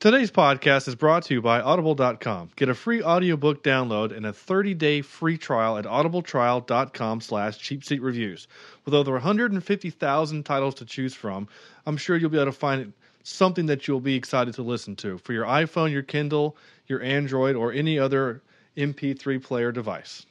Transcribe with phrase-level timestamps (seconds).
[0.00, 2.48] Today's podcast is brought to you by Audible.com.
[2.56, 8.46] Get a free audiobook download and a 30-day free trial at audibletrial.com slash cheapseatreviews.
[8.86, 11.48] With over 150,000 titles to choose from,
[11.84, 12.94] I'm sure you'll be able to find
[13.24, 16.56] something that you'll be excited to listen to for your iPhone, your Kindle,
[16.86, 18.40] your Android, or any other
[18.78, 20.24] MP3 player device.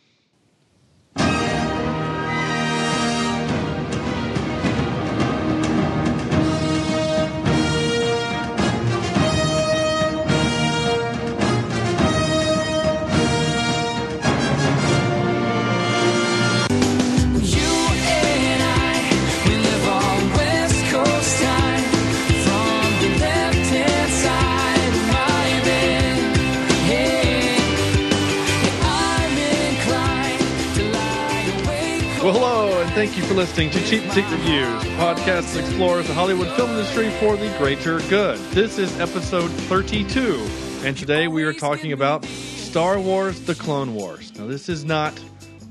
[33.10, 36.70] Thank you for listening to Cheap Seat Reviews, a podcast that explores the Hollywood film
[36.70, 38.38] industry for the greater good.
[38.52, 40.48] This is episode 32,
[40.84, 44.38] and today we are talking about Star Wars The Clone Wars.
[44.38, 45.18] Now, this is not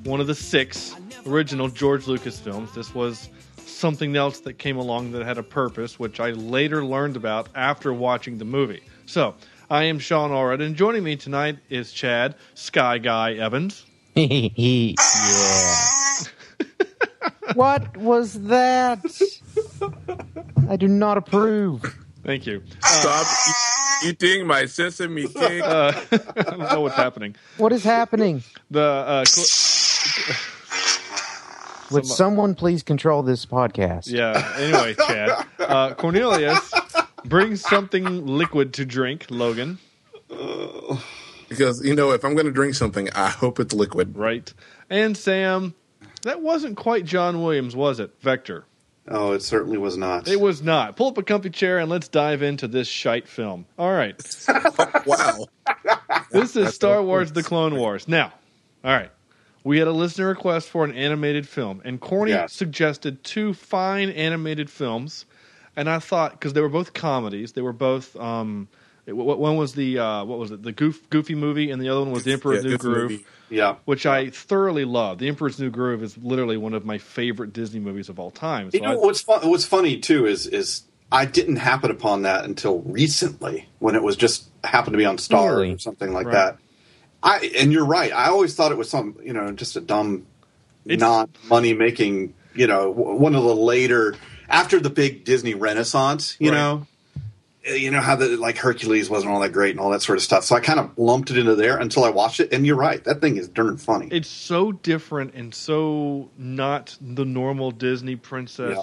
[0.02, 0.96] one of the six
[1.28, 2.74] original George Lucas films.
[2.74, 7.14] This was something else that came along that had a purpose, which I later learned
[7.14, 8.82] about after watching the movie.
[9.06, 9.36] So,
[9.70, 13.86] I am Sean Allred, and joining me tonight is Chad Sky Guy Evans.
[14.16, 14.94] yeah.
[17.54, 19.04] what was that?
[20.68, 21.82] I do not approve.
[22.24, 22.62] Thank you.
[22.82, 23.26] Stop
[24.04, 25.62] e- eating my sesame cake.
[25.62, 27.36] Uh, I don't know what's happening.
[27.56, 28.42] What is happening?
[28.70, 30.36] The uh, cl-
[31.90, 34.10] Would someone please control this podcast?
[34.10, 34.52] yeah.
[34.58, 36.72] Anyway, Chad uh, Cornelius
[37.24, 39.26] brings something liquid to drink.
[39.30, 39.78] Logan,
[41.48, 44.16] because, you know, if I'm going to drink something, I hope it's liquid.
[44.16, 44.52] right?
[44.90, 45.74] And Sam.
[46.28, 48.10] That wasn't quite John Williams, was it?
[48.20, 48.66] Vector.
[49.10, 50.28] Oh, it certainly was not.
[50.28, 50.94] It was not.
[50.94, 53.64] Pull up a comfy chair and let's dive into this shite film.
[53.78, 54.14] All right.
[55.06, 55.46] Wow.
[56.30, 58.06] This is Star Wars The Clone Wars.
[58.08, 58.34] Now,
[58.84, 59.10] all right.
[59.64, 62.52] We had a listener request for an animated film, and Corny Yes.
[62.52, 65.24] suggested two fine animated films.
[65.76, 68.14] And I thought, because they were both comedies, they were both.
[68.16, 68.68] Um,
[69.06, 70.62] it- what- one was the uh, what was it?
[70.62, 73.10] The Goof, Goofy movie, and the other one was The Emperor's Yeah, New Goofy Groove,
[73.12, 73.26] movie.
[73.50, 73.76] Yeah.
[73.84, 75.18] which I thoroughly love.
[75.18, 78.70] The Emperor's New Groove is literally one of my favorite Disney movies of all time.
[78.72, 82.44] You know I- what's fun, what's funny too is is I didn't happen upon that
[82.44, 85.72] until recently when it was just happened to be on Starz Really?
[85.74, 86.34] or something like Right.
[86.34, 86.56] that.
[87.22, 88.12] I and you're right.
[88.12, 90.26] I always thought it was some you know just a dumb,
[90.84, 94.14] It's- not money making you know one of the later
[94.50, 96.36] after the big Disney Renaissance.
[96.38, 96.56] You Right.
[96.58, 96.86] know.
[97.68, 100.22] You know how the like Hercules wasn't all that great and all that sort of
[100.22, 100.44] stuff.
[100.44, 103.02] So I kind of lumped it into there until I watched it, and you're right.
[103.04, 104.08] That thing is darn funny.
[104.10, 108.82] it's so different and so not the normal Disney princess Yeah.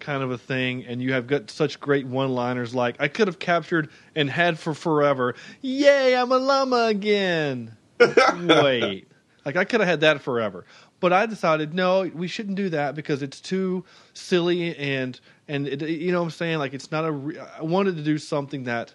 [0.00, 0.86] kind of a thing.
[0.86, 4.58] And you have got such great one liners like, I could have captured and had
[4.58, 5.34] for forever.
[5.60, 7.76] Yay, I'm a llama again.
[8.00, 9.06] Wait.
[9.44, 10.66] Like, I could have had that forever.
[11.00, 15.82] But I decided, no, we shouldn't do that because it's too silly and, and it,
[15.82, 16.58] you know what I'm saying?
[16.58, 17.12] Like, it's not a.
[17.12, 18.94] Re- I wanted to do something that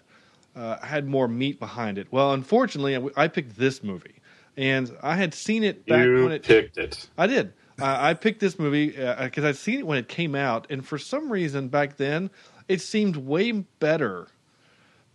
[0.54, 2.08] uh, had more meat behind it.
[2.10, 4.16] Well, unfortunately, I, I picked this movie.
[4.56, 7.08] And I had seen it back you when it picked it.
[7.18, 7.52] I did.
[7.80, 10.96] I I picked this movie because I'd seen it when it came out, and for
[10.96, 12.30] some reason back then
[12.68, 14.28] it seemed way better.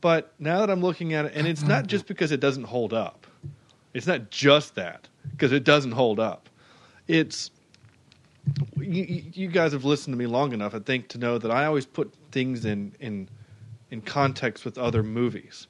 [0.02, 2.94] But now that I'm looking at it, and it's not just because it doesn't hold
[2.94, 3.28] up.
[3.94, 6.50] It's not just that because it doesn't hold up.
[7.10, 7.50] It's
[8.78, 11.66] you, you guys have listened to me long enough, I think, to know that I
[11.66, 13.28] always put things in in
[13.90, 15.66] in context with other movies.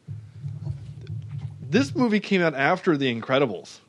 [1.70, 3.80] This movie came out after The Incredibles.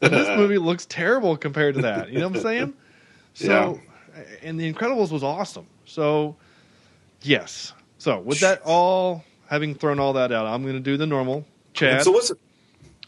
[0.00, 2.10] And this movie looks terrible compared to that.
[2.10, 2.74] You know what I'm saying?
[3.34, 3.80] So,
[4.42, 5.66] and The Incredibles was awesome.
[5.86, 6.36] So,
[7.22, 7.72] yes.
[7.96, 11.46] So, with that all, having thrown all that out, I'm going to do the normal.
[11.72, 12.02] Chad.
[12.02, 12.30] So what's?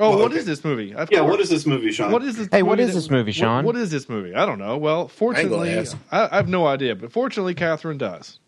[0.01, 0.39] Oh, well, what okay.
[0.41, 0.95] is this movie?
[0.95, 1.31] Of Yeah, course.
[1.31, 2.13] what is this movie, Sean?
[2.13, 2.49] What is this?
[2.51, 3.65] Hey, what movie is that- this movie, what- Sean?
[3.65, 4.35] what is this movie?
[4.35, 4.77] I don't know.
[4.77, 5.77] Well, fortunately.
[6.11, 6.95] I, I have no idea.
[6.95, 8.39] But fortunately, Catherine does.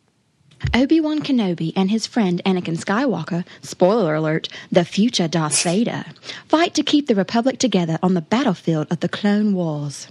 [0.74, 6.06] Obi Wan Kenobi and his friend Anakin Skywalker, spoiler alert, the future Darth Vader,
[6.48, 10.08] fight to keep the Republic together on the battlefield of the Clone Wars.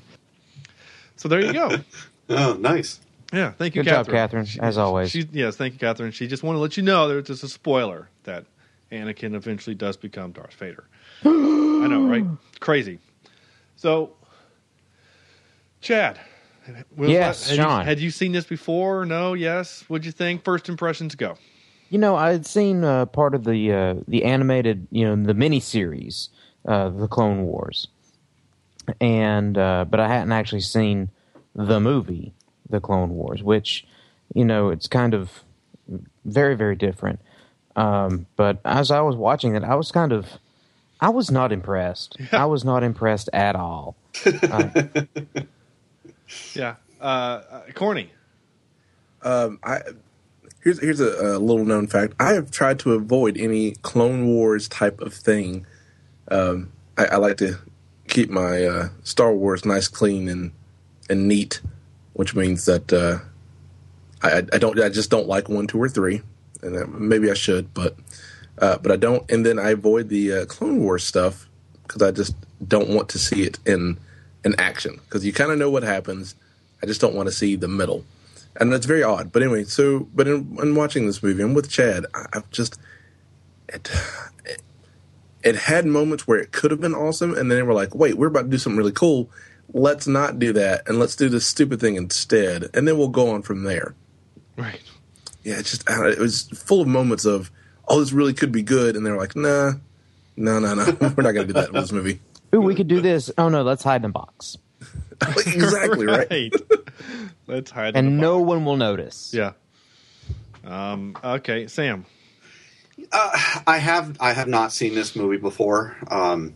[1.15, 1.71] So there you go.
[2.27, 2.99] Oh, nice.
[3.31, 4.45] Yeah, thank you, Good job, Catherine.
[4.45, 5.11] Catherine, as always.
[5.11, 6.11] She, yes, thank you, Catherine.
[6.11, 8.45] She just wanted to let you know there's just a spoiler that
[8.91, 10.85] Anakin eventually does become Darth Vader.
[11.23, 12.25] I know, right?
[12.59, 12.99] Crazy.
[13.75, 14.13] So,
[15.81, 16.19] Chad.
[16.97, 17.79] Yes, that- had Sean.
[17.81, 19.05] You, had you seen this before?
[19.05, 19.33] No.
[19.33, 19.83] Yes.
[19.87, 20.43] What'd you think?
[20.43, 21.37] First impressions go.
[21.89, 25.33] You know, I had seen uh, part of the uh, the animated, you know, the
[25.35, 26.29] miniseries,
[26.67, 27.87] uh, the Clone Wars,
[28.99, 31.11] and uh, but I hadn't actually seen
[31.53, 32.33] the movie,
[32.67, 33.85] the Clone Wars, which,
[34.33, 35.43] you know, it's kind of
[36.25, 37.19] very very different.
[37.75, 40.27] Um, but as I was watching it, I was kind of,
[41.05, 42.17] I was not impressed.
[42.31, 43.95] I was not impressed at all.
[46.55, 46.77] Yeah.
[46.99, 48.11] Uh, uh, corny.
[49.21, 49.81] Um, I
[50.63, 52.15] here's here's a, a little known fact.
[52.19, 55.67] I have tried to avoid any Clone Wars type of thing.
[56.29, 57.59] Um, I, I like to
[58.07, 60.51] keep my uh, Star Wars nice, clean, and
[61.07, 61.61] and neat,
[62.13, 63.19] which means that uh,
[64.23, 66.23] I, I don't I just don't like one, two, or three,
[66.63, 67.95] and uh, maybe I should, but
[68.59, 69.29] uh, but I don't.
[69.29, 71.47] And then I avoid the uh, Clone Wars stuff
[71.83, 72.35] because I just
[72.65, 73.97] don't want to see it in
[74.43, 76.35] in action because you kind of know what happens.
[76.81, 78.05] I just don't want to see the middle
[78.57, 79.31] and that's very odd.
[79.31, 82.05] But anyway, so but in, in watching this movie, I'm with Chad.
[82.13, 82.79] I, I've just
[83.69, 83.89] it,
[84.45, 84.61] it
[85.43, 88.15] it had moments where it could have been awesome, and then they were like, "Wait,
[88.15, 89.29] we're about to do something really cool.
[89.73, 93.29] Let's not do that, and let's do this stupid thing instead, and then we'll go
[93.29, 93.95] on from there."
[94.57, 94.81] Right.
[95.43, 97.51] Yeah, it just I don't know, it was full of moments of,
[97.87, 99.73] "Oh, this really could be good," and they're like, "Nah,
[100.37, 100.85] no, no, no,
[101.15, 102.19] we're not going to do that with this movie."
[102.53, 103.31] Ooh, we could do this.
[103.37, 104.57] Oh no, let's hide in a box,
[105.21, 106.53] exactly right.
[107.47, 107.95] Let's hide.
[107.95, 108.47] in and the no box.
[108.47, 109.31] one will notice.
[109.33, 109.51] Yeah.
[110.65, 111.15] Um.
[111.23, 112.05] Okay, Sam.
[113.11, 115.95] I have I have not seen this movie before.
[116.09, 116.55] Um,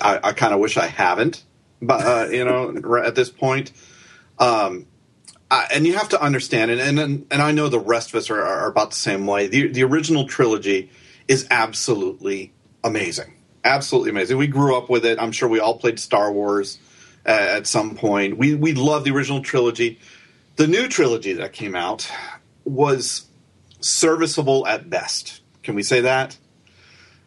[0.00, 1.42] I, I kind of wish I haven't,
[1.82, 3.72] but uh, you know, at this point,
[4.38, 4.86] um,
[5.52, 8.30] I, and you have to understand, and and and I know the rest of us
[8.30, 9.48] are, are about the same way.
[9.48, 10.90] The the original trilogy
[11.28, 14.38] is absolutely amazing, absolutely amazing.
[14.38, 15.18] We grew up with it.
[15.20, 16.78] I'm sure we all played Star Wars
[17.26, 18.38] uh, at some point.
[18.38, 20.00] We we love the original trilogy.
[20.56, 22.10] The new trilogy that came out
[22.64, 23.26] was
[23.80, 25.42] serviceable at best.
[25.62, 26.38] Can we say that?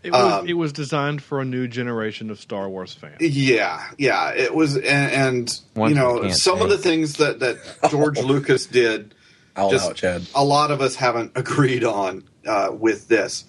[0.05, 3.17] It was, Um, it was designed for a new generation of Star Wars fans.
[3.21, 7.57] Yeah, yeah, it was, and, and you know, can't some of the things that that
[7.89, 9.15] George Lucas did,
[9.55, 10.27] I'll just allow it, Chad.
[10.35, 13.45] a lot of us haven't agreed on uh, with this.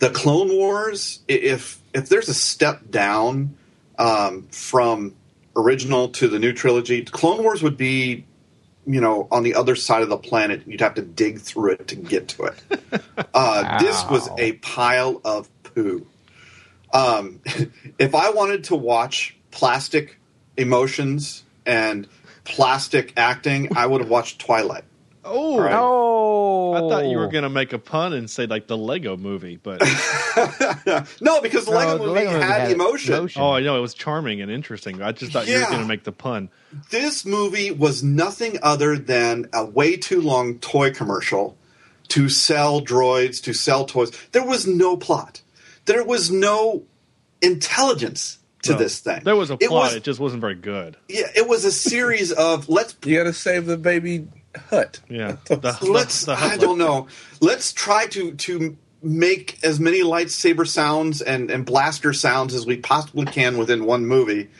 [0.00, 3.54] The Clone Wars, if if there's a step down
[3.98, 5.14] um, from
[5.56, 8.24] original to the new trilogy, Clone Wars would be,
[8.86, 10.62] you know, on the other side of the planet.
[10.66, 12.54] You'd have to dig through it to get to it.
[13.34, 16.06] Uh, This was a pile of poo.
[16.92, 17.40] Um,
[17.98, 20.18] if I wanted to watch plastic
[20.56, 22.08] emotions and
[22.44, 24.84] plastic acting, I would have watched Twilight.
[25.24, 25.74] Oh, Right.
[25.74, 29.16] Oh, I thought you were going to make a pun and say like the Lego
[29.16, 29.80] movie, but
[31.20, 33.14] no, because the No, Lego the movie Lego movie had, had emotion.
[33.14, 33.42] emotion.
[33.42, 35.02] oh, I know it was charming and interesting.
[35.02, 36.48] I just thought you were going to make the pun.
[36.90, 41.56] This movie was nothing other than a way too long toy commercial
[42.08, 44.10] to sell droids, to sell toys.
[44.32, 45.42] There was no plot.
[45.90, 46.84] There was no
[47.42, 49.22] intelligence to No, this thing.
[49.24, 50.96] There was a It plot; was- it just wasn't very good.
[51.08, 54.28] yeah, it was a series of let's You got to save the baby
[54.68, 55.00] Hutt.
[55.08, 57.06] Yeah, the, the, let's the I don't know.
[57.40, 62.76] Let's try to to make as many lightsaber sounds and, and blaster sounds as we
[62.76, 64.50] possibly can within one movie.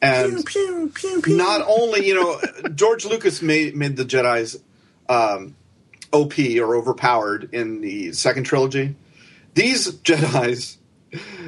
[0.00, 1.36] And Pew, pew, pew.
[1.36, 2.40] not only, you know,
[2.76, 4.56] George Lucas made made the Jedi's
[5.08, 5.56] um,
[6.12, 8.94] OP or overpowered in the second trilogy.
[9.54, 10.77] These Jedi's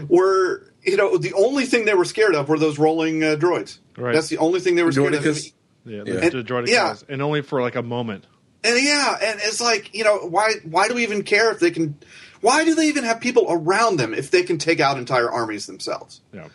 [0.08, 3.78] were, you know, the only thing they were scared of were those rolling uh, droids.
[3.96, 4.14] Right.
[4.14, 5.22] That's the only thing they were scared of.
[5.22, 5.52] Droidekas.
[5.84, 6.02] Yeah, Yeah.
[6.04, 6.94] the, And- the droidekas, yeah.
[7.08, 8.26] and only for like a moment.
[8.62, 11.70] And yeah, and it's like, you know, why why do we even care if they
[11.70, 11.96] can
[12.42, 15.66] why do they even have people around them if they can take out entire armies
[15.66, 16.20] themselves?
[16.32, 16.48] Yeah,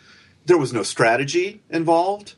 [0.46, 2.34] There was no strategy involved.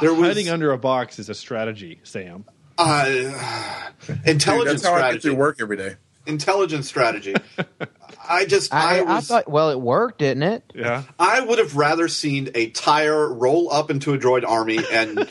[0.00, 2.44] There was hiding under a box is a strategy, Sam.
[2.78, 5.20] uh, Dude, intelligence that's how I get strategy.
[5.28, 5.96] through work every day.
[6.26, 7.34] Intelligence strategy.
[8.30, 9.48] I just I, I, I, thought.
[9.48, 10.72] Well, it worked, didn't it?
[10.74, 15.18] Yeah, I would have rather seen a tire roll up into a droid army and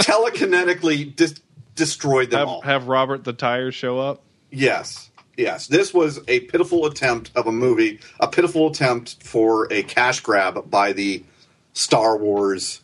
[0.00, 1.40] telekinetically dis-
[1.76, 2.60] destroy them have, all.
[2.62, 4.22] have Robert the Tire show up.
[4.50, 5.66] Yes, yes.
[5.68, 10.70] This was a pitiful attempt of a movie, a pitiful attempt for a cash grab
[10.70, 11.22] by the
[11.72, 12.80] Star Wars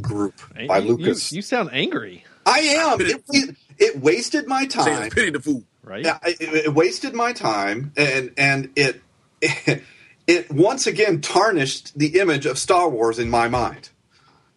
[0.00, 0.34] group
[0.68, 1.32] by You- Lucas.
[1.32, 3.00] You, you sound angry, I am.
[3.00, 5.02] It, it, it wasted my time.
[5.04, 5.64] it's pity the fool.
[5.82, 6.04] Right?
[6.04, 9.02] Yeah, it, it wasted my time, and and it,
[9.40, 9.82] it
[10.26, 13.90] it once again tarnished the image of Star Wars in my mind.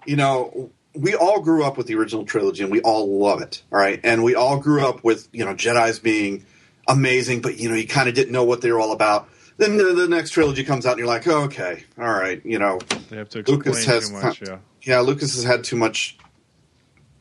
[0.06, 3.62] You know, we all grew up with the original trilogy, and we all love it.
[3.72, 6.46] All right, and we all grew up with you know Jedi's being
[6.88, 9.30] amazing, but you know you kind of didn't know what they were all about.
[9.58, 12.60] Then the, the next trilogy comes out, and you're like, oh, okay, all right, you
[12.60, 12.78] know,
[13.10, 14.42] They have to Lucas has too much.
[14.42, 16.18] Yeah, yeah, Lucas has had too much.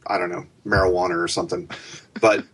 [0.07, 1.71] I don't know, marijuana or something,
[2.21, 2.45] but.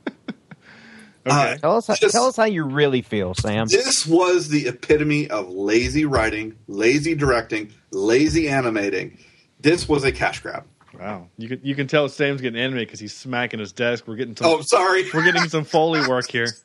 [1.27, 1.57] Okay.
[1.61, 1.87] Tell us.
[1.87, 3.67] How, Just- tell us how you really feel, Sam.
[3.67, 9.19] This was the epitome of lazy writing, lazy directing, lazy animating.
[9.61, 10.65] This was a cash grab.
[10.99, 14.07] Wow, you can you can tell Sam's getting animated because he's smacking his desk.
[14.09, 15.05] We're getting some Oh, sorry.
[15.15, 16.49] we're getting some foley work here.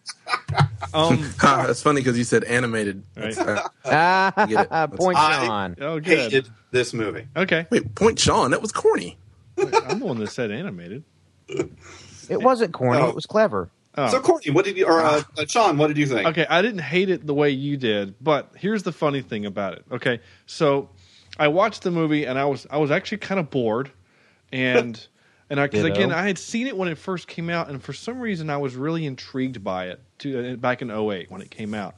[0.93, 3.03] Um, Ha, that's funny because you said animated.
[3.17, 3.37] Right.
[3.37, 4.97] Uh, Ah, Get it.
[4.97, 5.75] Point I- Sean.
[5.81, 6.17] oh, good.
[6.31, 7.27] Hated this movie.
[7.35, 8.51] Okay, wait, point Sean.
[8.51, 9.17] That was corny.
[9.57, 11.03] I'm the one that said animated.
[11.47, 13.01] It wasn't corny.
[13.01, 13.09] Oh.
[13.09, 13.69] It was clever.
[13.97, 14.09] Oh.
[14.09, 16.27] So, Courtney, what did you, or uh, uh, Sean, what did you think?
[16.27, 19.73] Okay, I didn't hate it the way you did, but here's the funny thing about
[19.73, 19.85] it.
[19.91, 20.89] Okay, so
[21.37, 23.91] I watched the movie and I was I was actually kind of bored,
[24.51, 25.05] and
[25.49, 27.93] and I because again I had seen it when it first came out, and for
[27.93, 31.51] some reason I was really intrigued by it to, uh, back in 08 when it
[31.51, 31.95] came out.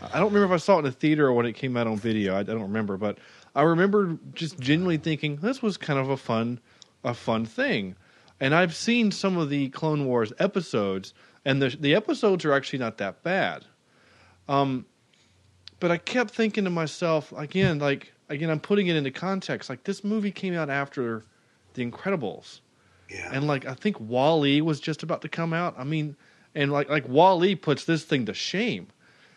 [0.00, 1.86] I don't remember if I saw it in the theater or when it came out
[1.86, 2.34] on video.
[2.34, 3.18] I, I don't remember, but
[3.54, 6.60] I remember just genuinely thinking this was kind of a fun
[7.04, 7.96] a fun thing.
[8.40, 11.14] And I've seen some of the Clone Wars episodes,
[11.46, 13.64] and the the episodes are actually not that bad.
[14.48, 14.84] Um,
[15.80, 19.70] but I kept thinking to myself again, like again, I'm putting it into context.
[19.70, 21.24] Like this movie came out after
[21.74, 22.60] The Incredibles,
[23.10, 23.30] Yeah.
[23.32, 25.74] and like I think Wall-E was just about to come out.
[25.78, 26.16] I mean,
[26.54, 28.88] and like like Wall-E puts this thing to shame.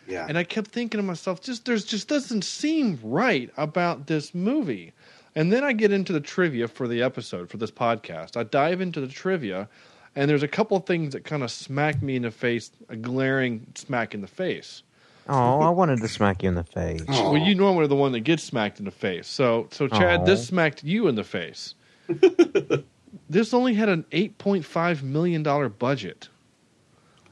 [0.08, 0.26] yeah.
[0.28, 4.92] And I kept thinking to myself, just there's just doesn't seem right about this movie.
[5.36, 8.36] And then I get into the trivia for the episode for this podcast.
[8.36, 9.68] I dive into the trivia,
[10.16, 12.96] and there's a couple of things that kind of smack me in the face, a
[12.96, 14.82] glaring smack in the face.
[15.28, 17.04] Oh, I wanted to smack you in the face.
[17.08, 17.32] Oh.
[17.32, 19.28] Well, you normally are the one that gets smacked in the face.
[19.28, 20.24] So, so Chad, Aw.
[20.24, 21.74] this smacked you in the face.
[23.30, 26.28] this only had an eight point five million dollar budget,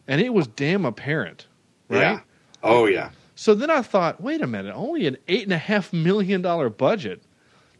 [0.07, 1.47] and it was damn apparent,
[1.89, 2.01] right?
[2.01, 2.21] Yeah.
[2.63, 3.11] Oh, yeah.
[3.35, 6.69] So then I thought, wait a minute, only an eight and a half million dollar
[6.69, 7.23] budget.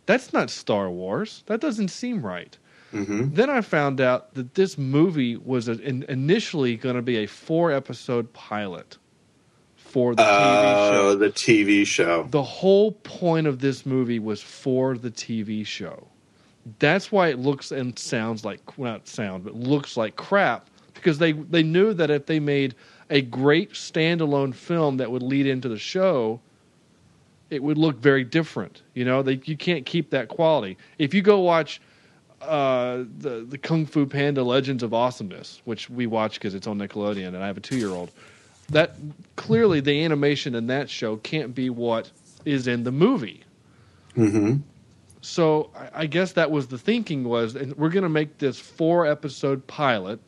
[0.07, 1.43] That's not Star Wars.
[1.47, 2.57] That doesn't seem right.
[2.91, 7.19] Hmm Then I found out that this movie was a, in, initially going to be
[7.19, 8.97] a four episode pilot
[9.77, 11.09] for the TV show.
[11.09, 12.27] Uh, the TV show.
[12.31, 16.07] The whole point of this movie was for the TV show.
[16.79, 21.33] That's why it looks and sounds like not sound, but looks like crap because they
[21.33, 22.75] they knew that if they made
[23.11, 26.41] a great standalone film that would lead into the show,
[27.51, 28.83] it would look very different.
[28.95, 30.77] You know, they, you can't keep that quality.
[30.99, 31.81] If you go watch
[32.41, 36.79] uh, the the Kung Fu Panda Legends of Awesomeness, which we watch because it's on
[36.79, 38.11] Nickelodeon, and I have a two year old.
[38.71, 38.95] That
[39.37, 42.11] clearly the animation in that show can't be what
[42.45, 43.43] is in the movie.
[44.15, 44.57] hmm
[45.21, 48.59] So I, I guess that was the thinking was, and we're going to make this
[48.59, 50.21] four episode pilot,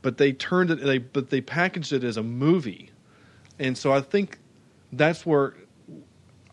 [0.00, 2.90] but they turned it, they but they packaged it as a movie,
[3.58, 4.38] and so I think
[4.92, 5.54] that's where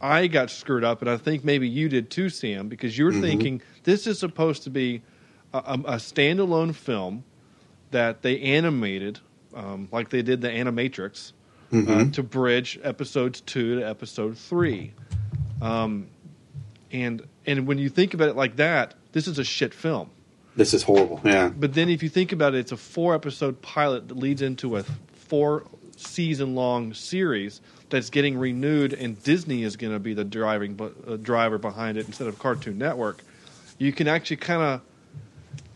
[0.01, 3.61] I got screwed up, and I think maybe you did too, Sam, because you're thinking
[3.89, 5.01] this is supposed to be
[5.51, 7.23] a, a, standalone film
[7.89, 9.19] that they animated,
[9.55, 11.31] um, like they did the Animatrix,
[11.73, 14.93] uh, to bridge episodes two to episode three.
[15.59, 16.07] Um,
[16.91, 20.11] and and when you think about it like that, this is a shit film.
[20.55, 21.19] This is horrible.
[21.23, 21.49] Yeah.
[21.49, 24.77] But then if you think about it, it's a four episode pilot that leads into
[24.77, 25.63] a four
[25.97, 31.15] season long series that's getting renewed, and Disney is going to be the driving uh,
[31.17, 33.23] driver behind it instead of Cartoon Network.
[33.79, 34.81] You can actually kind of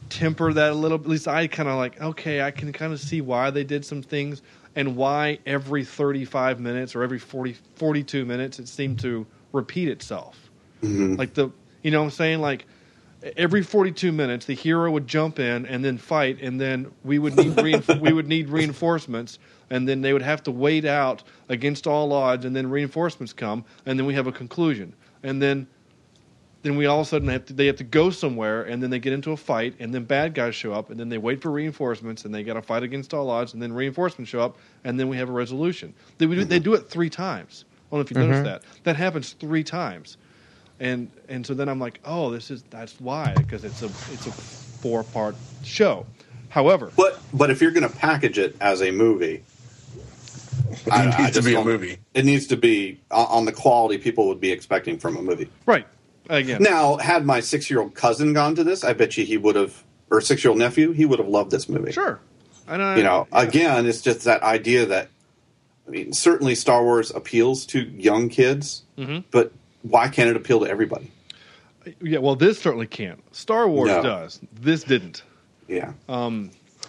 [0.10, 1.00] temper that a little.
[1.00, 2.00] At least I kind of like.
[2.00, 4.42] Okay, I can kind of see why they did some things
[4.76, 10.50] and why every 35 minutes or every 40, 42 minutes it seemed to repeat itself.
[10.82, 11.16] Mm-hmm.
[11.16, 11.50] Like the,
[11.82, 12.42] you know what I'm saying?
[12.42, 12.66] Like
[13.38, 17.36] every 42 minutes the hero would jump in and then fight and then we would
[17.38, 21.88] need reinf- we would need reinforcements and then they would have to wait out against
[21.88, 24.94] all odds and then reinforcements come and then we have a conclusion.
[25.24, 25.68] And then
[26.64, 28.90] then we all of a sudden have to, they have to go somewhere and then
[28.90, 31.42] they get into a fight and then bad guys show up and then they wait
[31.42, 34.58] for reinforcements and they got to fight against all odds and then reinforcements show up
[34.86, 35.94] and then we have a resolution.
[36.18, 37.66] They would do, they do it three times.
[37.68, 38.46] I don't know if you noticed mm-hmm.
[38.46, 38.84] that.
[38.86, 40.18] That happens three times,
[40.80, 44.26] and and so then I'm like, oh, this is that's why because it's a it's
[44.26, 46.08] a four part show.
[46.50, 49.44] However, But but if you're going to package it as a movie,
[50.92, 52.00] I- It I needs to be a movie.
[52.16, 55.50] It needs to be uh, on the quality people would be expecting from a movie.
[55.68, 55.86] right
[56.30, 59.38] again, Now, had my six year old cousin gone to this, I bet you he
[59.38, 61.92] would have, or six year old nephew, he would have loved this movie.
[61.92, 62.20] sure,
[62.68, 63.42] and I, You know, yeah.
[63.42, 65.10] again, it's just that idea that,
[65.88, 69.20] I mean, certainly Star Wars appeals to young kids, Mm-hmm.
[69.32, 69.52] but
[69.82, 71.12] why can't it appeal to everybody?
[72.02, 73.22] yeah, well, this certainly can't.
[73.36, 74.02] Star Wars No.
[74.04, 74.40] does.
[74.54, 75.24] This didn't.
[75.68, 75.92] Yeah.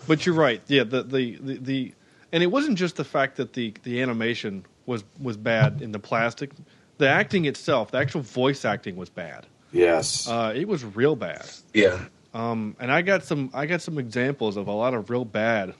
[0.07, 0.61] But you're right.
[0.69, 1.93] Yeah, the, the the the
[2.33, 5.99] and it wasn't just the fact that the the animation was was bad in the
[5.99, 6.51] plastic.
[6.99, 9.47] The acting itself, the actual voice acting was bad.
[9.73, 10.29] yes.
[10.29, 11.45] Uh, it was real bad.
[11.73, 11.99] Yeah.
[12.33, 15.75] Um, and I got some I got some examples of a lot of real bad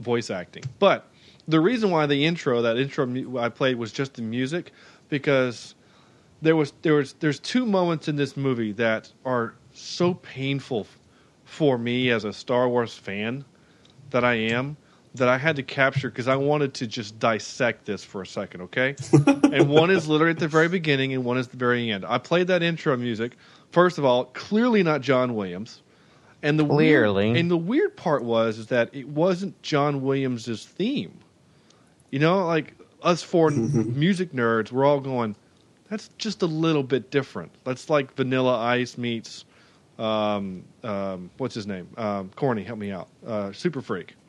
[0.00, 0.64] voice acting.
[0.78, 1.06] But
[1.46, 4.72] the reason why the intro that intro mu- I played was just the music
[5.08, 5.74] because
[6.42, 10.86] there was there was there's two moments in this movie that are so painful
[11.44, 13.44] for me as a Star Wars fan
[14.10, 14.76] that I am
[15.14, 18.62] that I had to capture because I wanted to just dissect this for a second,
[18.62, 18.94] okay?
[19.26, 22.04] and one is literally at the very beginning, and one is the very end.
[22.06, 23.36] I played that intro music.
[23.70, 25.82] First of all, clearly not John Williams.
[26.40, 27.26] And the Clearly.
[27.26, 31.18] weird, and the weird part was is that it wasn't John Williams's theme.
[32.10, 35.34] You know, like us four music nerds, we're all going,
[35.90, 37.50] that's just a little bit different.
[37.64, 39.46] That's like Vanilla Ice meets,
[39.98, 41.88] um, um, what's his name?
[41.96, 43.08] Um, Corny, help me out.
[43.26, 44.14] Uh, Super Freak.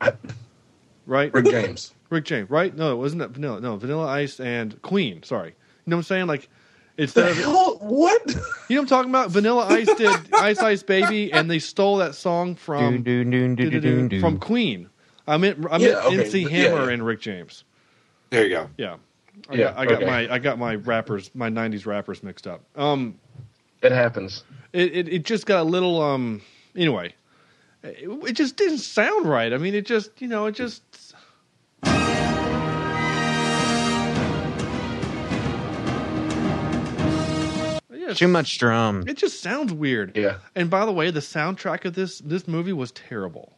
[1.10, 1.34] Right?
[1.34, 1.92] Rick James.
[2.10, 2.74] Rick James, right?
[2.74, 3.60] No, it wasn't that Vanilla.
[3.60, 5.22] No, Vanilla Ice and Queen.
[5.24, 5.48] Sorry.
[5.48, 5.54] You
[5.90, 6.26] know what I'm saying?
[6.28, 6.48] Like,
[6.96, 7.80] instead the of.
[7.82, 8.26] What?
[8.28, 9.30] you know what I'm talking about?
[9.30, 14.88] Vanilla Ice did Ice Ice Baby, and they stole that song from from Queen.
[15.26, 16.92] I meant I meant Yeah, okay, MC Hammer yeah.
[16.92, 17.64] and Rick James.
[18.30, 18.70] There you go.
[18.76, 18.96] Yeah,
[19.48, 20.06] I Yeah, got, I got okay.
[20.06, 22.62] my I got my rappers my '90s rappers mixed up.
[22.76, 23.18] Um,
[23.82, 24.44] It happens.
[24.72, 26.40] it, it it just got a little um.
[26.76, 27.14] Anyway,
[27.82, 29.52] it, it just didn't sound right.
[29.52, 30.82] I mean, it just you know it just.
[38.10, 39.04] Yeah, Too much drum.
[39.06, 40.16] It just sounds weird.
[40.16, 40.38] Yeah.
[40.54, 43.52] And by the way, the soundtrack of this this movie was terrible.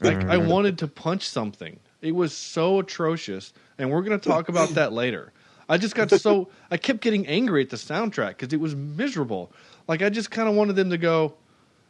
[0.00, 1.78] Like I wanted to punch something.
[2.02, 5.32] It was so atrocious, and we're going to talk about that later.
[5.68, 9.52] I just got so I kept getting angry at the soundtrack because it was miserable.
[9.88, 11.34] Like I just kind of wanted them to go,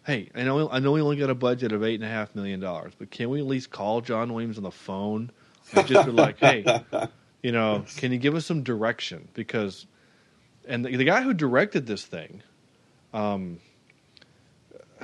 [0.06, 2.34] "Hey, I know I know we only got a budget of eight and a half
[2.34, 5.30] million dollars, but can we at least call John Williams on the phone
[5.72, 6.82] and just be like, hey,
[7.42, 9.28] you know, can you give us some direction?
[9.34, 9.86] Because,
[10.68, 12.42] and the, the guy who directed this thing,
[13.12, 13.59] um,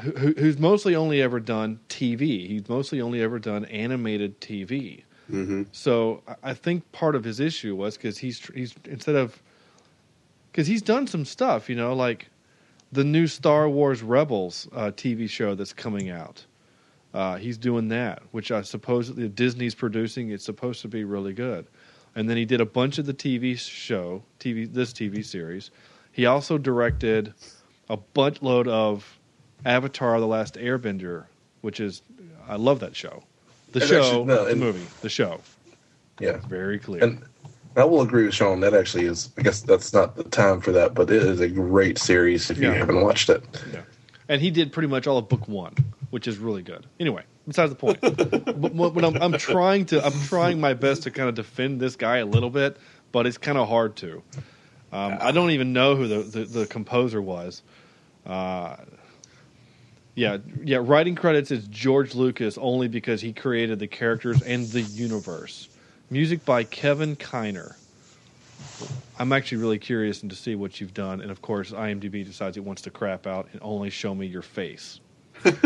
[0.01, 2.47] who, who- who's mostly only ever done TV.
[2.47, 5.03] He's mostly only ever done animated TV.
[5.29, 9.43] hmm So I- I think part of his issue was because he's he's instead of
[10.51, 12.29] because he's done some stuff, you know, like
[12.93, 16.45] the new Star Wars Rebels uh, TV show that's coming out.
[17.15, 20.31] Uh, he's doing that, which I suppose Disney's producing.
[20.31, 21.67] It's supposed to be really good.
[22.17, 25.71] And then he did a bunch of the TV show, TV this TV series.
[26.13, 27.33] He also directed
[27.89, 29.19] a buttload of
[29.65, 31.25] Avatar: The Last Airbender,
[31.61, 32.03] which is
[32.49, 33.23] I love that show.
[33.73, 35.41] The And show, actually, no, the and- movie, the show.
[36.19, 36.39] Yeah.
[36.49, 37.03] Very clear.
[37.05, 37.23] And
[37.77, 38.61] I will agree with Sean.
[38.61, 39.31] That actually is.
[39.39, 42.59] I guess that's not the time for that, but it is a great series if
[42.59, 43.43] you haven't watched it.
[43.73, 43.83] Yeah.
[44.29, 45.75] And he did pretty much all of book one,
[46.11, 46.87] which is really good.
[46.99, 48.01] Anyway, besides the point.
[48.03, 51.97] but when I'm, I'm trying to, I'm trying my best to kind of defend this
[51.97, 52.77] guy a little bit,
[53.13, 54.23] but it's kind of hard to.
[54.93, 57.63] Um, I don't even know who the, the, the composer was.
[58.27, 58.77] Uh,
[60.15, 60.79] yeah, yeah.
[60.81, 65.69] Writing credits is George Lucas only because he created the characters and the universe.
[66.11, 67.77] Music by Kevin Kiner.
[69.19, 72.57] I'm actually really curious and to see what you've done, and of course, IMDb decides
[72.57, 75.01] it wants to crap out and only show me your face.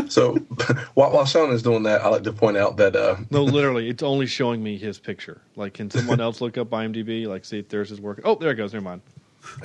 [0.08, 0.34] So
[0.94, 3.88] while, while Sean is doing that, I like to point out that uh, No, literally,
[3.88, 5.40] it's only showing me his picture.
[5.56, 8.24] Like, can someone else look up IMDb, like see if theirs is working?
[8.26, 8.72] Oh, there it goes.
[8.72, 9.02] Never mind.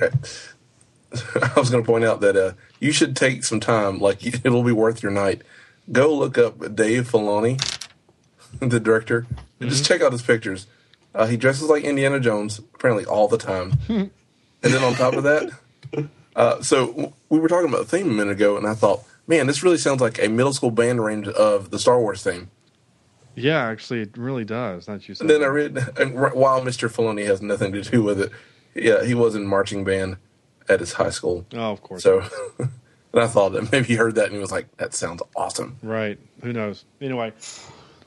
[0.00, 3.98] I was going to point out that uh, you should take some time.
[3.98, 5.42] Like it'll be worth your night.
[5.90, 7.60] Go look up Dave Filoni,
[8.60, 9.26] the director,
[9.60, 10.66] and just check out his pictures.
[11.14, 13.72] Uh, he dresses like Indiana Jones apparently all the time.
[13.88, 14.10] and
[14.62, 15.50] then on top of that,
[16.36, 19.46] uh, so we were talking about the theme a minute ago, and I thought, man,
[19.46, 22.50] this really sounds like a middle school band range of the Star Wars theme.
[23.36, 24.88] Yeah, actually, it really does.
[24.88, 25.14] Not you.
[25.20, 26.92] And then I read, and r- while Mr.
[26.92, 28.32] Filoni has nothing to do with it,
[28.74, 30.16] yeah, he was in marching band
[30.68, 31.46] at his high school.
[31.54, 32.02] Oh, of course.
[32.02, 32.22] So,
[32.58, 32.70] and
[33.14, 36.18] I thought that maybe he heard that and he was like, "That sounds awesome." Right.
[36.42, 36.84] Who knows?
[37.00, 37.32] Anyway,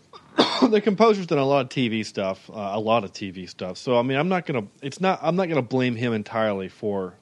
[0.61, 3.77] the composer's done a lot of TV stuff, uh, a lot of TV stuff.
[3.77, 4.67] So I mean, I'm not gonna.
[4.81, 5.19] It's not.
[5.21, 7.15] I'm not gonna blame him entirely for.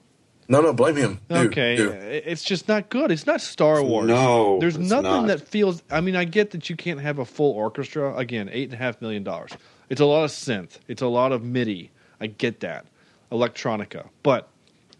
[0.51, 1.21] No, no, blame him.
[1.29, 1.93] Dude, okay, dude.
[1.93, 3.09] it's just not good.
[3.09, 4.07] It's not Star Wars.
[4.07, 5.27] No, there's it's nothing not.
[5.27, 5.81] that feels.
[5.89, 8.13] I mean, I get that you can't have a full orchestra.
[8.17, 9.51] Again, eight and a half million dollars.
[9.89, 10.79] It's a lot of synth.
[10.89, 11.89] It's a lot of MIDI.
[12.19, 12.85] I get that,
[13.31, 14.49] electronica, but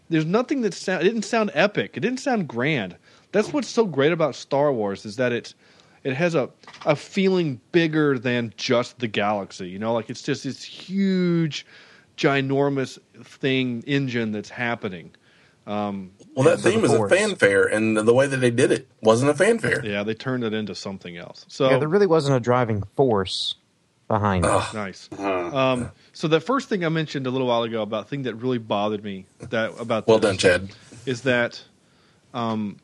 [0.08, 1.02] there's nothing that sound.
[1.02, 1.98] It didn't sound epic.
[1.98, 2.96] It didn't sound grand.
[3.32, 5.54] That's what's so great about Star Wars is that it's
[6.02, 6.48] it has a
[6.86, 9.68] a feeling bigger than just the galaxy.
[9.68, 11.66] You know, like it's just this huge,
[12.16, 15.10] ginormous thing engine that's happening.
[15.66, 18.72] Um, Well, that For the theme is a fanfare, and the way that they did
[18.72, 19.84] it wasn't a fanfare.
[19.84, 21.44] yeah, they turned it into something else.
[21.48, 23.54] So Yeah, there really wasn't a driving force
[24.08, 24.48] behind it.
[24.74, 25.08] Nice.
[25.16, 25.22] Uh,
[25.56, 28.58] Um, so the first thing I mentioned a little while ago about thing that really
[28.58, 30.70] bothered me that about Well this done, Chad.
[31.06, 31.62] is that
[32.34, 32.78] um,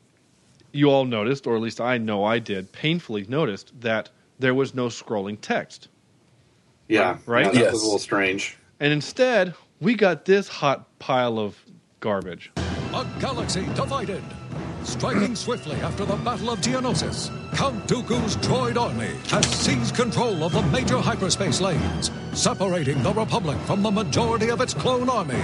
[0.72, 4.72] you all noticed, or at least I know I did, painfully noticed that there was
[4.74, 5.88] no scrolling text,
[6.88, 7.46] yeah, Right?
[7.46, 7.72] Yeah, that Yes.
[7.72, 8.56] was a little strange.
[8.78, 11.56] and instead we got this hot pile of
[12.00, 12.52] garbage.
[12.98, 14.24] A galaxy divided.
[14.82, 20.50] Striking swiftly after the Battle of Geonosis, Count Dooku's droid army has seized control of
[20.50, 25.40] the major hyperspace lanes, separating the Republic from the majority of its clone army.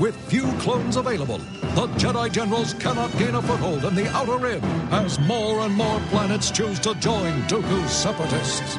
[0.00, 1.36] With few clones available,
[1.76, 6.00] the Jedi generals cannot gain a foothold in the Outer Rim as more and more
[6.08, 8.78] planets choose to join Dooku's separatists.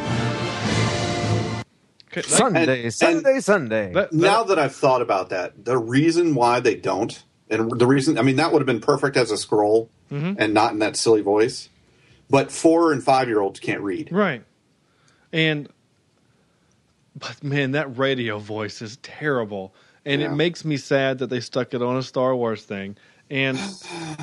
[2.11, 3.93] Okay, that- Sunday, and- Sunday, Sunday.
[3.93, 7.87] that- that- now that I've thought about that, the reason why they don't, and the
[7.87, 10.33] reason, I mean, that would have been perfect as a scroll mm-hmm.
[10.37, 11.69] and not in that silly voice.
[12.29, 14.09] But four and five year olds can't read.
[14.11, 14.43] Right.
[15.33, 15.67] And
[17.15, 19.73] but man, that radio voice is terrible.
[20.05, 22.97] And it makes me sad that they stuck it on a Star Wars thing.
[23.29, 23.59] And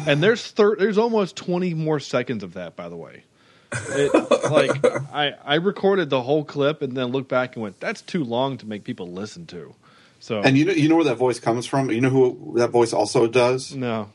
[0.06, 3.24] and there's thir- there's almost 20 more seconds of that by the way.
[3.72, 8.02] It, like I I recorded the whole clip and then looked back and went that's
[8.02, 9.74] too long to make people listen to.
[10.26, 11.88] So And you know, you know where that voice comes from.
[11.88, 13.72] You know who that voice also does.
[13.74, 14.10] no.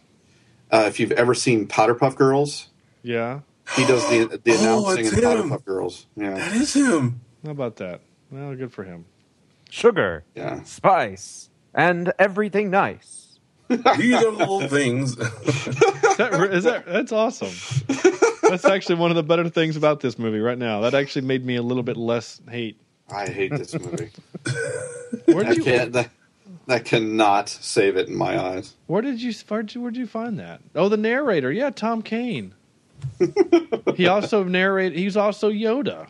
[0.70, 2.68] Uh, if you've ever seen Powder Puff Girls,
[3.02, 3.40] Yeah.
[3.78, 5.50] he does the the Oh, announcing it's in Powder him.
[5.50, 6.06] Puff Girls.
[6.18, 7.22] Yeah, That is him.
[7.46, 8.02] How about that?
[8.30, 9.06] Well, good for him.
[9.70, 10.64] Sugar, yeah.
[10.64, 13.40] spice, and everything nice.
[13.70, 13.80] These
[14.16, 15.18] are the little things.
[15.18, 15.26] Is
[16.18, 17.52] that, that that's awesome.
[18.50, 20.82] That's actually one of the better things about this movie right now.
[20.82, 22.78] That actually made me a little bit less hate.
[23.12, 24.10] I hate this movie.
[25.26, 25.94] Where I did you can't.
[25.94, 26.10] That,
[26.68, 28.76] that cannot save it in my eyes.
[28.88, 30.62] where did you where did you, where did you find that?
[30.76, 31.52] Oh, the narrator.
[31.52, 32.54] Yeah, Tom Kane.
[33.96, 34.98] he also narrated.
[34.98, 36.08] He's also Yoda,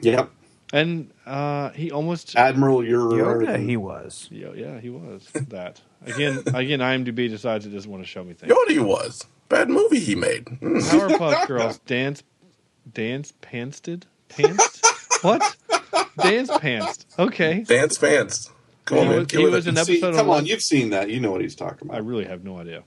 [0.00, 0.30] Yep,
[0.72, 2.36] and uh, he almost.
[2.36, 4.28] Admiral, you're Yoda, he was.
[4.30, 6.42] Yeah, yeah, he was that again.
[6.52, 8.52] Again, IMDb decides it doesn't want to show me things.
[8.52, 9.24] Yoda he was.
[9.48, 10.46] Bad movie he made.
[10.46, 12.24] Powerpuff Girls dance,
[12.92, 14.82] dance pantsed, pants.
[15.22, 15.56] what?
[16.18, 17.06] Dance pants.
[17.18, 17.60] Okay.
[17.62, 18.50] Dance pants.
[18.84, 19.18] Come on, He man.
[19.18, 19.50] was- Kill he it.
[19.50, 21.10] was an episode of come on, Lon- you've seen that.
[21.10, 21.96] You know what he's talking about.
[21.96, 22.82] I really have no idea.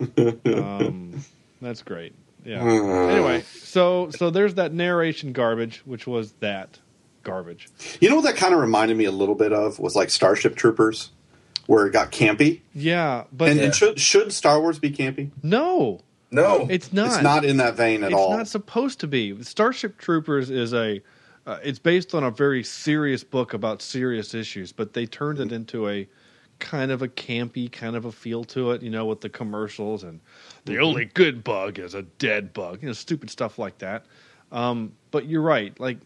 [0.46, 1.22] um,
[1.60, 2.14] that's great.
[2.44, 2.60] Yeah.
[2.62, 6.80] anyway, so so there's that narration garbage, which was that
[7.22, 7.68] garbage.
[8.00, 10.56] You know what that kind of reminded me a little bit of was like Starship
[10.56, 11.10] Troopers,
[11.66, 12.60] where it got campy.
[12.74, 15.30] Yeah, but And, and should should Star Wars be campy?
[15.42, 16.00] no,
[16.32, 16.66] no.
[16.68, 17.06] it's not.
[17.14, 18.32] It's not in that vein at It's all.
[18.32, 19.40] It's not supposed to be.
[19.44, 21.00] Starship Troopers is a.
[21.46, 25.50] Uh, it's based on a very serious book about serious issues, but they turned it
[25.50, 26.08] into a
[26.60, 30.04] kind of a campy kind of a feel to it, you know, with the commercials
[30.04, 30.20] and
[30.64, 34.06] the only good bug is a dead bug, you know, stupid stuff like that.
[34.52, 35.98] Um, but you're right, like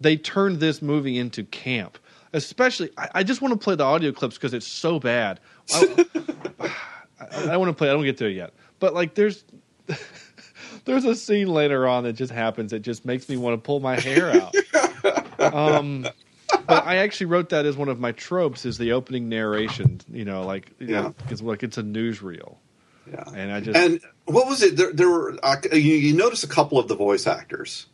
[0.00, 1.98] they turned this movie into camp.
[2.32, 5.40] Especially, I, I just want to play the audio clips because it's so bad.
[5.72, 6.06] I,
[6.60, 7.90] I, I want to play.
[7.90, 9.44] I don't get there yet, but like, there's
[10.84, 13.80] there's a scene later on that just happens that just makes me want to pull
[13.80, 14.54] my hair out.
[15.54, 16.06] um,
[16.66, 20.00] but I actually wrote that as one of my tropes is the opening narration.
[20.10, 21.00] You know, like you Yeah.
[21.02, 22.56] know, because like it's a newsreel,
[23.10, 23.24] yeah.
[23.34, 24.76] and I just And what was it?
[24.76, 27.86] There, there were uh, you, you notice a couple of the voice actors.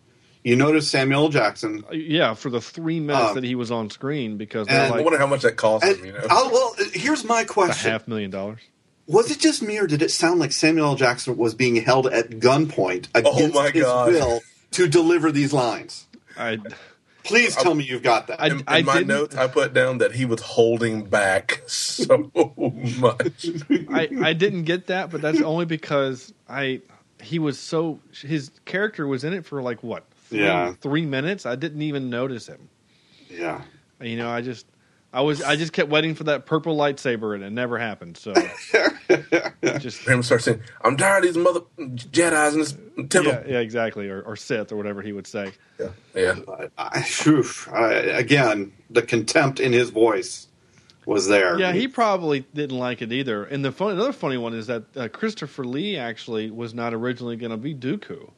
[0.44, 1.84] You notice Samuel Jackson.
[1.92, 5.02] yeah for the three minutes Um, that he was on screen because they're and I
[5.02, 6.26] wonder how much that cost And, him, you know?
[6.30, 8.60] oh, well, here's my a question: half million dollars.
[9.08, 10.94] Was it just me, or did it sound like Samuel L.
[10.94, 14.12] Jackson was being held at gunpoint against Oh my his God.
[14.12, 14.40] will
[14.72, 16.06] to deliver these lines?
[16.36, 16.58] I
[17.24, 18.40] Please tell me you've got that.
[18.40, 22.30] I- in, in my didn't- notes, I put down that he was holding back so
[22.34, 23.46] much.
[23.90, 26.80] I, I didn't get that, but that's only because I
[27.22, 30.72] he was so his character was in it for like what three, Yeah.
[30.80, 31.44] three minutes.
[31.46, 32.68] I didn't even notice him.
[33.30, 33.62] yeah.
[34.00, 34.64] You know, I just
[35.12, 38.18] I was I just kept waiting for that purple lightsaber and it never happened.
[38.18, 38.34] So
[39.78, 42.72] just Him starts saying, "I'm tired of these mother Jedi's in this
[43.08, 45.52] temple." yeah, yeah, exactly, or, or Sith or whatever he would say.
[45.80, 46.34] Yeah, yeah.
[46.44, 47.04] But I,
[47.72, 47.84] I,
[48.18, 50.48] again, the contempt in his voice
[51.06, 51.58] was there.
[51.58, 53.44] Yeah, he probably didn't like it either.
[53.44, 57.36] And the fun, another funny one is that uh, Christopher Lee actually was not originally
[57.36, 58.30] going to be Dooku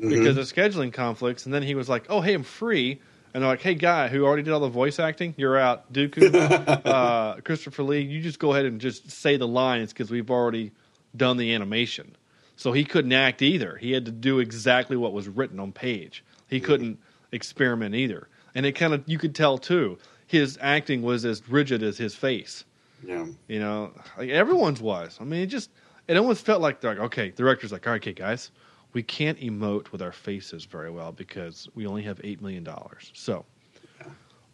[0.00, 1.44] because of scheduling conflicts.
[1.44, 3.00] And then he was like, "Oh, hey, I'm free."
[3.34, 5.92] And they're like, "Hey, guy who already did all the voice acting, you're out.
[5.92, 6.32] Dooku,
[6.86, 10.72] uh, Christopher Lee, you just go ahead and just say the lines because we've already
[11.16, 12.16] done the animation."
[12.56, 13.76] So he couldn't act either.
[13.76, 16.24] He had to do exactly what was written on page.
[16.48, 16.98] He couldn't
[17.32, 18.28] experiment either.
[18.54, 19.98] And it kind of you could tell too.
[20.26, 22.64] His acting was as rigid as his face.
[23.04, 23.26] Yeah.
[23.48, 25.18] You know, like everyone's was.
[25.20, 25.70] I mean, it just
[26.06, 28.50] it almost felt like they're like, okay, the director's like, all right, okay, guys,
[28.94, 33.10] we can't emote with our faces very well because we only have eight million dollars.
[33.12, 33.44] So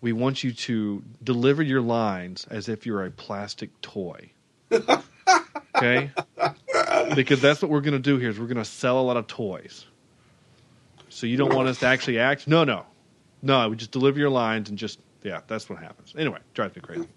[0.01, 4.31] we want you to deliver your lines as if you're a plastic toy.
[4.73, 6.11] okay?
[7.15, 9.87] Because that's what we're gonna do here is we're gonna sell a lot of toys.
[11.11, 12.49] So you don't want us to actually act?
[12.49, 12.87] No, no.
[13.43, 16.15] No, we just deliver your lines and just yeah, that's what happens.
[16.17, 17.09] Anyway, drives me crazy.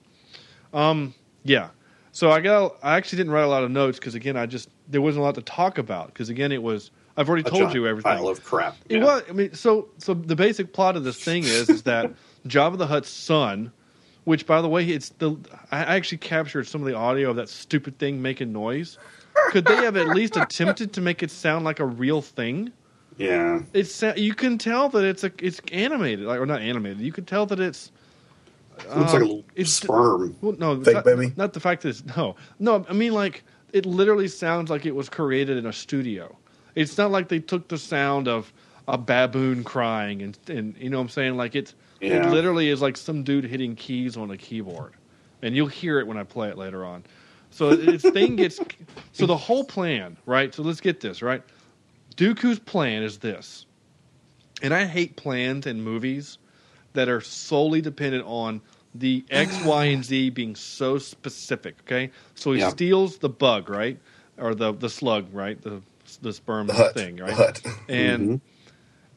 [0.73, 1.69] Um, yeah.
[2.11, 2.77] So I got.
[2.83, 5.25] I actually didn't write a lot of notes because again, I just there wasn't a
[5.25, 6.91] lot to talk about because again, it was.
[7.15, 8.11] I've already A told giant you everything.
[8.11, 8.75] pile of crap.
[8.89, 9.03] It Yeah.
[9.03, 9.23] was.
[9.29, 12.11] I mean, so so the basic plot of this thing is is that
[12.47, 13.71] Jabba the Hutt's son,
[14.23, 15.35] which by the way, it's the
[15.71, 18.97] I actually captured some of the audio of that stupid thing making noise.
[19.49, 22.71] Could they have at least attempted to make it sound like a real thing?
[23.17, 23.61] Yeah.
[23.73, 26.99] It's you can tell that it's a it's animated, like or not animated.
[27.01, 27.91] You can tell that it's
[28.95, 30.35] Looks like a um, little it's- sperm.
[30.41, 31.31] well, no, Fake not, baby?
[31.35, 32.83] Not the fact that it's no, no.
[32.89, 36.35] I mean, like it literally sounds like it was created in a studio.
[36.75, 38.53] It's not like they took the sound of
[38.87, 41.37] a baboon crying and and you know what I'm saying.
[41.37, 42.09] Like it's Yeah.
[42.09, 44.95] it literally is like some dude hitting keys on a keyboard,
[45.41, 47.05] and you'll hear it when I play it later on.
[47.51, 48.61] So this thing gets
[49.13, 50.53] so the whole plan, right?
[50.53, 51.43] So let's get this right.
[52.17, 53.65] Dooku's plan is this,
[54.61, 56.39] and I hate plans in movies
[56.93, 58.61] that are solely dependent on
[58.95, 61.77] the X, Y, and Z being so specific.
[61.81, 62.61] Okay, so he Yeah.
[62.61, 63.99] steals the bug, right,
[64.37, 65.83] or the the slug, right, the
[66.17, 67.61] the sperm The thing, The right, Hutt.
[67.89, 68.35] and mm-hmm.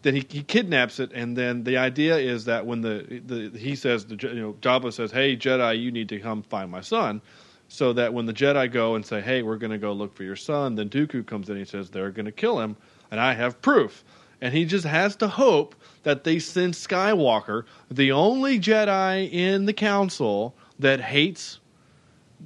[0.02, 3.76] then he, he kidnaps it, and then the idea is that when the, the he
[3.76, 7.20] says the you know Jabba says, "Hey Jedi, you need to come find my son,"
[7.68, 10.24] so that when the Jedi go and say, "Hey, we're going to go look for
[10.24, 12.76] your son," then Dooku comes in and he says, "They're going to kill him,"
[13.10, 14.04] and I have proof,
[14.40, 19.72] and he just has to hope that they send Skywalker, the only Jedi in the
[19.72, 21.60] Council that hates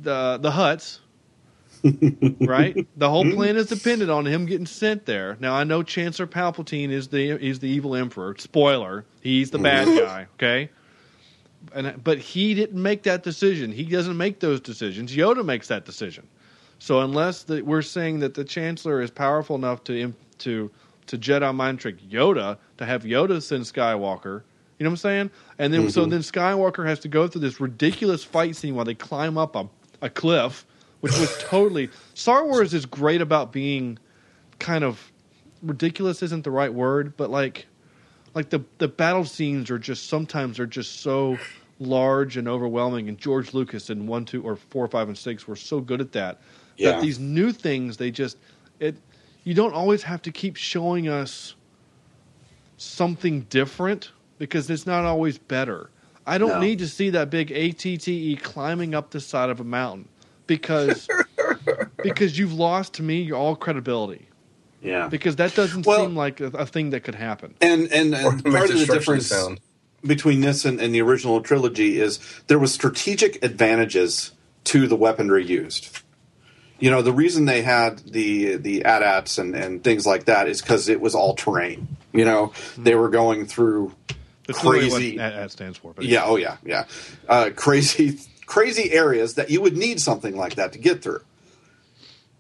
[0.03, 1.01] the the Hutts,
[2.41, 2.87] right?
[2.97, 5.37] The whole plan is dependent on him getting sent there.
[5.41, 8.35] Now I know Chancellor Palpatine is the is the evil emperor.
[8.39, 10.05] Spoiler: he's the bad mm-hmm.
[10.05, 10.27] guy.
[10.35, 10.71] Okay,
[11.75, 13.73] and but he didn't make that decision.
[13.73, 15.15] He doesn't make those decisions.
[15.15, 16.27] Yoda makes that decision.
[16.79, 20.71] So unless the, we're saying that the Chancellor is powerful enough to to
[21.07, 24.43] to Jedi mind trick Yoda to have Yoda send Skywalker.
[24.79, 25.31] You know what I'm saying?
[25.59, 26.11] And then so mm-hmm.
[26.11, 29.69] then Skywalker has to go through this ridiculous fight scene while they climb up a,
[30.01, 30.65] a cliff,
[31.01, 33.99] which was totally Star Wars is great about being
[34.59, 35.11] kind of
[35.63, 37.67] ridiculous isn't the right word, but like
[38.35, 41.39] like the the battle scenes are just sometimes are just so
[41.79, 45.57] large and overwhelming and George Lucas in one, two or four, five, and six were
[45.57, 46.39] so good at that.
[46.77, 46.93] Yeah.
[46.93, 48.37] That these new things they just
[48.79, 48.97] it
[49.45, 51.55] you don't always have to keep showing us
[52.77, 55.91] something different because it's not always better.
[56.27, 56.61] I don't No.
[56.61, 60.09] need to see that big ATTE climbing up the side of a mountain
[60.51, 61.09] because
[62.03, 64.27] because you've lost to me all credibility
[64.83, 65.07] Yeah.
[65.09, 67.55] because that doesn't Well- seem like a, a thing that could happen.
[67.61, 69.61] And and, and part of the difference sound.
[70.05, 74.33] between this and, and the original trilogy is there was strategic advantages
[74.65, 76.01] to the weaponry used.
[76.81, 80.61] You know, the reason they had the the AT-ATs and, and things like that is
[80.63, 81.87] because it was all terrain.
[82.13, 83.95] You know, they were going through
[84.49, 85.19] That's literally crazy.
[85.19, 85.93] what that stands for.
[85.95, 86.87] But yeah, oh yeah, yeah,
[87.29, 88.19] uh, crazy,
[88.51, 91.21] crazy areas that you would need something like that to get through.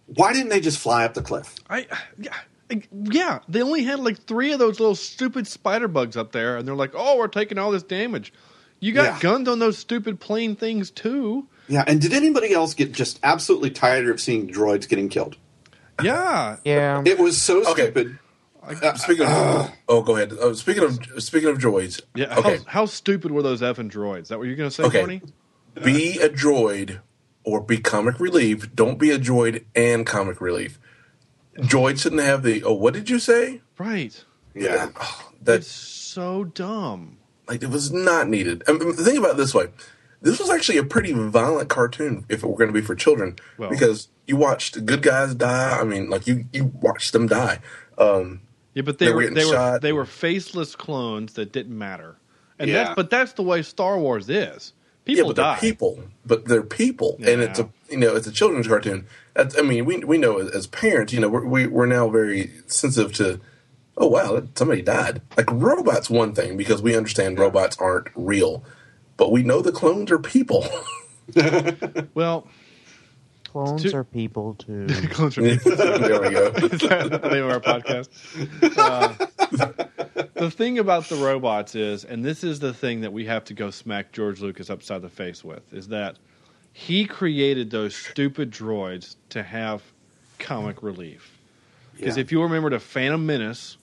[0.06, 1.54] Why didn't they just fly up the cliff?
[1.70, 1.86] I
[2.18, 2.34] yeah.
[2.92, 6.66] Yeah, they only had like three of those little stupid spider bugs up there, and
[6.68, 8.32] they're like, "Oh, we're taking all this damage."
[8.78, 9.18] You got Yeah.
[9.20, 11.46] guns on those stupid plane things too.
[11.68, 15.36] Yeah, and did anybody else get just absolutely tired of seeing droids getting killed?
[16.02, 17.02] Yeah, Yeah.
[17.04, 17.90] It was so Okay.
[17.90, 18.18] stupid.
[18.62, 20.32] Uh, speaking of, oh, go ahead.
[20.40, 22.36] Oh, speaking of speaking of droids, yeah.
[22.38, 24.28] Okay, How, how stupid were those effing droids?
[24.28, 25.00] That what you're gonna say, Okay.
[25.00, 25.22] Tony?
[25.74, 27.00] Be a droid
[27.44, 28.74] or be comic relief.
[28.74, 30.78] Don't be a droid and comic relief.
[31.56, 32.62] Droid shouldn't have the.
[32.64, 33.60] Oh, what did you say?
[33.78, 34.22] Right.
[34.54, 34.90] Yeah,
[35.46, 37.18] It's so dumb.
[37.48, 38.62] like it was not needed.
[38.66, 39.68] I mean, think about it this way:
[40.22, 43.36] this was actually a pretty violent cartoon if it were going to be for children,
[43.58, 45.78] Well- because you watched good guys die.
[45.80, 47.60] I mean, like you you watched them die.
[47.98, 48.40] Um,
[48.74, 49.82] Yeah, but they, They were were getting they were shot.
[49.82, 52.16] they were faceless clones that didn't matter.
[52.58, 52.84] And Yeah.
[52.84, 54.72] that's but that's the way Star Wars is.
[55.06, 55.52] Yeah, but die.
[55.52, 59.06] they're people, but they're people, and it's a you know it's a children's cartoon.
[59.34, 62.08] That's, I mean, we we know as, as parents, you know, we're we, we're now
[62.08, 63.40] very sensitive to.
[63.96, 65.20] Oh wow, somebody died.
[65.36, 68.64] Like robots, one thing because we understand robots aren't real,
[69.16, 70.66] but we know the clones are people.
[72.14, 72.48] Well,
[73.44, 74.86] Clones Two- are people too.
[75.10, 75.76] clones are people.
[75.76, 76.46] there we go.
[76.54, 78.08] Is that the name of our podcast?
[78.78, 79.84] Uh,
[80.34, 83.54] the thing about the robots is, and this is the thing that we have to
[83.54, 86.18] go smack George Lucas upside the face with, is that
[86.72, 89.82] he created those stupid droids to have
[90.38, 91.36] comic relief.
[91.96, 92.20] Because Yeah.
[92.22, 93.76] if you remember the Phantom Menace,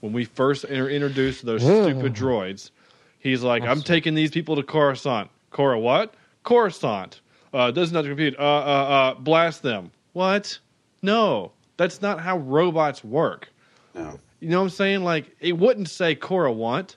[0.00, 2.70] when we first inter- introduced those stupid droids,
[3.18, 6.14] he's like, "I'm taking these people to Coruscant." Cora, what?
[6.44, 7.20] Coruscant.
[7.52, 8.36] Uh, does not compute.
[8.38, 9.90] Uh, uh, uh, blast them.
[10.12, 10.58] What?
[11.02, 13.48] No, that's not how robots work.
[13.94, 14.20] no.
[14.40, 15.02] You know what I'm saying?
[15.04, 16.96] Like, it wouldn't say Cora want.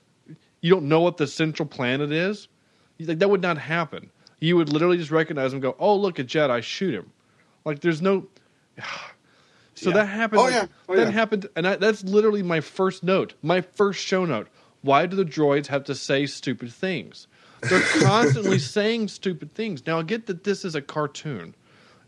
[0.60, 2.48] You don't know what the central planet is.
[2.98, 4.10] Like that would not happen.
[4.40, 5.60] you would literally just recognize him.
[5.60, 7.10] Go, oh look, a Jedi, shoot him.
[7.64, 8.26] Like there's no.
[9.74, 9.96] So Yeah.
[9.96, 10.40] that happened.
[10.40, 10.66] Oh, like, yeah.
[10.90, 11.10] Oh, that yeah.
[11.10, 14.48] happened, and I, that's literally my first note, my first show note.
[14.82, 17.26] Why do the droids have to say stupid things?
[17.62, 19.86] They're constantly saying stupid things.
[19.86, 21.54] Now I get that this is a cartoon;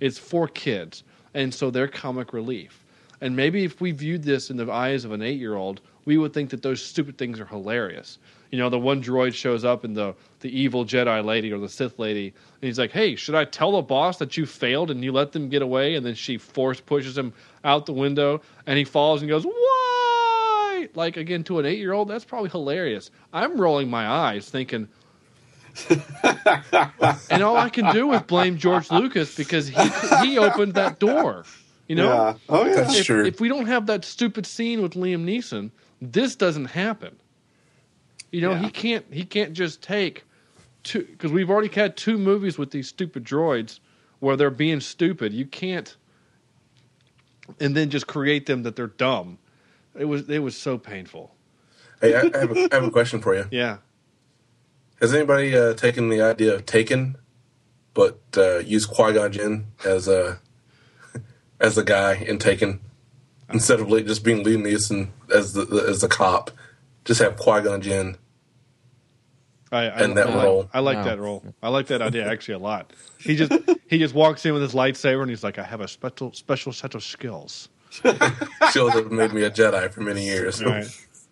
[0.00, 2.81] it's for kids, and so they're comic relief.
[3.22, 6.50] And maybe if we viewed this in the eyes of an eight-year-old, we would think
[6.50, 8.18] that those stupid things are hilarious.
[8.50, 11.68] You know, the one droid shows up and the the evil Jedi lady or the
[11.68, 15.04] Sith lady, and he's like, "Hey, should I tell the boss that you failed and
[15.04, 17.32] you let them get away?" And then she force pushes him
[17.62, 22.24] out the window, and he falls and goes, "Why?" Like again, to an eight-year-old, that's
[22.24, 23.12] probably hilarious.
[23.32, 24.88] I'm rolling my eyes, thinking.
[27.30, 29.90] and all I can do is blame George Lucas because he
[30.22, 31.44] he opened that door.
[31.92, 32.34] You know, Yeah.
[32.48, 32.74] Oh yeah.
[32.76, 33.26] That's if, true.
[33.26, 37.14] if we don't have that stupid scene with Liam Neeson, this doesn't happen.
[38.30, 38.62] You know, Yeah.
[38.62, 40.24] he can't he can't just take
[40.84, 43.78] two because we've already had two movies with these stupid droids
[44.20, 45.34] where they're being stupid.
[45.34, 45.94] You can't
[47.60, 49.36] and then just create them that they're dumb.
[49.94, 51.34] It was it was so painful.
[52.00, 53.44] Hey, I, I, have a, I have a question for you.
[53.50, 53.76] Yeah.
[54.98, 57.16] Has anybody uh, taken the idea of Taken,
[57.92, 60.40] but uh, use Qui Gon Jinn as a
[61.62, 62.80] as a guy in Taken
[63.50, 66.50] instead of like, just being Liam Neeson as the, the as the cop?
[67.06, 68.16] Just have Qui Gon Jinn.
[69.72, 70.70] I, I, And that I like, role.
[70.74, 71.04] I like No.
[71.04, 71.42] that role.
[71.62, 72.92] I like that idea actually a lot.
[73.18, 73.52] He just
[73.88, 76.72] he just walks in with his lightsaber and he's like, I have a special special
[76.72, 77.68] set of skills.
[78.72, 80.62] Shows have made me a Jedi for many years.
[80.62, 80.86] Right.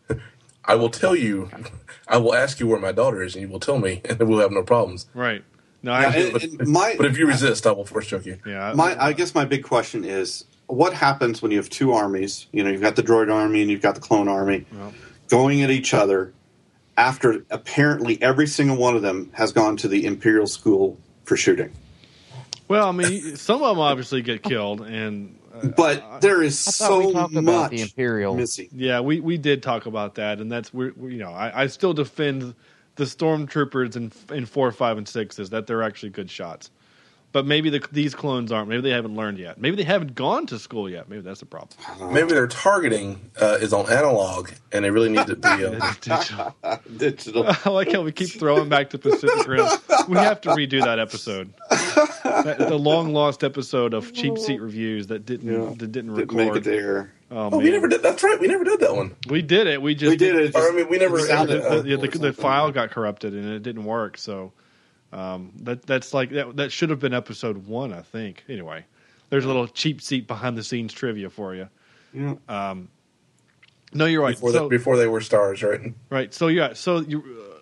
[0.65, 1.51] I will tell you.
[2.09, 4.41] I will ask you where my daughter is, and you will tell me, and we'll
[4.41, 5.07] have no problems.
[5.15, 5.43] Right.
[5.83, 8.27] No, Yeah, I, and- But, and my but if you resist, I will force choke
[8.27, 8.39] you.
[8.47, 8.73] yeah.
[8.75, 12.47] my I guess my big question is what happens when you have two armies?
[12.53, 14.93] You know, you've got the droid army and you've got the clone army Well.
[15.29, 16.33] going at each other
[16.97, 21.73] after apparently every single one of them has gone to the Imperial School for shooting.
[22.69, 26.71] Well, I mean, some of them obviously get killed, and uh, But there is I
[26.71, 28.37] thought we so much about the Imperial.
[28.37, 28.69] missing.
[28.73, 31.67] yeah, we we did talk about that, and that's we're, we you know I, I
[31.67, 32.55] still defend
[33.01, 36.71] the stormtroopers in in four, five, and six is that they're actually good shots.
[37.33, 38.69] But maybe the, these clones aren't.
[38.69, 39.57] Maybe they haven't learned yet.
[39.61, 41.09] Maybe they haven't gone to school yet.
[41.09, 42.13] Maybe that's the problem.
[42.13, 45.47] Maybe their targeting uh, is on analog, and they really need to be.
[45.49, 46.57] Um, Digital.
[46.97, 47.47] Digital.
[47.65, 49.65] I like how we keep throwing back to Pacific Rim.
[50.09, 51.55] We have to redo that episode.
[52.25, 55.73] That, the long lost episode of cheap seat reviews that didn't Yeah.
[55.79, 56.37] that didn't Didn't record.
[56.37, 57.13] make it there.
[57.31, 58.03] Oh, oh, we never did.
[58.03, 58.41] That's right.
[58.41, 59.15] We never did that one.
[59.29, 59.81] We did it.
[59.81, 60.57] We just We did it.
[60.57, 63.35] Or, I mean, we never- it sounded uh, the, yeah, the, the file got corrupted
[63.35, 64.19] and it didn't work.
[64.19, 64.53] So
[65.13, 68.45] um, that that's like that that should have been episode one, I think.
[68.49, 68.85] Anyway,
[69.29, 71.69] there's a little cheap seat behind the scenes trivia for you.
[72.13, 72.35] Yeah.
[73.93, 74.35] No, you're right.
[74.35, 75.93] Before, so, they, before they were stars, right?
[76.11, 76.33] right.
[76.35, 76.75] So yeah.
[76.75, 77.21] So you.
[77.21, 77.57] Uh,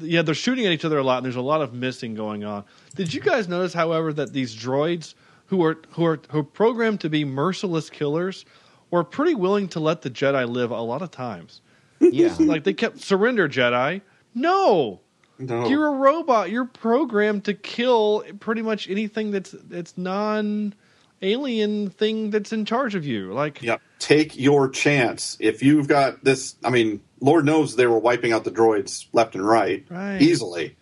[0.00, 2.42] yeah, they're shooting at each other a lot, and there's a lot of missing going
[2.42, 2.64] on.
[2.94, 5.14] Did you guys notice, however, that these droids,
[5.46, 8.46] who are who are who are programmed to be merciless killers,
[8.94, 11.60] were pretty willing to let the Jedi live a lot of times?
[11.98, 12.32] Yeah.
[12.38, 14.02] like they kept surrender Jedi.
[14.34, 15.00] No,
[15.38, 15.66] No.
[15.66, 16.50] You're a robot.
[16.50, 20.74] You're programmed to kill pretty much anything that's that's non
[21.22, 23.32] alien thing that's in charge of you.
[23.32, 23.80] Like Yep.
[23.98, 25.36] Take your chance.
[25.40, 29.34] If you've got this, I mean, Lord knows they were wiping out the droids left
[29.34, 30.22] and right, Right.
[30.22, 30.76] easily.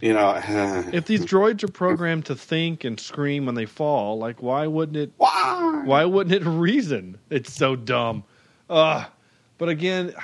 [0.00, 0.40] You know,
[0.92, 4.96] if these droids are programmed to think and scream when they fall, like why wouldn't
[4.96, 5.82] it Why?
[5.84, 7.18] why wouldn't it reason?
[7.28, 8.24] It's so dumb.
[8.68, 9.06] Ugh.
[9.58, 10.14] But again,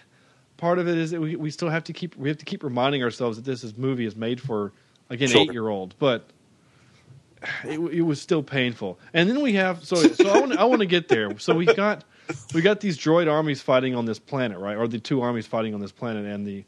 [0.56, 2.62] part of it is that we, we still have to keep we have to keep
[2.64, 4.72] reminding ourselves that this is movie is made for
[5.08, 5.50] again Children.
[5.50, 6.28] eight year old, but
[7.64, 8.98] it, it was still painful.
[9.14, 11.38] And then we have so so I want I want to get there.
[11.38, 12.04] So we got
[12.52, 14.76] we got these droid armies fighting on this planet, right?
[14.76, 16.64] Or the two armies fighting on this planet, and the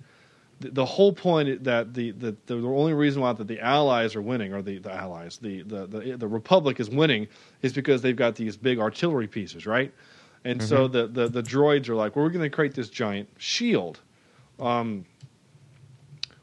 [0.63, 4.23] the, the whole point that the, the the only reason why that the allies are
[4.23, 7.29] winning, or the, the allies, the, the the the republic is winning,
[7.63, 9.93] is because they've got these big artillery pieces, right?
[10.45, 13.29] And so the, the the droids are like, well, we're going to create this giant
[13.39, 14.01] shield,
[14.59, 15.05] um,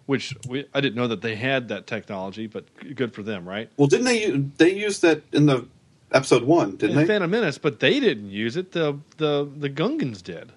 [0.06, 3.70] which we I didn't know that they had that technology, but good for them, right?
[3.76, 4.30] Well, didn't they?
[4.32, 5.68] They used that in the
[6.12, 7.08] episode one, didn't In they?
[7.08, 8.72] Phantom Menace, but they didn't use it.
[8.72, 10.52] The the the Gungans did.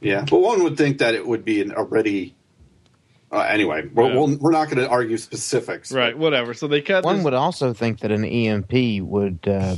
[0.00, 2.34] Yeah, but one would think that it would be an already.
[3.30, 4.14] Uh, anyway, we're, Yeah.
[4.14, 5.92] we'll, we're not going to argue specifics.
[5.92, 6.54] Right, whatever.
[6.54, 9.76] So they cut One this- would also think that an EMP would uh,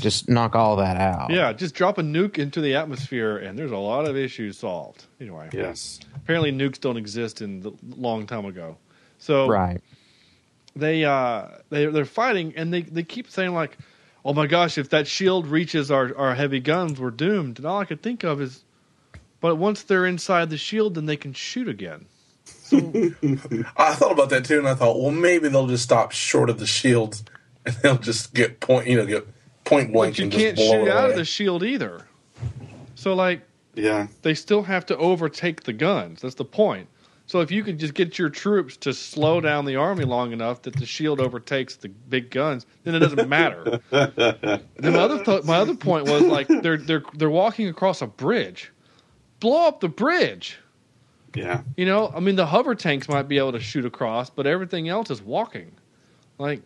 [0.00, 1.30] just knock all that out.
[1.30, 5.04] Yeah, just drop a nuke into the atmosphere, and there's a lot of issues solved.
[5.20, 6.00] Anyway, Yes.
[6.16, 8.76] apparently nukes don't exist in the long time ago.
[9.18, 9.80] So Right.
[10.76, 13.78] they uh they they're fighting, and they they keep saying like,
[14.24, 17.78] "Oh my gosh, if that shield reaches our our heavy guns, we're doomed." And all
[17.78, 18.64] I could think of is,
[19.40, 22.06] but once they're inside the shield, then they can shoot again.
[22.72, 26.58] I thought about that too, and I thought, well, maybe they'll just stop short of
[26.58, 27.24] the shields,
[27.66, 29.26] and they'll just get point, you know, get
[29.64, 32.06] point blank But you and can't just blow shoot out of the shield either.
[32.94, 33.42] So like
[33.74, 34.08] Yeah.
[34.22, 36.22] they still have to overtake the guns.
[36.22, 36.88] That's the point.
[37.26, 40.62] So if you could just get your troops to slow down the army long enough
[40.62, 43.80] that the shield overtakes the big guns, then it doesn't matter.
[43.90, 48.06] then my other th- my other point was like they're they're they're walking across a
[48.06, 48.72] bridge.
[49.40, 50.58] Blow up the bridge.
[51.34, 51.62] Yeah.
[51.76, 54.88] You know, I mean the hover tanks might be able to shoot across, but everything
[54.88, 55.72] else is walking.
[56.38, 56.62] Like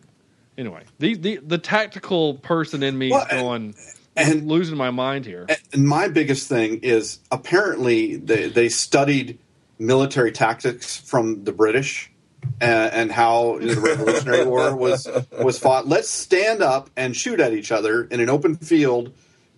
[0.57, 3.75] anyway, the the, the tactical person in me Well, is going
[4.15, 5.47] and- losing my mind here.
[5.73, 9.39] And my biggest thing is apparently they, they studied
[9.79, 12.11] military tactics from the British
[12.59, 15.07] and, and how the Revolutionary War was
[15.39, 15.87] was fought.
[15.87, 19.13] Let's stand up and shoot at each other in an open field,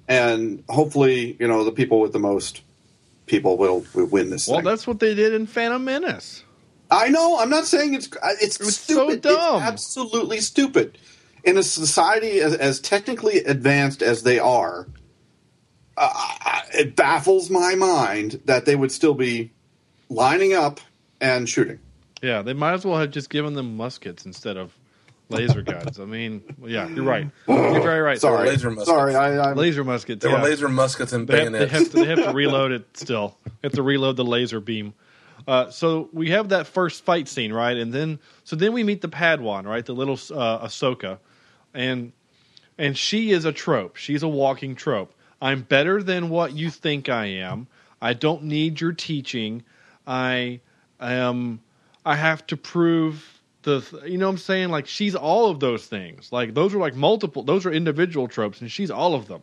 [0.08, 2.62] and hopefully, you know, the people with the most
[3.30, 4.48] people will, will win this.
[4.48, 4.66] Well, thing.
[4.66, 6.44] that's what they did in Phantom Menace.
[6.92, 7.38] I know.
[7.40, 8.10] I'm not saying it's
[8.42, 9.22] it's, It's so stupid.
[9.22, 9.62] dumb.
[9.62, 10.98] It's absolutely stupid.
[11.44, 14.88] In a society as, as technically advanced as they are,
[15.98, 19.52] uh, it baffles my mind that they would still be
[20.10, 20.80] lining up
[21.22, 21.80] and shooting.
[22.22, 24.74] Yeah, they might as well have just given them muskets instead of
[25.30, 26.00] laser guns.
[26.00, 27.30] I mean, yeah, you're right.
[27.48, 28.20] You're very right.
[28.20, 28.90] Sorry, laser muskets.
[28.90, 29.16] sorry.
[29.16, 30.22] I, I laser muskets.
[30.22, 30.42] There yeah.
[30.42, 33.38] were laser muskets and They have, they, have to, they have to reload it still.
[33.46, 34.94] They have to reload the laser beam.
[35.48, 37.78] Uh, so we have that first fight scene, right?
[37.78, 39.86] And then so then we meet the Padawan, right?
[39.86, 41.20] The little uh, Ahsoka,
[41.74, 42.12] and
[42.78, 43.96] and she is a trope.
[43.96, 45.14] She's a walking trope.
[45.42, 47.68] I'm better than what you think I am.
[48.02, 49.64] I don't need your teaching.
[50.06, 50.60] I
[51.00, 51.62] am.
[52.06, 54.04] I have to prove the.
[54.06, 54.70] You know what I'm saying?
[54.70, 56.32] Like she's all of those things.
[56.32, 57.44] Like those are like multiple.
[57.44, 59.42] Those are individual tropes, and she's all of them.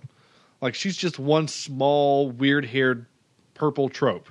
[0.61, 3.07] Like she's just one small weird haired
[3.55, 4.29] purple trope.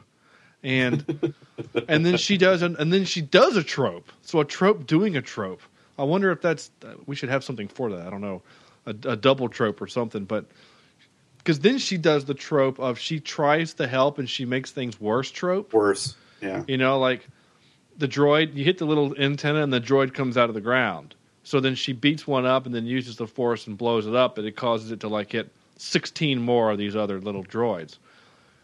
[0.63, 1.33] And
[1.87, 4.11] and then she does an, and then she does a trope.
[4.21, 5.61] So a trope doing a trope.
[5.97, 6.71] I wonder if that's
[7.05, 8.07] we should have something for that.
[8.07, 8.41] I don't know.
[8.85, 10.45] A, a double trope or something, but
[11.39, 14.99] because then she does the trope of she tries to help and she makes things
[14.99, 15.73] worse trope.
[15.73, 16.15] worse.
[16.41, 16.63] Yeah.
[16.67, 17.27] You know, like
[17.97, 21.15] the droid, you hit the little antenna and the droid comes out of the ground.
[21.43, 24.37] So then she beats one up and then uses the force and blows it up,
[24.37, 27.97] and it causes it to like hit 16 more of these other little droids.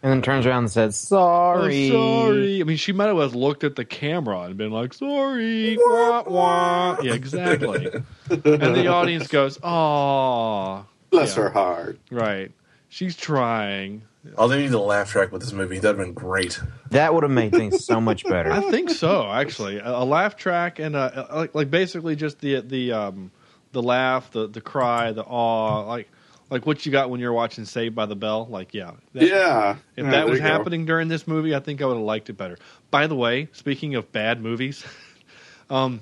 [0.02, 2.60] And then turns around and says, "Sorry." Oh, sorry.
[2.60, 5.76] I mean, she might have looked at the camera and been like, sorry.
[5.78, 6.96] Wah, wah.
[7.02, 7.86] Yeah, exactly.
[8.28, 10.84] and the audience goes, oh.
[11.10, 11.42] Bless Yeah.
[11.44, 12.00] her heart.
[12.10, 12.50] Right.
[12.88, 14.02] She's trying.
[14.38, 15.78] Oh, they needed a laugh track with this movie.
[15.80, 16.60] That'd have been great.
[16.90, 18.52] That would have made things so much better.
[18.52, 19.78] I think so, actually.
[19.78, 23.30] A, a laugh track and a, a- like, like basically just the the um
[23.72, 26.08] the laugh, the the cry, the awe, like
[26.50, 28.46] like what you got when you're watching Saved by the Bell.
[28.48, 29.76] Like, yeah, that- Yeah.
[29.96, 32.34] If Yeah, that was happening during this movie, I think I would have liked it
[32.34, 32.58] better.
[32.92, 34.84] By the way, speaking of bad movies,
[35.70, 36.00] um,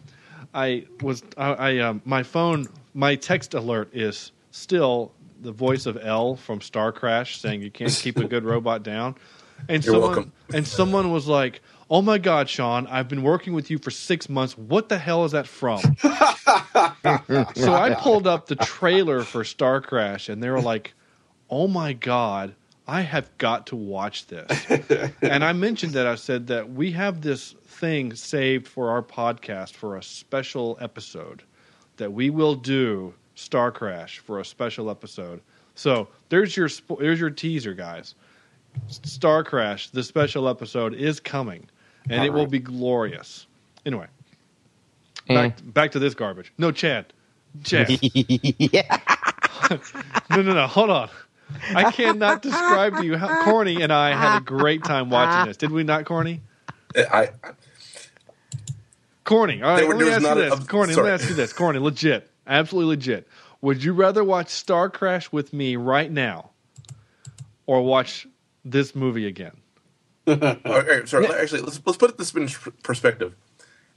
[0.53, 5.97] I was I, I um, my phone my text alert is still the voice of
[6.01, 9.17] L from Star Crash saying you can't keep a good robot down,
[9.69, 10.33] and You're someone welcome.
[10.55, 14.29] and someone was like, "Oh my God, Sean, I've been working with you for six
[14.29, 14.57] months.
[14.57, 20.29] What the hell is that from?" so I pulled up the trailer for Star Crash,
[20.29, 20.95] and they were like,
[21.49, 22.55] "Oh my god,
[22.87, 24.67] I have got to watch this."
[25.23, 29.73] and I mentioned that I said that we have this thing saved for our podcast
[29.73, 31.43] for a special episode
[31.97, 35.41] that we will do Star Crash for a special episode.
[35.75, 38.15] So there's your spo- there's your teaser, guys.
[38.89, 41.67] Star Crash, the special episode is coming,
[42.09, 43.47] and it will be glorious.
[43.87, 44.07] Anyway,
[45.29, 45.35] Eh.
[45.35, 46.53] back back to this garbage.
[46.59, 47.13] No, Chad.
[47.65, 47.89] Chad.
[48.03, 48.99] yeah.
[50.31, 50.67] No, no, no.
[50.67, 51.09] Hold on.
[51.75, 55.57] I cannot describe to you how Corny and I had a great time watching this.
[55.57, 56.41] Did we not, Corny?
[56.97, 57.31] I, I
[59.25, 59.63] Corny.
[59.63, 60.55] All right, let me ask you this.
[60.61, 61.53] a- Corny, let me ask you this.
[61.53, 62.31] Corny, legit.
[62.47, 63.29] Absolutely legit.
[63.61, 66.51] Would you rather watch Star Crash with me right now
[67.67, 68.27] or watch
[68.65, 69.53] this movie again?
[70.27, 71.27] okay, sorry.
[71.27, 72.49] Actually, let's let's put this in
[72.83, 73.35] perspective.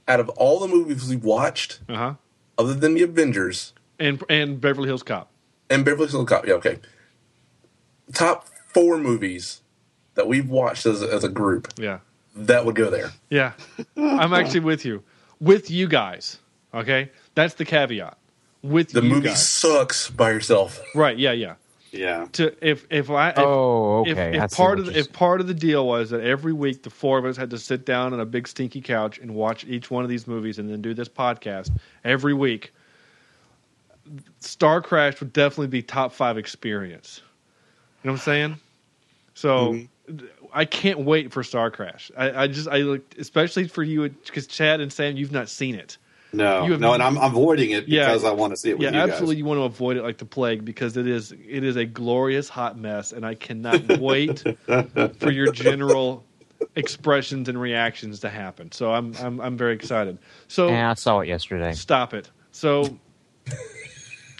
[0.08, 2.14] Out of all the movies we've watched, Uh huh.
[2.58, 5.30] other than the Avengers And and Beverly Hills Cop.
[5.70, 6.78] and Beverly Hills Cop, yeah, okay.
[8.12, 9.62] Top four movies
[10.14, 12.00] that we've watched as as a group Yeah.
[12.36, 13.10] that would go there.
[13.30, 13.52] Yeah.
[13.96, 15.02] I'm actually with you.
[15.40, 16.38] With you guys.
[16.74, 17.10] Okay?
[17.34, 18.18] That's the caveat.
[18.64, 19.46] With The you movie guys.
[19.46, 20.80] sucks by yourself.
[20.94, 21.56] Right, yeah, yeah.
[21.92, 22.26] Yeah.
[22.32, 24.38] to if if I if, Oh, okay.
[24.38, 26.90] I if part of the, if part of the deal was that every week the
[26.90, 29.90] four of us had to sit down on a big stinky couch and watch each
[29.90, 31.70] one of these movies and then do this podcast
[32.04, 32.72] every week,
[34.40, 37.20] Star Crash would definitely be top five experience.
[38.02, 38.56] You know what I'm saying?
[39.34, 40.26] So mm-hmm.
[40.54, 42.10] I can't wait for Star Crash.
[42.16, 45.74] I, I just I look especially for you because Chad and Sam, you've not seen
[45.74, 45.98] it.
[46.36, 48.06] No, You have- no, and I'm avoiding it Yeah.
[48.06, 49.34] because I want to see it with yeah, you absolutely.
[49.36, 49.38] guys.
[49.38, 52.48] You want to avoid it like the plague because it is it is a glorious
[52.48, 54.42] hot mess, and I cannot wait
[55.18, 56.24] for your general
[56.76, 58.72] expressions and reactions to happen.
[58.72, 60.18] So I'm I'm I'm very excited.
[60.48, 61.72] So Yeah, I saw it yesterday.
[61.72, 62.30] stop it.
[62.52, 62.98] So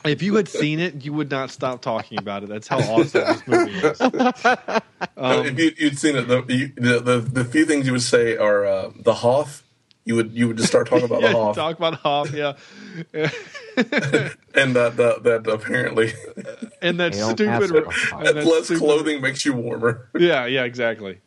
[0.04, 2.48] if you had seen it, you would not stop talking about it.
[2.48, 4.00] That's how awesome this movie is.
[4.00, 4.82] Um,
[5.46, 8.36] if you, you'd seen it, the, you, the, the the few things you would say
[8.36, 9.63] are uh, the Hoff.
[10.06, 12.56] You would you would just start talking about yeah, the Hoff, talk about Hoff, yeah,
[13.14, 16.12] and that that, that apparently
[16.82, 20.10] and that stupid, ask and that less stupid- clothing makes you warmer.
[20.18, 21.20] Yeah, yeah, exactly.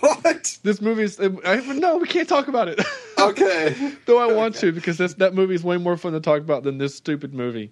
[0.00, 0.58] what?
[0.64, 1.20] This movie is.
[1.20, 2.80] I, no, we can't talk about it.
[3.18, 3.92] Okay.
[4.06, 6.64] Though I want to because this, that movie is way more fun to talk about
[6.64, 7.70] than this stupid movie.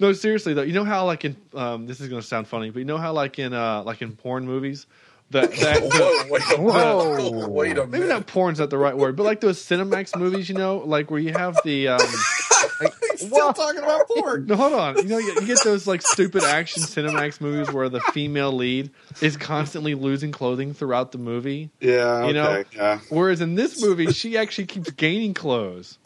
[0.00, 2.70] No, seriously though, you know how like in um, this is going to sound funny,
[2.70, 4.86] but you know how like in uh, like in porn movies,
[5.32, 7.14] that, that Whoa, wait a Whoa.
[7.32, 7.48] minute.
[7.60, 10.54] Wait a maybe not porn's not the right word, but like those Cinemax movies, you
[10.56, 12.00] know, like where you have the um,
[13.16, 14.46] Still talking about porn.
[14.46, 17.88] no, hold on, you know, you, you get those like stupid action Cinemax movies where
[17.88, 21.70] the female lead is constantly losing clothing throughout the movie.
[21.80, 22.26] Yeah.
[22.26, 22.98] You know, okay, yeah.
[23.10, 25.98] Whereas in this movie, she actually keeps gaining clothes.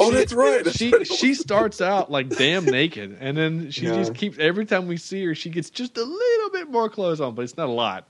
[0.00, 0.64] Oh, that's right.
[0.64, 1.06] That's she right.
[1.06, 3.94] she starts out like damn naked, and then she Yeah.
[3.96, 7.20] just keeps every time we see her, she gets just a little bit more clothes
[7.20, 8.06] on, but it's not a lot.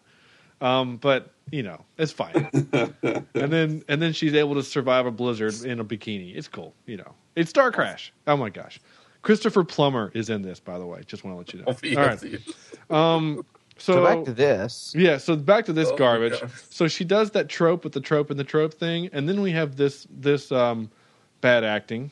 [0.60, 2.48] Um, but you know, it's fine.
[3.02, 6.36] and then and then she's able to survive a blizzard in a bikini.
[6.36, 6.74] It's cool.
[6.86, 8.12] You know, it's Star Crash.
[8.26, 8.80] Oh my gosh,
[9.22, 11.02] Christopher Plummer is in this, by the way.
[11.06, 12.00] Just want to let you know.
[12.02, 13.16] All right.
[13.16, 13.46] Um,
[13.78, 14.92] so, So back to this.
[14.96, 16.42] yeah, so back to this Oh, garbage.
[16.70, 19.52] So she does that trope with the trope and the trope thing, and then we
[19.52, 20.90] have this this um,
[21.40, 22.10] bad acting.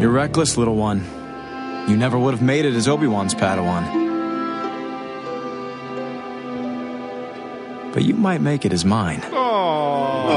[0.00, 1.04] You're reckless, little one.
[1.88, 4.07] You never would have made it as Obi-Wan's Padawan.
[7.98, 9.20] But you might make it as mine.
[9.32, 10.30] Oh,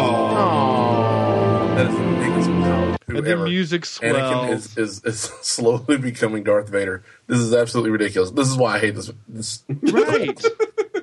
[1.76, 2.98] That is the biggest wow.
[3.08, 3.44] and then Whoever.
[3.46, 7.04] music Anakin is, is, is slowly becoming Darth Vader.
[7.28, 8.32] This is absolutely ridiculous.
[8.32, 9.12] This is why I hate this.
[9.28, 10.44] this right,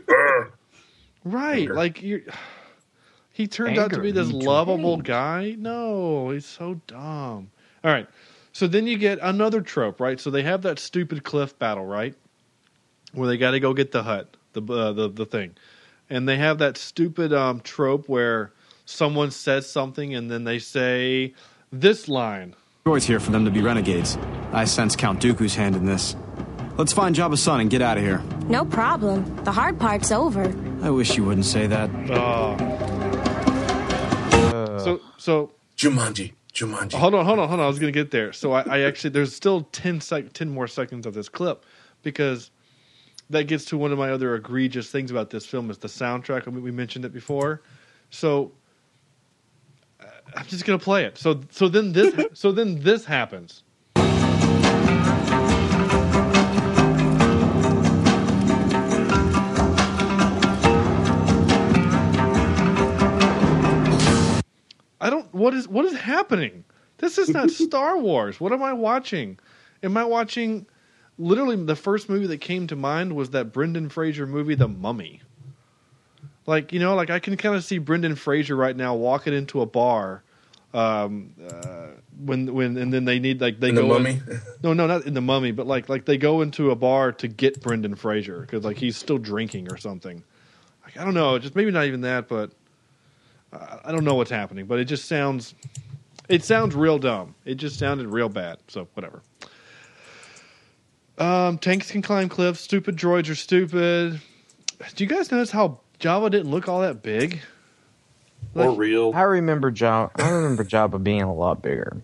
[1.25, 1.59] right.
[1.61, 1.75] Anger.
[1.75, 2.25] Like you,
[3.33, 5.07] he turned out to be this needs lovable rage.
[5.07, 5.55] guy.
[5.57, 7.53] No, he's so dumb.
[7.85, 8.09] All right,
[8.53, 10.19] so then you get another trope, right?
[10.19, 12.17] So they have that stupid cliff battle, right,
[13.13, 15.55] where they got to go get the hut, the uh, the the thing,
[16.11, 18.53] and they have that stupid um, trope where
[18.85, 21.35] someone says something and then they say
[21.71, 22.55] this line.
[22.87, 24.17] Droids here for them to be renegades.
[24.53, 26.17] I sense Count Dooku's hand in this.
[26.79, 28.23] Let's find Jabba's son and get out of here.
[28.47, 29.45] No problem.
[29.45, 30.55] The hard part's over.
[30.83, 31.91] I wish you wouldn't say that.
[32.11, 32.57] Oh.
[34.79, 36.33] so so Jumanji.
[36.55, 36.95] Jumanji.
[36.95, 37.67] hold on, hold on, hold on.
[37.67, 38.33] I was going to get there.
[38.33, 41.65] So I, I actually there's still 10, sec- 10 more seconds of this clip
[42.03, 42.51] because
[43.31, 46.49] that gets to one of my other egregious things about this film is the soundtrack.
[46.49, 47.63] I mean, we mentioned it before.
[48.11, 48.53] So
[50.01, 51.19] uh, I'm just going to play it.
[51.19, 53.63] So so then this so then this happens.
[65.01, 65.33] I don't.
[65.35, 66.65] What is what is happening?
[66.99, 68.41] This is not Star Wars.
[68.41, 69.39] What am I watching?
[69.83, 70.67] Am I watching?
[71.19, 75.23] Literally, the first movie that came to mind was that Brendan Fraser movie, The Mummy.
[76.47, 79.61] Like you know, like I can kind of see Brendan Fraser right now walking into
[79.61, 80.23] a bar,
[80.73, 81.89] um, uh,
[82.25, 84.21] when when and then they need like they In the go in- mummy.
[84.63, 87.29] no, no, not in the Mummy, but like like they go into a bar to
[87.29, 90.23] get Brendan Fraser because like he's still drinking or something.
[90.85, 92.51] Like I don't know, just maybe not even that, but
[93.53, 94.65] uh, I don't know what's happening.
[94.65, 95.55] But it just sounds,
[96.31, 97.35] it sounds real dumb.
[97.45, 98.59] It just sounded real bad.
[98.69, 99.21] So whatever.
[101.19, 102.61] Um, tanks can climb cliffs.
[102.61, 104.21] Stupid droids are stupid.
[104.95, 107.41] Do you guys notice how Jabba didn't look all that big?
[108.55, 110.11] Or real I remember Jabba.
[110.17, 112.03] I remember Jabba being a lot bigger.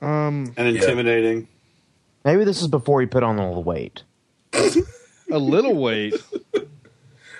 [0.00, 1.48] um, and intimidating.
[2.24, 4.04] Maybe this is before he put on all the weight.
[5.30, 6.14] a little weight.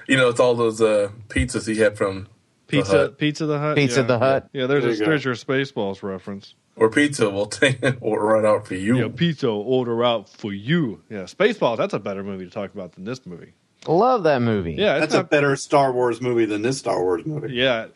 [0.08, 2.26] You know, it's all those uh, pizzas he had from
[2.66, 3.18] Pizza, Hut.
[3.18, 3.76] Pizza the Hut.
[3.76, 4.06] Pizza yeah.
[4.06, 4.48] the Hut.
[4.52, 6.54] Yeah, there's There a you there's your Spaceballs reference.
[6.76, 7.28] Or pizza.
[7.30, 8.98] We'll take it or right out for you.
[8.98, 11.02] Yeah, pizza order out for you.
[11.10, 11.76] Yeah, Spaceballs.
[11.78, 13.52] That's a better movie to talk about than this movie.
[13.88, 14.74] Love that movie.
[14.74, 17.52] Yeah, it's That's a better Star Wars movie than this Star Wars movie.
[17.54, 17.88] yeah,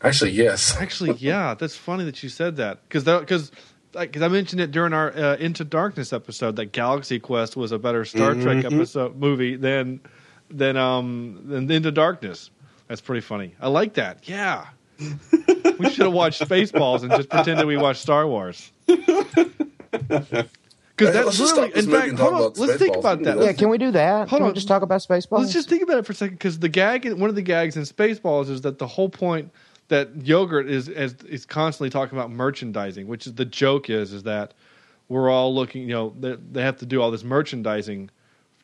[0.00, 0.74] Actually, yes.
[0.80, 1.54] actually, yeah.
[1.54, 3.52] That's funny that you said that because because
[3.92, 7.78] because I mentioned it during our uh, Into Darkness episode that Galaxy Quest was a
[7.78, 10.00] better Star Trek episode movie than
[10.50, 12.50] than um than Into Darkness.
[12.88, 13.54] That's pretty funny.
[13.60, 14.26] I like that.
[14.26, 14.66] Yeah.
[15.78, 18.70] we should have watched Spaceballs and just pretended we watched Star Wars.
[20.96, 23.38] Because Hey, that's let's literally, in fact, hold on, let's think about that.
[23.38, 24.28] Yeah, Yeah, can we do that?
[24.28, 24.48] Hold can on.
[24.48, 25.40] we just talk about Spaceballs?
[25.40, 27.76] Let's just think about it for a second, because the gag, one of the gags
[27.76, 29.50] in Spaceballs is that the whole point
[29.88, 34.22] that yogurt is is, is constantly talking about merchandising, which is the joke is is
[34.22, 34.54] that
[35.08, 38.08] we're all looking, you know, they, they have to do all this merchandising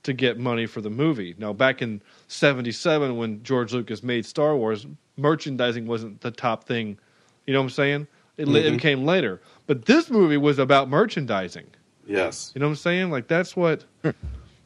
[0.03, 1.35] to get money for the movie.
[1.39, 4.87] Now, back in '77, when George Lucas made Star Wars,
[5.17, 6.99] merchandising wasn't the top thing.
[7.47, 8.07] You know what I'm saying?
[8.37, 11.67] It, li- it came later, but this movie was about merchandising.
[12.07, 12.53] Yes.
[12.55, 13.11] You know what I'm saying?
[13.11, 13.85] Like that's what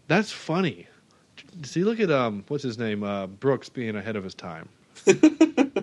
[0.09, 0.87] that's funny.
[1.63, 3.03] See, look at um, what's his name?
[3.03, 4.69] Uh, Brooks being ahead of his time.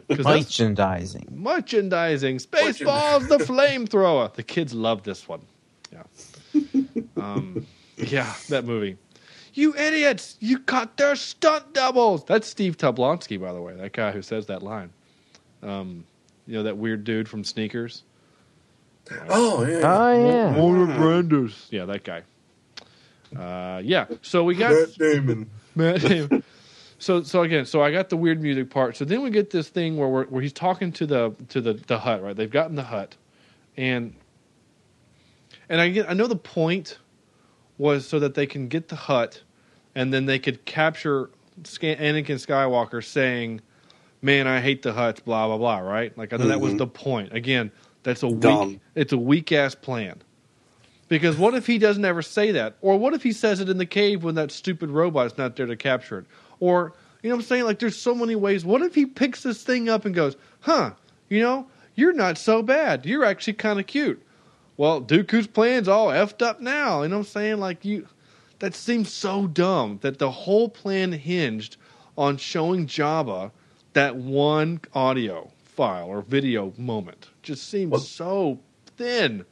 [0.10, 1.28] Merchandising.
[1.32, 4.34] merchandising, Spaceballs, the flamethrower.
[4.36, 5.42] The kids love this one.
[5.92, 6.04] Yeah,
[7.18, 7.66] um,
[7.98, 8.98] yeah, that movie.
[9.54, 10.38] You idiots!
[10.40, 12.24] You caught their stunt doubles.
[12.26, 13.76] That's Steve Tobolowsky, by the way.
[13.76, 14.92] That guy who says that line.
[15.62, 16.06] Um,
[16.48, 18.04] you know that weird dude from Sneakers.
[19.30, 19.82] Oh yeah.
[19.84, 20.62] Oh yeah.
[20.62, 21.68] Werner Brandes.
[21.70, 22.24] Yeah, that guy.
[23.36, 24.06] Uh, yeah.
[24.22, 25.50] So we got Matt Damon.
[25.76, 26.44] Matt Damon.
[27.00, 28.96] So so again, so I got the weird music part.
[28.96, 31.74] So then we get this thing where we're, where he's talking to the to the
[31.74, 32.36] the hut, right?
[32.36, 33.16] They've gotten the hut,
[33.76, 34.14] and
[35.68, 37.00] and I get I know the point
[37.82, 39.42] was so that they can get the hut,
[39.96, 41.32] and then they could capture
[41.64, 43.60] Anakin Skywalker saying,
[44.22, 45.80] "Man, I hate the huts," blah blah blah.
[45.80, 46.16] Right?
[46.16, 46.78] Like I know that was mm-hmm.
[46.78, 47.34] the point.
[47.34, 47.72] Again,
[48.04, 48.80] that's a weak.
[48.94, 50.22] It's a weak ass plan.
[51.08, 52.78] Because what if he doesn't ever say that?
[52.80, 55.66] Or what if he says it in the cave when that stupid robot's not there
[55.66, 56.26] to capture it?
[56.62, 57.64] Or, you know what I'm saying?
[57.66, 58.64] Like, there's so many ways.
[58.64, 60.92] What if he picks this thing up and goes, huh,
[61.28, 63.06] you know, you're not so bad.
[63.06, 64.24] You're actually kind of cute.
[64.78, 67.04] Well, Dooku's plan's all effed up now.
[67.04, 67.60] You know what I'm saying?
[67.60, 68.08] Like, you.
[68.60, 71.78] That seems so dumb that the whole plan hinged
[72.16, 73.50] on showing Jabba
[73.94, 77.30] that one audio file or video moment.
[77.42, 78.60] Just seems Well- so
[78.98, 79.46] thin.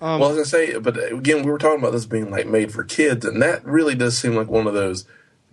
[0.00, 2.48] Um, well, I was gonna say, but again, we were talking about this being like
[2.48, 5.06] made for kids, and that really does seem like one of those.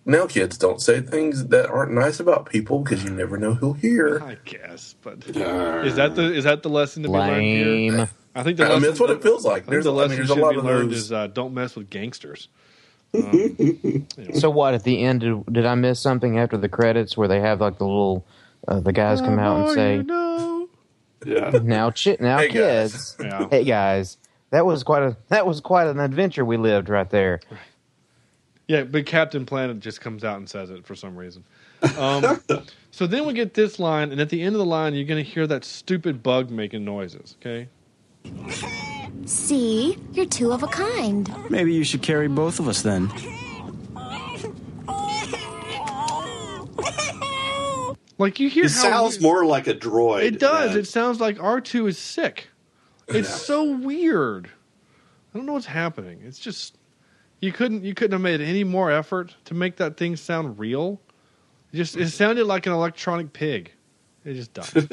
[0.03, 3.73] Now, kids don't say things that aren't nice about people because you never know who'll
[3.73, 4.19] hear.
[4.23, 8.09] I guess, but is that the is that the lesson to be learned here?
[8.36, 8.41] Lame.
[8.41, 9.67] I think the I mean, that's what it feels like.
[9.67, 10.97] I There's the a- I mean, lesson there's a should lot be of learned those-
[10.99, 12.47] is uh, don't mess with gangsters.
[13.13, 15.19] Um, So what at the end?
[15.21, 18.25] Did, did I miss something after the credits where they have like the little
[18.67, 20.69] uh, the guys come out and say, you know.
[21.25, 21.59] Yeah.
[21.61, 23.47] "Now, chi- now, Hey, guys." kids, Yeah.
[23.49, 24.17] hey guys."
[24.51, 27.41] That was quite a that was quite an adventure we lived right there.
[28.67, 31.43] Yeah, but Captain Planet just comes out and says it for some reason.
[31.97, 32.41] Um,
[32.91, 35.23] so then we get this line, and at the end of the line, you're going
[35.23, 37.36] to hear that stupid bug making noises.
[37.41, 37.67] Okay,
[39.26, 39.97] See?
[40.13, 41.34] You're two of a kind.
[41.49, 43.11] Maybe you should carry both of us then.
[48.17, 50.24] like you hear It how sounds weird- more like a droid.
[50.24, 50.72] It does.
[50.72, 52.49] than- It sounds like R two is sick.
[53.07, 54.49] It's so weird.
[55.34, 56.22] I don't know what's happening.
[56.26, 56.78] It's just
[57.41, 61.01] you couldn't you couldn't have made any more effort to make that thing sound real.
[61.74, 63.72] It just it sounded like an electronic pig.
[64.24, 64.65] It just dumb.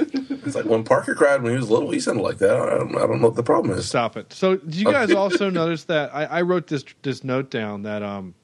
[0.49, 2.57] It's like when Parker cried when he was little, he sounded like that.
[2.57, 3.87] I don't, I don't know what the problem is.
[3.87, 4.33] Stop it.
[4.33, 8.03] So, did you guys also notice that I, I wrote this this note down that
[8.03, 8.35] um,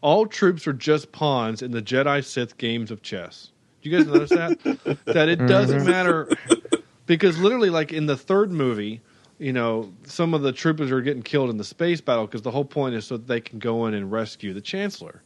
[0.00, 3.50] all troops are just pawns in the Jedi Sith games of chess.
[3.82, 4.98] Did you guys notice that?
[5.06, 6.28] that it doesn't matter
[7.06, 9.00] because literally, like in the third movie,
[9.38, 12.50] you know, some of the troopers are getting killed in the space battle because the
[12.50, 15.22] whole point is so that they can go in and rescue the Chancellor,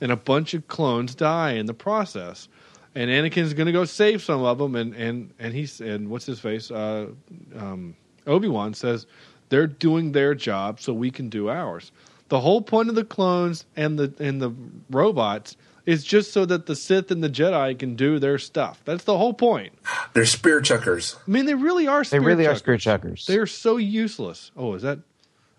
[0.00, 2.48] and a bunch of clones die in the process.
[2.96, 6.24] And Anakin's going to go save some of them, and and and he's and what's
[6.24, 6.70] his face?
[6.70, 7.08] Uh,
[7.54, 7.94] um,
[8.26, 9.06] Obi Wan says
[9.50, 11.92] they're doing their job, so we can do ours.
[12.28, 14.50] The whole point of the clones and the and the
[14.90, 18.80] robots is just so that the Sith and the Jedi can do their stuff.
[18.86, 19.74] That's the whole point.
[20.14, 21.16] They're spear chuckers.
[21.28, 22.00] I mean, they really are.
[22.00, 22.58] They Spirit really are chuckers.
[22.60, 23.26] spirit chuckers.
[23.26, 24.52] They are so useless.
[24.56, 24.98] Oh, is that?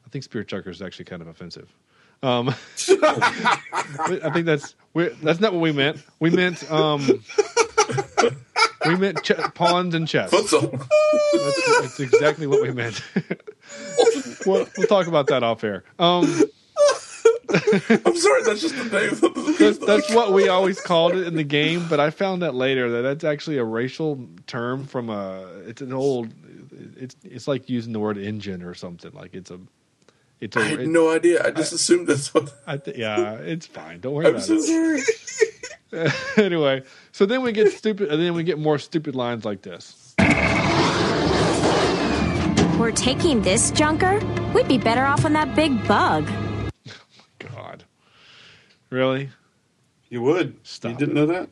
[0.06, 1.70] I think spear chucker is actually kind of offensive.
[2.24, 2.50] Um,
[3.04, 6.04] I think that's we that's not what we meant.
[6.20, 7.06] We meant um,
[8.88, 10.32] we meant ch- pawns and chess.
[10.32, 10.72] Futsal.
[10.72, 13.04] That's, that's exactly what we meant.
[14.48, 15.84] we'll, we'll talk about that off air.
[16.00, 16.24] Um,
[17.50, 19.12] I'm sorry, that's just the name.
[19.12, 22.44] Of the, that's, that's what we always called it in the game, but I found
[22.44, 25.48] out later that that's actually a racial term from a.
[25.68, 26.34] It's an old.
[26.96, 29.12] It's it's like using the word engine or something.
[29.12, 29.60] Like it's a.
[30.40, 30.60] It's a.
[30.60, 31.44] I had it- no idea.
[31.46, 32.54] I just assumed that's what.
[32.68, 34.00] I th- yeah, it's fine.
[34.00, 35.04] Don't worry I'm about so it.
[35.92, 36.12] sorry.
[36.46, 40.14] anyway, so then we get stupid, and then we get more stupid lines like this.
[42.80, 44.20] We're taking this junker?
[44.54, 46.26] We'd be better off on that big bug.
[46.30, 47.84] Oh my God,
[48.92, 49.30] really?
[50.10, 50.56] You would.
[50.64, 51.50] Stop you didn't know that?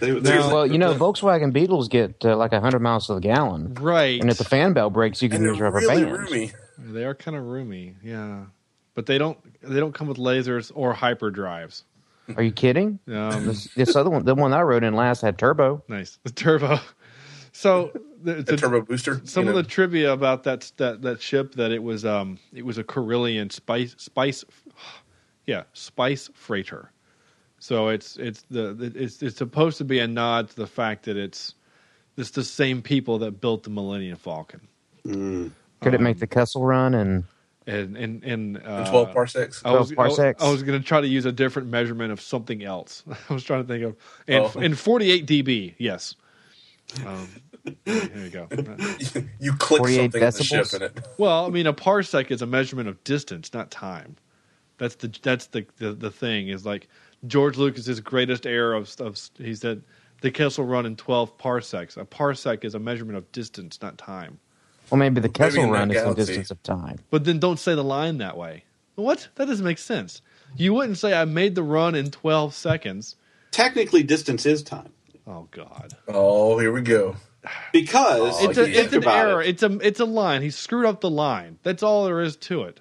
[0.00, 3.20] They, they Now- well, you know, Volkswagen Beetles get uh, like hundred miles to the
[3.20, 4.20] gallon, Right?
[4.20, 6.30] and if the fan belt breaks, you can And use they're rubber really bands.
[6.32, 6.52] roomy.
[6.78, 8.44] They are kind of roomy, yeah.
[8.94, 11.84] But they don't they don't come with lasers or hyper drives.
[12.36, 13.00] Are you kidding?
[13.08, 15.82] Um, This, this other one, the one I rode in last, had turbo.
[15.88, 16.18] nice.
[16.24, 16.78] The turbo.
[17.52, 19.20] So the, A the- turbo booster.
[19.24, 19.62] some you of know.
[19.62, 23.50] the trivia about that that that ship that it was um it was a Corellian
[23.52, 24.44] spice spice
[25.46, 26.90] yeah spice freighter.
[27.58, 31.16] So it's it's the it's it's supposed to be a nod to the fact that
[31.16, 31.54] it's
[32.16, 34.60] it's the same people that built the Millennium Falcon
[35.84, 36.94] Could it make the Kessel run?
[36.94, 37.24] And
[37.66, 39.62] and and and uh, In twelve parsecs.
[39.64, 40.42] I was, 12 parsecs.
[40.42, 43.02] I was going to try to use a different measurement of something else.
[43.30, 43.96] I was trying to think of
[44.28, 44.60] and Oh.
[44.60, 45.74] in 48 dB.
[45.78, 46.14] Yes.
[47.06, 47.28] Um,
[47.86, 48.46] here you go.
[49.40, 51.08] you click 48 something in the ship in it.
[51.16, 54.16] Well, I mean, a parsec is a measurement of distance, not time.
[54.76, 56.88] That's the that's the the, the thing is like
[57.26, 59.82] George Lucas's greatest error of, of he said
[60.20, 61.96] the Kessel Run in twelve parsecs.
[61.96, 64.38] A parsec is a measurement of distance, not time.
[64.90, 66.98] Well, maybe the Kessel in that run is the distance of time.
[67.10, 68.64] But then don't say the line that way.
[68.94, 69.28] What?
[69.36, 70.22] That doesn't make sense.
[70.56, 73.16] You wouldn't say I made the run in twelve seconds.
[73.50, 74.92] Technically, distance is time
[75.26, 75.94] Oh God!
[76.08, 77.16] Oh, here we go.
[77.72, 79.42] because Oh, It's a you it's an error.
[79.42, 80.42] it, It's a it's a line.
[80.42, 81.58] He screwed up the line.
[81.62, 82.80] That's all there is to it.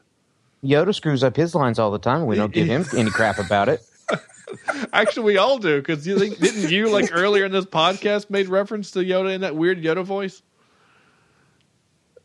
[0.63, 2.25] Yoda screws up his lines all the time.
[2.25, 3.81] We don't give him any crap about it.
[4.93, 8.47] Actually, we all do because you think didn't you like earlier in this podcast made
[8.49, 10.41] reference to Yoda in that weird Yoda voice?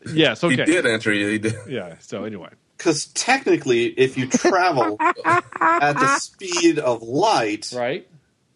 [0.07, 0.43] Yes.
[0.43, 0.57] Okay.
[0.57, 1.29] He did answer you.
[1.29, 1.55] He did.
[1.69, 1.97] Yeah.
[2.01, 8.09] So anyway, because technically, if you travel at the speed of light, right?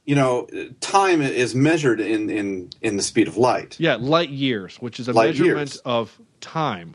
[0.05, 0.49] you know,
[0.80, 3.76] time is measured in in in the speed of light.
[3.78, 5.76] Yeah, light years, which is a Light measurement years.
[5.84, 6.95] of time.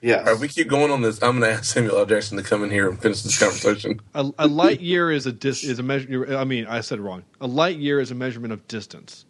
[0.00, 0.16] Yeah.
[0.18, 1.22] All right, we keep going on this.
[1.22, 2.06] I'm going to ask Samuel L.
[2.06, 4.00] Jackson to come in here and finish this conversation.
[4.14, 6.36] A, a light year is a dis, is a measure.
[6.36, 7.22] I mean, I said it wrong.
[7.40, 9.24] A light year is a measurement of distance,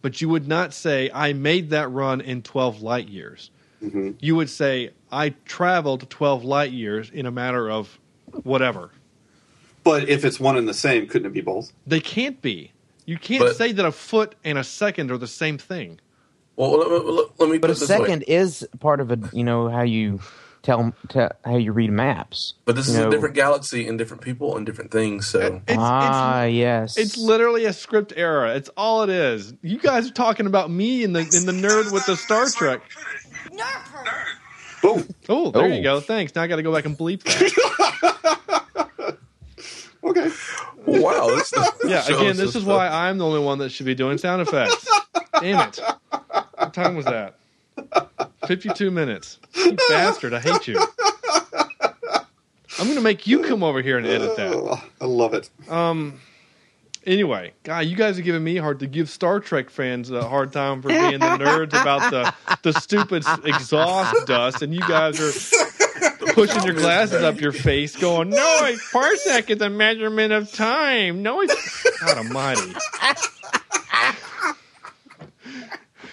[0.00, 3.50] but you would not say I made that run in twelve light years.
[4.20, 7.98] You would say I traveled twelve light years in a matter of
[8.42, 8.90] whatever.
[9.82, 11.72] But if it's one and the same, couldn't it be both?
[11.86, 12.72] They can't be.
[13.06, 16.00] You can't But- say that a foot and a second are the same thing.
[16.56, 17.96] Well, let, let- let me But a it this way.
[17.98, 20.20] second is part of a you know how you
[20.62, 22.54] tell, tell how you read maps.
[22.64, 25.26] But this is You a different galaxy and different people and different things.
[25.26, 26.96] So It's, ah, it's, yes.
[26.96, 28.46] it's literally a script error.
[28.46, 29.52] It's all it is.
[29.60, 32.80] You guys are talking about me and the in the nerd with the Star Trek.
[34.82, 35.08] Boom.
[35.28, 35.66] Oh, there Oh.
[35.66, 36.00] you go.
[36.00, 36.34] Thanks.
[36.34, 39.16] Now I got to go back and bleep that.
[40.04, 40.28] Okay.
[40.84, 42.66] wow, this is, Yeah, again, this is stuff.
[42.66, 44.86] why I'm the only one that should be doing sound effects.
[45.40, 45.80] Damn it.
[46.58, 47.36] What time was that?
[48.46, 49.38] 52 minutes.
[49.56, 50.78] You bastard, I hate you.
[52.78, 54.52] I'm going to make you come over here and edit that.
[54.54, 55.48] Oh, I love it.
[55.70, 56.20] Um,
[57.06, 60.52] Anyway, God, you guys are giving me hard to give Star Trek fans a hard
[60.52, 66.26] time for being the nerds about the, the stupid exhaust dust, and you guys are
[66.32, 71.22] pushing your glasses up your face, going, "No, a parsec is a measurement of time."
[71.22, 72.72] No, it's God Almighty.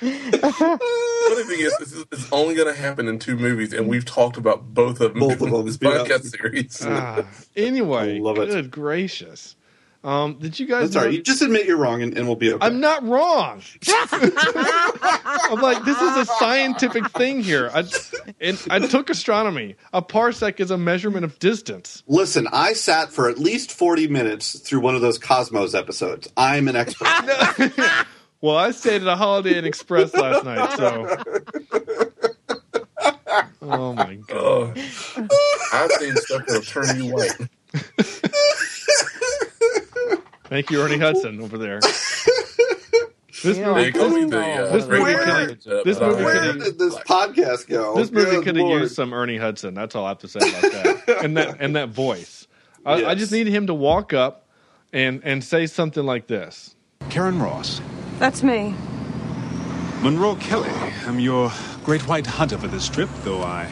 [0.02, 4.06] Funny thing is, this is it's only going to happen in two movies, and we've
[4.06, 5.90] talked about both of them Both of in them, this yeah.
[5.90, 6.86] podcast series.
[6.86, 7.24] Ah,
[7.56, 8.50] anyway, Love it.
[8.50, 9.56] good gracious.
[10.04, 10.90] Um, did you guys?
[10.90, 11.12] That's all right.
[11.12, 12.66] know- You just admit you're wrong, and, and we'll be okay.
[12.66, 13.62] I'm not wrong.
[13.88, 17.70] I'm like, this is a scientific thing here.
[17.74, 17.84] I,
[18.40, 19.76] and I took astronomy.
[19.94, 22.02] A parsec is a measurement of distance.
[22.08, 26.28] Listen, I sat for at least 40 minutes through one of those Cosmos episodes.
[26.36, 27.08] I'm an expert.
[28.44, 31.16] Well, I stayed at a Holiday Inn Express last night, so.
[33.62, 34.80] Oh my god!
[35.72, 37.38] I've seen stuff that'll turn you white.
[40.52, 41.80] Thank you, Ernie Hudson, over there.
[43.44, 46.40] This You know, movie, this- the uh, this movie radio could've- uh, this movie where
[46.54, 47.96] could have, this podcast go?
[47.96, 48.82] this movie Good could have Lord.
[48.84, 49.74] used some Ernie Hudson.
[49.74, 51.20] That's all I have to say about that.
[51.24, 52.48] and that and that voice.
[52.86, 54.46] I, I just need him to walk up
[54.94, 56.76] and and say something like this.
[57.10, 57.82] Karen Ross.
[58.20, 58.76] That's me.
[60.04, 60.70] Monroe Kelly.
[61.08, 61.52] I'm your
[61.84, 63.72] great white hunter for this trip, though I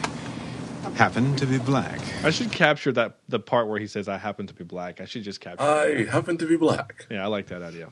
[1.00, 1.98] happen to be black.
[2.22, 5.06] I should capture that the part where he says, "I happen to be black." I
[5.06, 5.62] should just capture.
[5.64, 7.06] I happen to be black.
[7.10, 7.88] Yeah, I like that idea.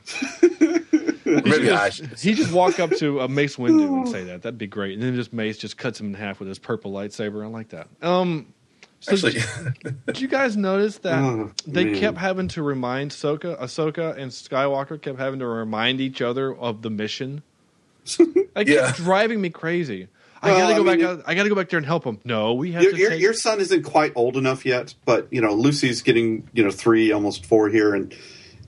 [1.25, 2.17] Maybe I should.
[2.19, 4.43] he just walk up to a Mace Windu and say that.
[4.43, 4.93] That'd be great.
[4.93, 7.43] And then just Mace just cuts him in half with his purple lightsaber.
[7.43, 7.87] I like that.
[8.03, 8.53] Um,
[8.99, 9.41] so Actually,
[9.83, 11.95] did, did you guys notice that Oh, they man.
[11.95, 16.83] kept having to remind Soka, Ahsoka and Skywalker kept having to remind each other of
[16.83, 17.41] the mission?
[18.19, 18.91] It kept Yeah.
[18.95, 20.09] driving me crazy.
[20.41, 20.99] I Well, gotta I go mean, back.
[20.99, 22.19] you- out, I gotta go back there and help him.
[22.23, 23.21] No, we have Your, to your, take.
[23.21, 27.11] your son isn't quite old enough yet, but you know Lucy's getting you know three,
[27.11, 28.15] almost four here, and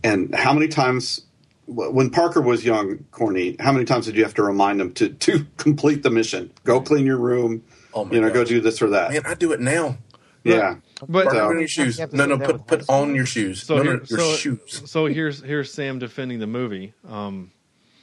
[0.03, 1.21] and how many times
[1.67, 5.09] when Parker was young, Corny, how many times did you have to remind him to
[5.09, 6.51] to complete the mission?
[6.65, 7.63] Go clean your room.
[7.93, 9.11] Oh my you know, go do this or that.
[9.11, 9.97] Man, I do it now.
[10.43, 10.75] yeah.
[11.07, 11.97] But Put So- on your shoes.
[11.97, 13.63] You have to No, no, put put on your shoes.
[13.63, 14.81] so no, here, no, your so, shoes.
[14.85, 16.93] so here's here's Sam defending the movie.
[17.07, 17.51] Um,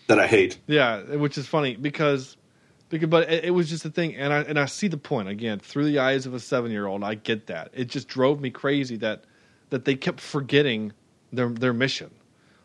[0.09, 0.59] that I hate.
[0.67, 2.37] Yeah, which is funny because,
[2.89, 5.29] because but it, it was just a thing, and I and I see the point
[5.29, 7.05] again through the eyes of a seven year old.
[7.05, 7.71] I get that.
[7.75, 9.25] It just drove me crazy that
[9.71, 10.93] that they kept forgetting
[11.33, 12.11] their their mission.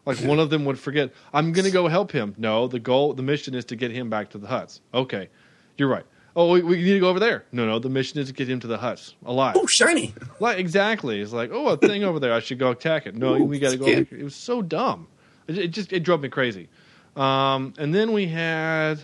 [0.05, 2.35] Like one of them would forget, I'm going to go help him.
[2.37, 4.81] No, the goal, the mission is to get him back to the huts.
[4.93, 5.29] Okay,
[5.77, 6.03] you're right.
[6.35, 7.45] Oh, we, we need to go over there.
[7.51, 9.55] No, no, the mission is to get him to the huts alive.
[9.57, 10.13] Oh, shiny.
[10.39, 12.33] Like exactly, it's like oh a thing over there.
[12.33, 13.15] I should go attack it.
[13.15, 13.85] No, Ooh, we got to go.
[13.85, 14.15] Over.
[14.15, 15.07] It was so dumb.
[15.47, 16.69] It, it just it drove me crazy.
[17.15, 18.99] Um, and then we had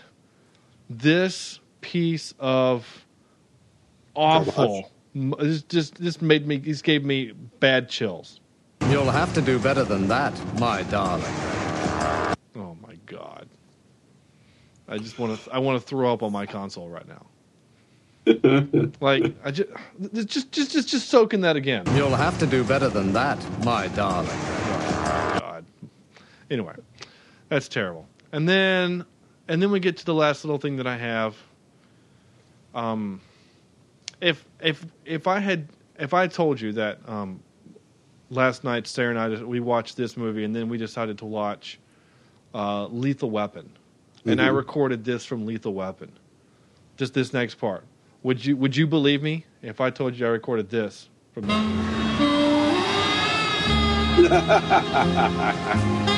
[0.89, 3.05] this piece of
[4.15, 4.91] awful.
[5.13, 6.57] This just this made me.
[6.57, 8.39] This gave me bad chills.
[8.89, 11.25] You'll have to do better than that, my darling.
[12.55, 13.47] Oh my god!
[14.87, 15.53] I just want to.
[15.53, 17.25] I want to throw up on my console right now.
[19.01, 19.69] like I just
[20.13, 21.83] just just just just soak in that again.
[21.95, 24.29] You'll have to do better than that, my darling.
[24.31, 25.65] Oh, god.
[26.51, 26.75] Anyway,
[27.47, 28.07] that's terrible.
[28.31, 29.05] And then,
[29.49, 31.35] and then we get to the last little thing that I have.
[32.73, 33.19] Um,
[34.21, 37.41] if if if I had if I told you that um,
[38.29, 41.79] last night Sarah and I we watched this movie and then we decided to watch
[42.53, 43.69] uh, Lethal Weapon,
[44.25, 46.11] and I recorded this from Lethal Weapon,
[46.95, 47.83] just this next part.
[48.21, 51.49] Would you would you believe me if I told you I recorded this from?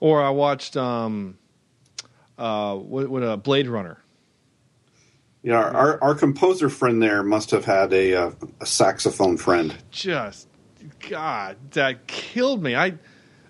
[0.00, 1.38] Or I watched um,
[2.36, 3.98] uh, what, what uh, Blade Runner.
[5.42, 8.30] Yeah, our, our our composer friend there must have had a uh,
[8.60, 9.74] a saxophone friend.
[9.90, 10.48] Just
[11.08, 12.74] God, that killed me.
[12.74, 12.94] I,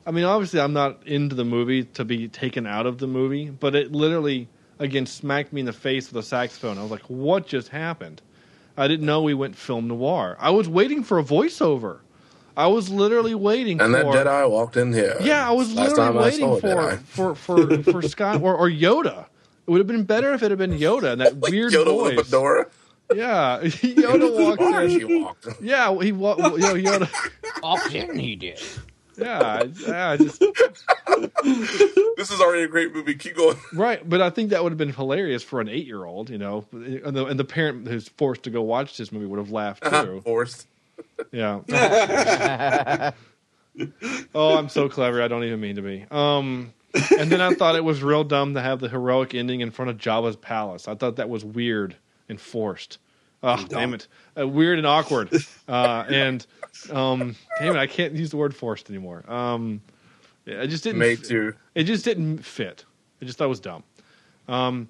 [0.07, 3.51] I mean, obviously, I'm not into the movie to be taken out of the movie,
[3.51, 6.79] but it literally again smacked me in the face with a saxophone.
[6.79, 8.23] I was like, "What just happened?"
[8.77, 10.37] I didn't know we went film noir.
[10.39, 11.99] I was waiting for a voiceover.
[12.59, 15.17] I was literally waiting And for And that Jedi walked in here.
[15.21, 19.27] Yeah, I was literally waiting for, for for for Scott or, or Yoda.
[19.67, 22.13] It would have been better if it had been Yoda and that weird Yoda with
[22.13, 22.27] a voice.
[22.27, 22.67] fedora.
[23.15, 24.91] Yeah, Yoda walked Or in.
[24.91, 25.47] she walked.
[25.63, 26.41] Yeah, he walked.
[26.41, 27.09] you know, Yoda.
[27.63, 28.61] Often he did.
[29.17, 30.41] Yeah, yeah, just
[32.17, 33.15] This is already a great movie.
[33.15, 33.57] Keep going.
[33.73, 34.07] right.
[34.09, 37.27] But I think that would have been hilarious for an eight-year-old, you know, and the,
[37.27, 40.21] and the parent who's forced to go watch this movie would have laughed uh-huh, too.
[40.25, 40.67] Forced.
[41.33, 41.61] Yeah.
[44.35, 45.23] oh, I'm so clever.
[45.23, 46.07] I don't even mean to be.
[46.11, 46.73] Um,
[47.19, 49.91] and then I thought it was real dumb to have the heroic ending in front
[49.91, 50.89] of Jabba's palace.
[50.89, 51.97] I thought that was weird
[52.29, 52.99] and forced.
[53.43, 54.09] Oh, damn it.
[54.39, 55.33] Uh, weird and awkward.
[55.69, 56.47] Uh, and,
[56.91, 59.23] um, damn it, I can't use the word forced anymore.
[59.31, 59.81] Um,
[60.47, 60.99] it just didn't.
[60.99, 61.55] Made to.
[61.75, 62.85] It just didn't fit.
[63.21, 63.83] I just thought it was dumb.
[64.49, 64.89] Um,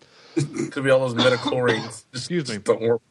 [0.71, 1.83] Could be all those midi-chlorians.
[1.83, 2.55] Just, Excuse me.
[2.55, 3.03] just Don't work.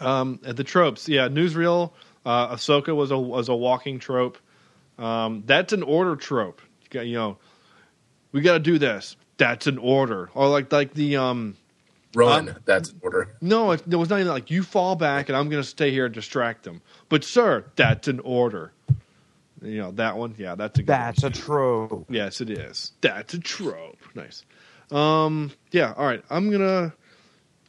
[0.00, 1.28] Um, the tropes, yeah.
[1.28, 1.92] Newsreel,
[2.28, 4.38] uh, Ahsoka was a was a walking trope.
[4.98, 6.60] Um, that's an order trope.
[6.82, 7.38] You, got, you know,
[8.32, 9.16] we got to do this.
[9.38, 10.28] That's an order.
[10.34, 11.56] Or like like the um,
[12.14, 12.48] Run.
[12.48, 13.28] Um, That's an order.
[13.40, 15.90] no, it, it was not even like you fall back and I'm going to stay
[15.90, 16.80] here and distract them.
[17.08, 18.72] But sir, that's an order.
[19.62, 20.34] You know that one.
[20.38, 21.32] Yeah, that's a good That's one.
[21.32, 22.06] a trope.
[22.08, 22.92] Yes, it is.
[23.00, 23.98] That's a trope.
[24.14, 24.44] Nice.
[24.90, 25.92] Um, yeah.
[25.96, 26.24] All right.
[26.30, 26.94] I'm gonna.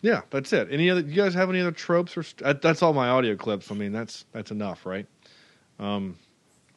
[0.01, 0.69] Yeah, that's it.
[0.71, 1.01] Any other?
[1.01, 2.23] You guys have any other tropes or?
[2.23, 3.71] St- that's all my audio clips.
[3.71, 5.05] I mean, that's that's enough, right?
[5.79, 6.17] Um.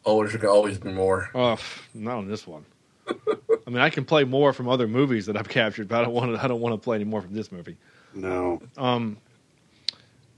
[0.04, 1.30] Oh, there could always be more.
[1.34, 1.58] Oh,
[1.94, 2.64] not on this one.
[3.08, 6.14] I mean, I can play more from other movies that I've captured, but I don't
[6.14, 6.42] want to.
[6.42, 7.76] I don't want to play any more from this movie.
[8.14, 8.60] No.
[8.76, 9.18] Um.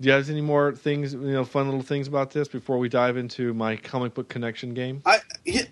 [0.01, 1.14] Do you guys any more things?
[1.14, 4.74] You know, fun little things about this before we dive into my comic book connection
[4.74, 5.03] game?
[5.07, 5.20] I,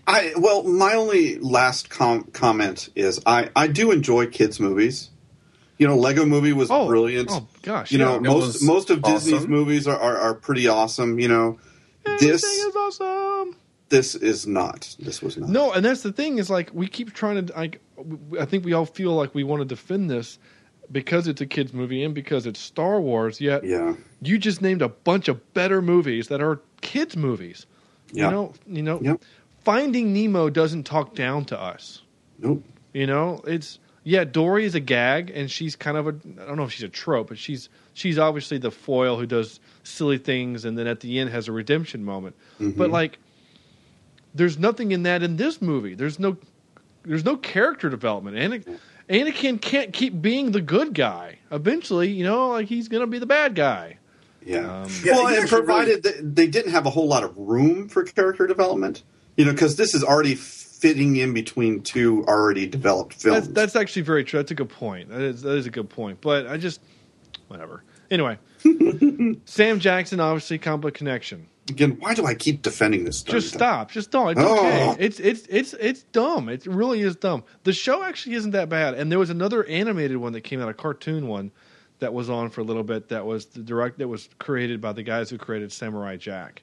[0.06, 5.10] I well, my only last com- comment is I, I do enjoy kids movies.
[5.78, 7.28] You know, Lego Movie was Oh, brilliant.
[7.32, 8.16] oh, gosh, you know yeah.
[8.18, 11.18] It most most of Disney's movies are, are, are pretty awesome.
[11.18, 11.58] You know,
[12.06, 13.56] Everything this is awesome.
[13.88, 14.94] this is not.
[14.98, 15.48] This was not.
[15.48, 18.64] No, and that's the thing is like we keep trying to like w- I think
[18.64, 20.38] we all feel like we want to defend this
[20.92, 23.40] because it's a kids movie and because it's Star Wars.
[23.40, 23.94] Yet Yeah.
[24.20, 27.66] you just named a bunch of better movies that are kids movies.
[28.12, 28.26] Yeah.
[28.26, 29.22] You know, you know, Yep.
[29.64, 32.02] Finding Nemo doesn't talk down to us.
[32.38, 32.62] Nope.
[32.92, 36.56] You know, it's yeah, Dory is a gag and she's kind of a I don't
[36.56, 40.64] know if she's a trope, but she's she's obviously the foil who does silly things
[40.64, 42.36] and then at the end has a redemption moment.
[42.58, 43.18] But like
[44.34, 45.94] there's nothing in that in this movie.
[45.94, 46.36] There's no
[47.04, 48.36] there's no character development.
[48.36, 48.78] Anakin,
[49.08, 51.38] Anakin can't keep being the good guy.
[51.50, 53.98] Eventually, you know, like he's going to be the bad guy.
[54.44, 54.82] Yeah.
[54.82, 57.36] Um, Yeah, well, he's and actually provided that they didn't have a whole lot of
[57.36, 59.02] room for character development,
[59.36, 60.34] you know, because this is already
[60.82, 63.46] fitting in between two already developed films.
[63.46, 64.40] That's, that's actually very true.
[64.40, 65.10] That's a good point.
[65.10, 66.20] That is, that is a good point.
[66.20, 66.80] But I just,
[67.46, 67.84] whatever.
[68.10, 68.36] Anyway,
[69.44, 71.46] Sam Jackson, obviously, book connection.
[71.70, 73.22] Again, why do I keep defending this?
[73.22, 73.92] Just stop.
[73.92, 74.30] Just don't.
[74.32, 74.58] It's Oh.
[74.58, 74.88] okay.
[74.90, 74.96] Ah.
[74.98, 76.48] It's it's it's it's dumb.
[76.48, 77.44] It really is dumb.
[77.62, 78.94] The show actually isn't that bad.
[78.94, 81.52] And there was another animated one that came out, a cartoon one
[82.00, 83.10] that was on for a little bit.
[83.10, 83.98] That was the direct.
[83.98, 86.62] That was created by the guys who created Samurai Jack.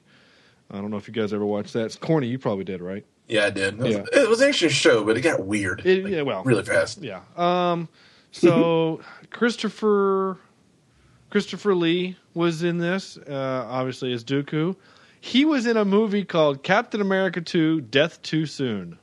[0.70, 1.86] I don't know if you guys ever watched that.
[1.86, 2.28] It's corny.
[2.28, 3.04] You probably did, right?
[3.30, 3.74] Yeah, I did.
[3.74, 4.04] It was, Yeah.
[4.12, 5.84] it was actually a show, but it got weird.
[5.86, 6.22] It, yeah.
[6.22, 6.98] Well, really fast.
[7.02, 7.20] Yeah.
[7.36, 7.88] Um.
[8.32, 9.00] So
[9.30, 10.38] Christopher
[11.30, 14.76] Christopher Lee was in this, uh, obviously as Dooku.
[15.20, 18.98] He was in a movie called Captain America 2: Death Too Soon.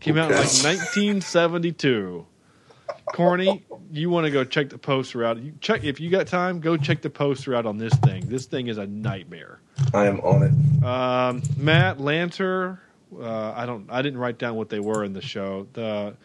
[0.00, 2.26] Came out in like 1972.
[3.14, 5.38] Corny, you want to go check the poster out?
[5.38, 6.60] You check if you got time.
[6.60, 8.26] Go check the poster out on this thing.
[8.28, 9.60] This thing is a nightmare.
[9.92, 10.84] I am on it.
[10.84, 12.78] Um, Matt Lanter.
[13.20, 13.86] Uh, I don't.
[13.90, 15.66] I didn't write down what they were in the show.
[15.72, 16.16] The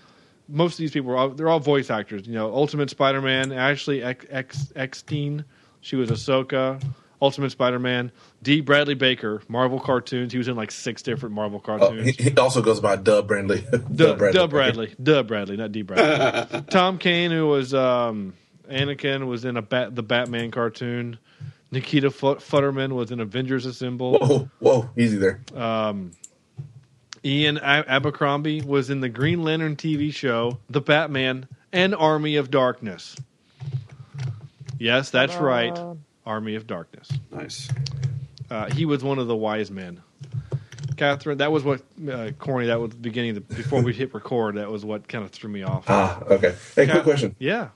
[0.47, 2.25] most of these people are all, they're all voice actors.
[2.27, 5.45] You know, Ultimate Spider-Man, Ashley Ex- Ex- Eckstein.
[5.81, 6.81] She was Ahsoka.
[7.21, 8.11] Ultimate Spider-Man.
[8.41, 8.61] D.
[8.61, 10.31] Bradley Baker, Marvel cartoons.
[10.31, 12.15] He was in like six different Marvel Oh, cartoons.
[12.15, 13.59] he, he also goes by Dub Bradley.
[13.93, 14.31] Dub Bradley.
[14.31, 14.95] Dub Bradley.
[15.03, 15.81] Dub Bradley, not D.
[15.81, 16.61] Bradley.
[16.69, 18.33] Tom Kane, who was um,
[18.71, 21.19] Anakin, was in a bat, the Batman cartoon.
[21.71, 24.17] Nikita Fut- Futterman was in Avengers Assemble.
[24.17, 25.41] Whoa, whoa, easy there.
[25.55, 26.11] Um,
[27.23, 33.15] Ian Abercrombie was in the Green Lantern TV show, The Batman, and Army of Darkness.
[34.77, 35.77] Yes, that's right.
[36.25, 37.09] Army of Darkness.
[37.31, 37.69] Nice.
[38.49, 40.01] Uh, he was one of the wise men.
[40.95, 42.67] Catherine, that was what uh, corny.
[42.67, 43.37] That was the beginning.
[43.37, 45.85] Of the, before we hit record, that was what kind of threw me off.
[45.87, 46.55] Ah, okay.
[46.75, 47.35] Hey, Ca- quick question.
[47.39, 47.69] Yeah,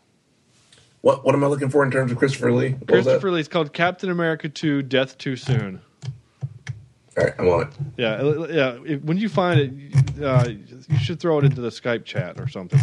[1.02, 2.72] What what am I looking for in terms of Christopher Lee?
[2.72, 3.12] What was that?
[3.12, 5.82] Christopher Lee's called Captain America Two: Death Too Soon.
[7.18, 7.68] All right, I'm on it.
[7.98, 8.78] Yeah, uh, yeah.
[8.86, 10.48] If, when you find it, uh,
[10.90, 12.80] you should throw it into the Skype chat or something.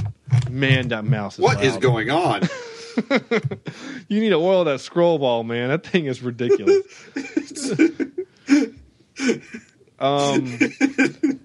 [0.48, 1.82] Man, that mouse is What is loud.
[1.82, 2.42] going on?
[4.08, 5.68] You need to oil that scroll ball, man.
[5.68, 6.84] That thing is ridiculous.
[9.98, 10.46] um,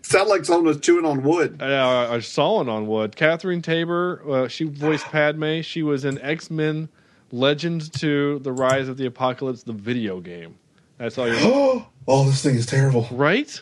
[0.01, 1.61] Sound like someone was chewing on wood.
[1.61, 3.15] uh, I saw it on wood.
[3.15, 5.61] Catherine Taber, uh, she voiced Padme.
[5.61, 6.89] She was in X Men
[7.31, 10.57] Legends 2 The Rise of the Apocalypse, the video game.
[10.97, 11.37] That's all you're.
[12.07, 13.07] oh, this thing is terrible.
[13.11, 13.61] right?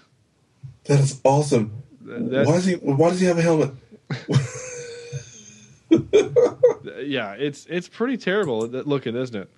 [0.86, 1.84] That is awesome.
[2.02, 3.72] That's- why does he Why does he have a helmet?
[7.06, 9.50] Yeah, it's it's pretty terrible looking, isn't it?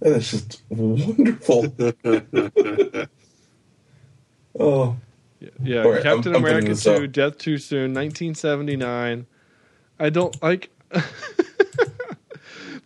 [0.00, 1.74] That is just wonderful.
[4.58, 4.96] oh,
[5.62, 7.12] Yeah, right, Captain I'm- I'm America this 2, up.
[7.12, 9.26] Death Too Soon, 1979.
[9.98, 10.70] I don't like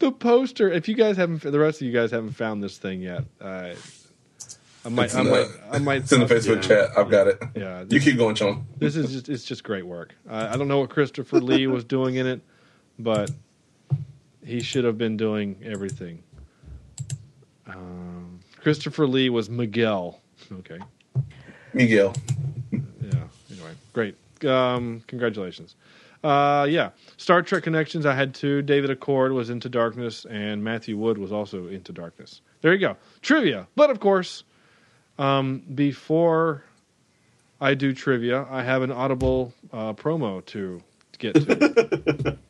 [0.01, 0.71] the poster.
[0.71, 3.75] If you guys haven't, the rest of you guys haven't found this thing yet, uh,
[4.85, 6.03] I might, I might, the, I might.
[6.03, 6.87] it's in the Facebook yeah.
[6.87, 6.99] chat.
[6.99, 7.43] I've got it.
[7.55, 8.67] Yeah, You keep going, Sean.
[8.79, 10.15] this is just, it's just great work.
[10.29, 12.41] I I don't know what Christopher Lee was doing in it,
[12.99, 13.31] but
[14.45, 16.23] he should have been doing everything.
[17.67, 20.21] Um, Christopher Lee was Miguel.
[20.51, 20.79] Okay.
[21.75, 22.15] Miguel.
[22.73, 23.25] yeah.
[23.51, 24.17] Anyway, great.
[24.45, 25.77] Um, congratulations.
[26.23, 28.05] Uh, yeah, Star Trek connections.
[28.05, 28.62] I had two.
[28.62, 32.43] David Acord was into Darkness, and Matthew Wood was also into Darkness.
[32.61, 32.97] There you go.
[33.23, 33.68] Trivia.
[33.75, 34.45] But of course,
[35.18, 36.64] um, before
[37.61, 40.83] I do trivia, I have an Audible uh, promo to
[41.18, 42.39] get to.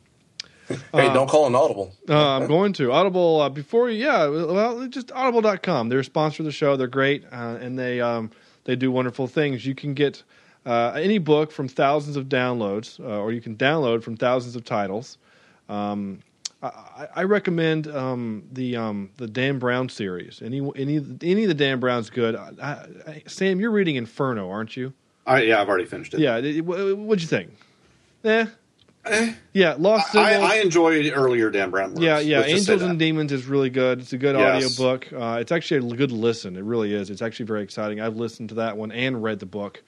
[0.93, 1.93] Hey, don't call an audible.
[2.07, 3.89] Uh, I'm going to Audible uh, before.
[3.89, 5.89] Yeah, well, just Audible.com.
[5.89, 6.77] They're a sponsor of the show.
[6.77, 8.31] They're great, uh, and they um,
[8.63, 9.65] they do wonderful things.
[9.65, 10.23] You can get
[10.65, 14.63] uh, any book from thousands of downloads, uh, or you can download from thousands of
[14.63, 15.17] titles.
[15.69, 16.19] Um,
[16.63, 20.41] I, I- recommend um, the um, the Dan Brown series.
[20.43, 22.35] Any any any of the Dan Brown's good.
[22.35, 24.93] I, I, Sam, you're reading Inferno, aren't you?
[25.25, 26.19] I, yeah, I've already finished it.
[26.19, 26.37] Yeah.
[26.37, 27.51] it- What'd you think?
[28.23, 28.45] Eh.
[29.05, 29.33] eh.
[29.53, 30.15] Yeah, Lost.
[30.15, 32.01] I enjoyed earlier Dan Brown works.
[32.01, 32.39] Yeah, yeah.
[32.39, 33.99] Let's Angels and Demons is really good.
[34.01, 34.63] It's a good Yes.
[34.63, 35.11] audio book.
[35.13, 36.55] Uh, it's actually a good listen.
[36.55, 37.09] It really is.
[37.09, 38.01] It's actually very exciting.
[38.01, 39.81] I've listened to that one and read the book,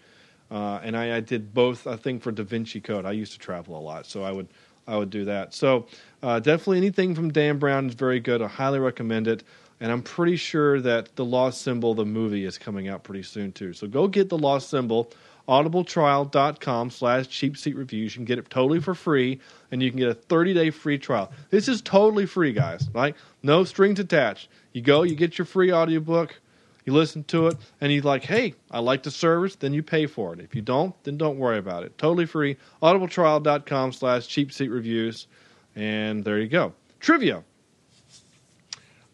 [0.54, 1.88] uh, and I, I did both.
[1.88, 3.06] I think for Da Vinci Code.
[3.06, 4.48] I used to travel a lot, so I would
[4.88, 5.54] I would do that.
[5.54, 5.88] So
[6.22, 8.42] uh, definitely anything from Dan Brown is very good.
[8.42, 9.44] I highly recommend it.
[9.80, 13.52] And I'm pretty sure that the Lost Symbol, the movie, is coming out pretty soon
[13.52, 13.74] too.
[13.74, 15.12] So go get the Lost Symbol.
[15.50, 18.14] audibletrial.com slash cheap seat reviews.
[18.14, 19.42] You can get it totally for free,
[19.72, 21.32] and you can get a 30 day free trial.
[21.50, 22.88] This is totally free, guys.
[22.94, 23.16] Right?
[23.42, 24.50] No strings attached.
[24.72, 26.40] You go, you get your free audiobook,
[26.86, 30.06] you listen to it, and you're like, hey, I like the service, then you pay
[30.06, 30.40] for it.
[30.40, 31.98] If you don't, then don't worry about it.
[31.98, 32.58] Totally free.
[32.82, 35.28] audibletrial.com slash cheap seat reviews.
[35.76, 36.74] And there you go.
[37.00, 37.44] Trivia.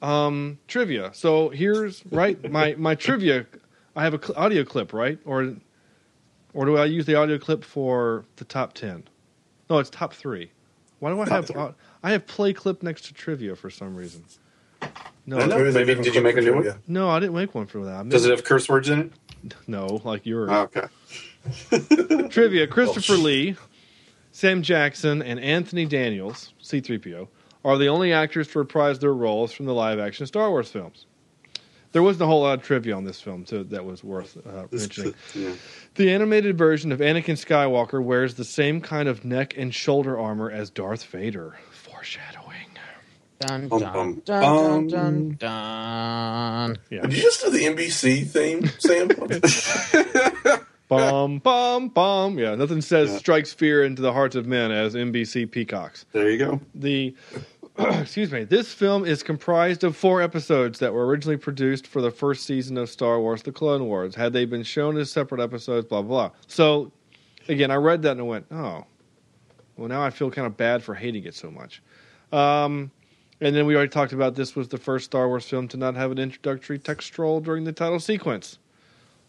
[0.02, 1.12] Um, trivia.
[1.14, 3.46] So here's right my my trivia.
[3.96, 5.20] I have a cl- audio clip, right?
[5.26, 5.56] Or
[6.54, 9.04] or do I use the audio clip for the top ten?
[9.70, 10.52] No, it's top three.
[11.00, 11.68] Why do I Top have three.
[12.04, 14.24] I have play clip next to trivia for some reason?
[15.30, 15.72] No, I I know.
[15.72, 16.64] Maybe didn't you make a new one?
[16.64, 16.82] trivia.
[16.88, 18.10] no, I didn't make one for that.
[18.10, 19.12] Does it have curse words in it?
[19.68, 20.50] No, like yours.
[20.50, 20.88] Okay.
[22.30, 23.56] Trivia: Christopher Lee,
[24.34, 27.28] Sam Jackson, and Anthony Daniels (C-3PO)
[27.64, 31.06] are the only actors to reprise their roles from the live-action Star Wars films.
[31.94, 34.66] There wasn't a whole lot of trivia on this film too, that was worth uh,
[34.72, 35.16] mentioning.
[35.34, 35.54] Yeah.
[35.96, 40.52] The animated version of Anakin Skywalker wears the same kind of neck and shoulder armor
[40.52, 41.58] as Darth Vader.
[43.40, 43.70] Foreshadowing.
[43.70, 44.88] Dun, dun, bum, dun, bum.
[44.88, 46.78] dun, dun, dun.
[46.90, 47.02] Yeah.
[47.04, 49.10] Did you just do the NBC theme, Sam?
[50.90, 52.40] Bum bum bum.
[52.40, 53.18] Yeah, nothing says Yeah.
[53.20, 56.04] strikes fear into the hearts of men as NBC peacocks.
[56.14, 56.60] There you go.
[56.74, 57.16] The
[57.78, 58.44] excuse me.
[58.44, 62.76] This film is comprised of four episodes that were originally produced for the first season
[62.76, 64.16] of Star Wars: The Clone Wars.
[64.16, 66.30] Had they been shown as separate episodes, blah blah.
[66.30, 66.38] blah.
[66.48, 66.92] So,
[67.48, 68.86] again, I read that and I went, oh,
[69.78, 71.84] well, now I feel kind of bad for hating it so much.
[72.34, 72.90] Um,
[73.42, 75.96] and then we already talked about this was the first Star Wars film to not
[75.96, 78.58] have an introductory text scroll during the title sequence.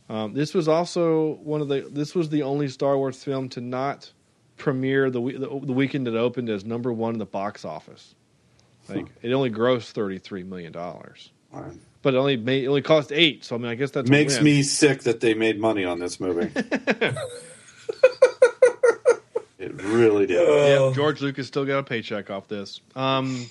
[0.08, 1.88] Um, this was also one of the.
[1.88, 4.12] This was the only Star Wars film to not
[4.56, 8.14] premiere the, the the weekend it opened as number one in the box office.
[8.88, 11.72] Like it only grossed thirty three million dollars, right.
[12.02, 13.44] but it only made it only cost eight.
[13.44, 16.18] So I mean, I guess that Makes me sick that they made money on this
[16.18, 16.50] movie.
[19.58, 20.40] it really did.
[20.40, 22.80] Yeah, George Lucas still got a paycheck off this.
[22.96, 23.46] Um,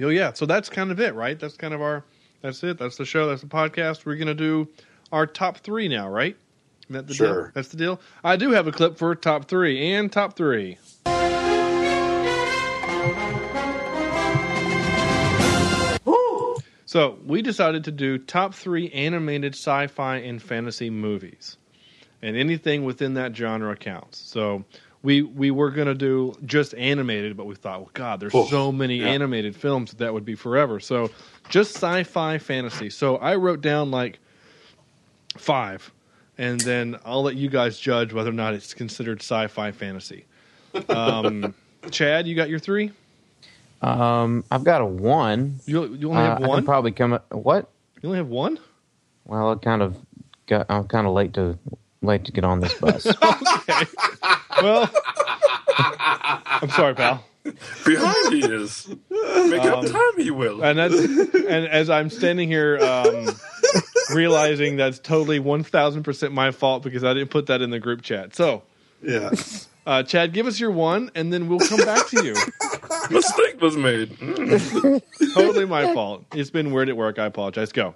[0.00, 1.38] oh yeah, so that's kind of it, right?
[1.38, 2.04] That's kind of our.
[2.42, 2.78] That's it.
[2.78, 3.28] That's the show.
[3.28, 4.06] That's the podcast.
[4.06, 4.68] We're gonna do
[5.12, 6.36] our top three now, right?
[6.84, 7.26] Isn't that the deal?
[7.26, 7.52] Sure.
[7.54, 8.00] That's the deal.
[8.24, 10.78] I do have a clip for top three and top three.
[16.86, 21.56] So we decided to do top three animated sci-fi and fantasy movies,
[22.20, 24.18] and anything within that genre counts.
[24.18, 24.64] So
[25.02, 28.46] we we were going to do just animated, but we thought, well, God, there's Oh,
[28.46, 29.08] so many yeah.
[29.08, 30.78] animated films that, that would be forever.
[30.80, 31.10] So
[31.48, 32.90] just sci-fi fantasy.
[32.90, 34.18] So I wrote down like
[35.36, 35.90] five,
[36.38, 40.24] and then I'll let you guys judge whether or not it's considered sci-fi fantasy.
[40.88, 41.54] Um,
[41.90, 42.92] Chad, you got your three?
[43.82, 45.60] Um, I've got a one.
[45.64, 46.58] You, you only Uh, have I one.
[46.58, 47.32] can probably come up.
[47.32, 47.70] What?
[48.02, 48.58] you only have one.
[49.24, 49.96] Well, I kind of
[50.46, 50.66] got.
[50.68, 51.58] I'm kind of late to
[52.02, 53.06] late to get on this bus.
[54.62, 54.90] Well,
[55.78, 57.24] I'm sorry, pal.
[57.86, 58.88] Behind he is.
[59.10, 60.62] Make up time, he will.
[60.62, 63.28] And that's and as I'm standing here, um,
[64.14, 67.78] realizing that's totally one thousand percent my fault because I didn't put that in the
[67.80, 68.34] group chat.
[68.36, 68.62] So,
[69.02, 69.30] Yeah.
[69.86, 72.34] uh, Chad, give us your one, and then we'll come back to you.
[73.10, 74.16] Mistake was made.
[75.34, 76.24] totally my fault.
[76.34, 77.18] It's been weird at work.
[77.18, 77.72] I apologize.
[77.72, 77.94] Go.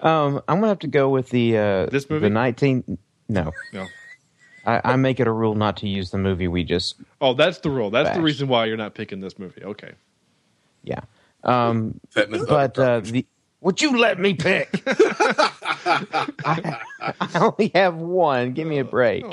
[0.00, 2.24] um, I'm gonna have to go with the uh, This movie?
[2.26, 2.98] the 19.
[3.28, 3.86] No, No.
[4.66, 6.96] I, I make it a rule not to use the movie we just.
[7.20, 7.90] Oh, that's the rule.
[7.90, 9.62] That's the reason why you're not picking this movie.
[9.62, 9.92] Okay.
[10.82, 11.00] Yeah.
[11.42, 13.26] Um, but uh, the
[13.60, 14.82] would you let me pick?
[14.86, 16.30] I,
[17.00, 18.52] I only have one.
[18.52, 19.24] Give me a break.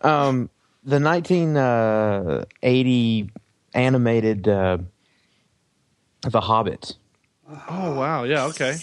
[0.00, 0.50] Um,
[0.84, 3.30] the 1980
[3.72, 4.78] animated uh,
[6.22, 6.96] The Hobbit.
[7.68, 8.24] Oh wow.
[8.24, 8.46] Yeah.
[8.46, 8.76] Okay.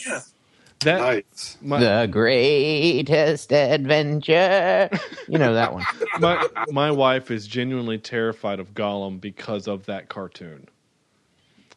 [0.83, 1.57] That Nice.
[1.61, 4.89] my, the greatest adventure.
[5.27, 5.85] You know that one.
[6.19, 10.67] my my wife is genuinely terrified of Gollum because of that cartoon.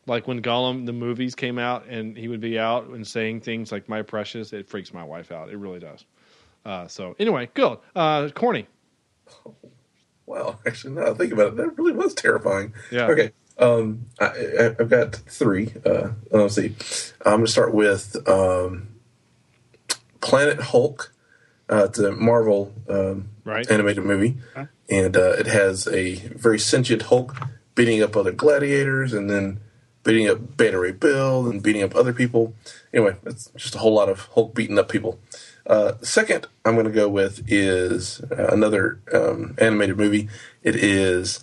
[0.07, 3.71] Like when Gollum the movies came out and he would be out and saying things
[3.73, 5.51] like "My precious," it freaks my wife out.
[5.51, 6.05] It really does.
[6.65, 7.79] Uh, so anyway, good.
[7.95, 8.67] Uh, corny.
[10.27, 12.73] Well, actually, now I think about it, that really was terrifying.
[12.91, 13.09] Yeah.
[13.09, 13.33] Okay.
[13.59, 15.73] Um, I, I, I've got three.
[15.85, 16.75] Uh, let's see.
[17.27, 18.89] I'm going to start with um,
[20.25, 21.13] Planet Hulk.
[21.71, 23.71] Uh, it's a Marvel um, Right.
[23.71, 24.37] animated movie,
[24.89, 27.37] and uh, it has a very sentient Hulk
[27.75, 29.61] beating up other gladiators, and then
[30.03, 32.55] beating up Beta Ray Bill, and beating up other people.
[32.93, 35.19] Anyway, it's just a whole lot of Hulk beating up people.
[35.67, 40.29] Uh, second I'm going to go with is uh, another um, animated movie.
[40.63, 41.41] It is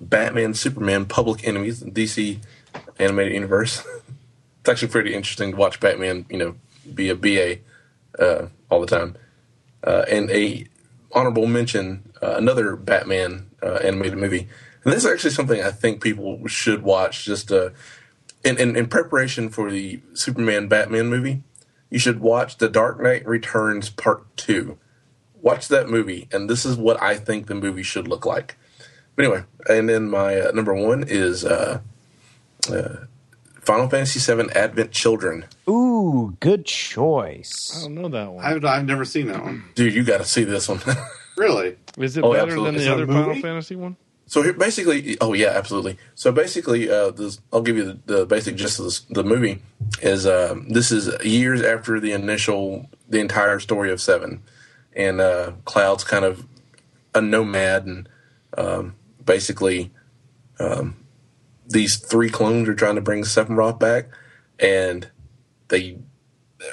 [0.00, 2.38] Batman, Superman, Public Enemies, DC
[2.98, 3.84] animated universe.
[4.60, 6.54] it's actually pretty interesting to watch Batman, you know,
[6.94, 7.58] be a BA
[8.18, 9.16] uh, all the time.
[9.82, 10.66] Uh, and a
[11.12, 14.48] honorable mention, uh, another Batman uh, animated movie.
[14.84, 17.70] And this is actually something I think people should watch just uh,
[18.44, 21.42] in, in, in preparation for the Superman Batman movie.
[21.90, 24.78] You should watch The Dark Knight Returns Part 2.
[25.42, 28.56] Watch that movie, and this is what I think the movie should look like.
[29.16, 31.80] But anyway, and then my number one is uh,
[32.70, 32.96] uh,
[33.70, 35.44] Final Fantasy VII Advent Children.
[35.68, 37.72] Ooh, good choice.
[37.78, 38.44] I don't know that one.
[38.44, 39.62] I've, I've never seen that one.
[39.76, 40.80] Dude, you got to see this one.
[41.36, 41.76] Really?
[41.96, 42.70] Is it Oh, better absolutely.
[42.72, 43.34] than Is the other Final?
[43.40, 43.96] Fantasy one?
[44.26, 45.96] So here, basically, oh yeah, absolutely.
[46.14, 49.62] So basically, uh, this, I'll give you the, the basic gist of this, the movie.
[50.02, 54.42] Is um, this is years after the initial, the entire story of Seven,
[54.94, 56.44] and uh, Cloud's kind of
[57.14, 58.08] a nomad, and
[58.58, 59.92] um, basically,
[60.58, 60.96] um,
[61.70, 64.08] these three clones are trying to bring Sephiroth back,
[64.58, 65.08] and
[65.68, 65.98] they,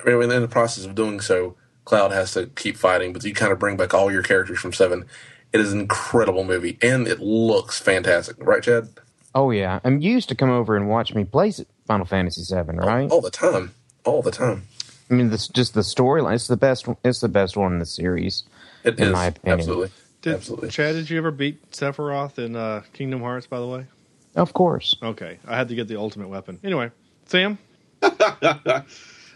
[0.05, 1.55] in the process of doing so,
[1.85, 4.73] Cloud has to keep fighting, but you kind of bring back all your characters from
[4.73, 5.05] Seven.
[5.53, 8.89] It is an incredible movie, and it looks fantastic, right, Chad?
[9.33, 11.53] Oh yeah, and you used to come over and watch me play
[11.85, 13.09] Final Fantasy VII, right?
[13.09, 14.63] All the time, all the time.
[15.09, 16.35] I mean, this just the storyline.
[16.35, 16.87] It's the best.
[17.05, 18.43] It's the best one in the series.
[18.83, 19.59] It In is, my opinion.
[19.59, 19.91] absolutely,
[20.21, 20.69] Did, absolutely.
[20.69, 23.47] Chad, did you ever beat Sephiroth in uh, Kingdom Hearts?
[23.47, 23.85] By the way,
[24.37, 24.95] Of course.
[25.03, 26.59] okay, I had to get the ultimate weapon.
[26.63, 26.91] Anyway,
[27.25, 27.57] Sam,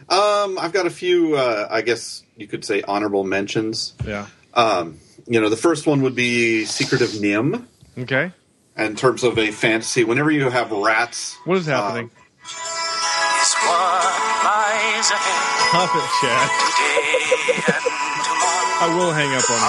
[0.10, 3.94] Um, I've got a few, uh, I guess you could say, honorable mentions.
[4.06, 4.26] yeah,
[4.56, 4.98] Um,
[5.28, 7.64] you know, the first one would be Secret of NIMH.
[8.00, 8.32] okay,
[8.78, 12.10] In terms of a fantasy, whenever you have rats, what is happening?
[12.44, 14.04] Is what
[14.44, 16.50] lies Stop it, Chad.
[16.50, 17.84] today and
[18.26, 19.68] tomorrow I will hang up on you.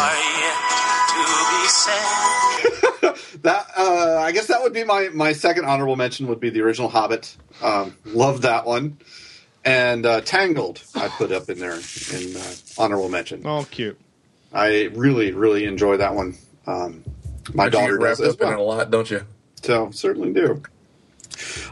[3.43, 6.60] That uh, I guess that would be my my second honorable mention would be the
[6.62, 7.36] original Hobbit.
[7.62, 8.98] Um, love that one,
[9.64, 13.43] and uh, Tangled I put up in there in uh, honorable mention.
[13.44, 13.98] Oh, cute.
[14.52, 16.36] I really really enjoy that one.
[16.66, 17.05] Um,
[17.55, 19.23] my But daughter get does wrapped as up in it a lot, don't you?
[19.62, 20.62] so certainly do.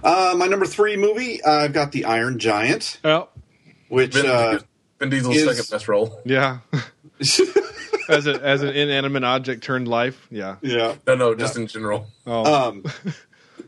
[0.02, 3.28] Uh, my number three movie, uh, I've got the Iron Giant, Oh,
[3.88, 4.58] which Vin, uh,
[4.98, 6.20] Vin Diesel's is- second best role.
[6.24, 6.58] yeah.
[8.08, 10.26] as a as an inanimate object turned life.
[10.30, 10.56] Yeah.
[10.62, 12.06] yeah, No, no, just in general.
[12.26, 12.84] Oh, um,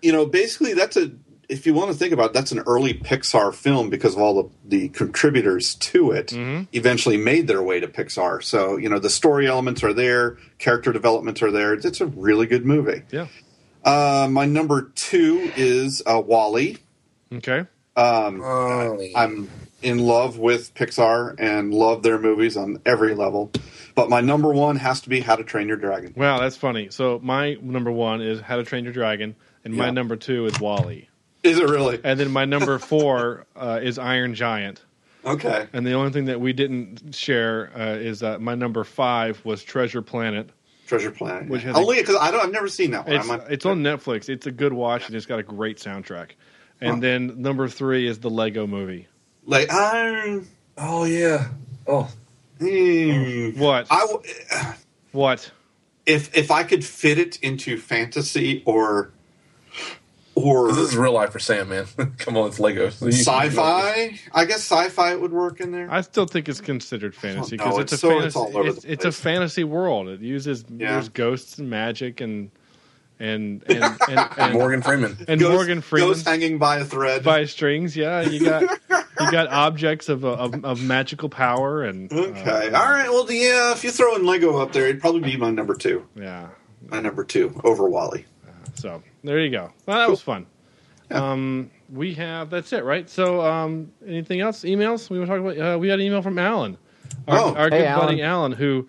[0.01, 1.11] you know, basically that's a
[1.49, 4.43] if you want to think about it, that's an early Pixar film because of all
[4.43, 6.63] the, the contributors to it Mm-hmm.
[6.73, 8.43] eventually made their way to Pixar.
[8.43, 11.75] So, you know, the story elements are there, character developments are there.
[11.75, 13.03] It's a really good movie.
[13.11, 13.27] yeah.
[13.85, 16.79] Uh, my number two is uh, WALL-E.
[17.35, 17.67] Okay.
[17.97, 19.51] Um, Oh, I'm
[19.83, 23.51] in love with Pixar and love their movies on every level.
[23.95, 26.15] But my number one has to be How to Train Your Dragon.
[26.17, 26.89] Wow, that's funny.
[26.91, 29.35] So my number one is How to Train Your Dragon,
[29.65, 29.91] and my Yeah.
[29.93, 31.09] number two is WALL-E,
[31.43, 32.01] Is it really?
[32.03, 34.81] and then my number four uh, is Iron Giant.
[35.25, 35.67] Okay.
[35.73, 39.63] And the only thing that we didn't share uh, is that my number five was
[39.63, 40.51] Treasure Planet.
[40.87, 41.49] Treasure Planet.
[41.49, 42.43] Which has Only because I don't.
[42.45, 43.17] I've never seen that one.
[43.17, 44.29] It's, I it's on Netflix.
[44.29, 46.31] It's a good watch, and it's got a great soundtrack.
[46.81, 47.01] And Huh.
[47.01, 49.07] then number three is the Lego Movie.
[49.47, 50.47] Like Iron.
[50.79, 51.49] oh yeah.
[51.87, 52.09] Oh,
[52.61, 53.59] Hmm.
[53.59, 53.89] What?
[53.91, 54.23] I w-
[55.11, 55.51] What?
[56.07, 59.11] if if I could fit it into fantasy or
[60.35, 61.87] or this is real life for Sam, man.
[62.19, 63.03] Come on, it's Legos.
[63.13, 65.91] sci-fi, I guess sci-fi would work in there.
[65.91, 68.39] I still think it's considered fantasy because it's it's, so- a it's fantasy.
[68.39, 70.09] all over It's, the it's a fantasy world.
[70.09, 70.93] It uses Yeah.
[70.93, 72.51] there's ghosts and magic and
[73.21, 75.17] and and and, and, Morgan Freeman.
[75.29, 77.23] and Ghost- Morgan Freeman ghost hanging by a thread.
[77.25, 77.97] by strings.
[77.97, 82.91] Yeah, you got you got objects of of, of magical power and okay, uh, all
[82.91, 83.09] right.
[83.09, 83.73] Well, yeah.
[83.73, 86.07] If you throw in Lego up there, it'd probably be my number two.
[86.17, 86.49] Yeah.
[86.89, 88.25] My number two over WALL-E.
[88.75, 89.71] So there you go.
[89.87, 90.47] Well, that was fun.
[91.11, 93.09] Um, we have that's it, right?
[93.09, 94.63] So, um, anything else?
[94.63, 95.11] Emails?
[95.11, 95.75] We were talking about.
[95.75, 96.79] Uh, we got an email from Alan,
[97.29, 97.55] our, Oh.
[97.55, 98.07] our Hey, good Alan.
[98.09, 98.89] buddy Alan, who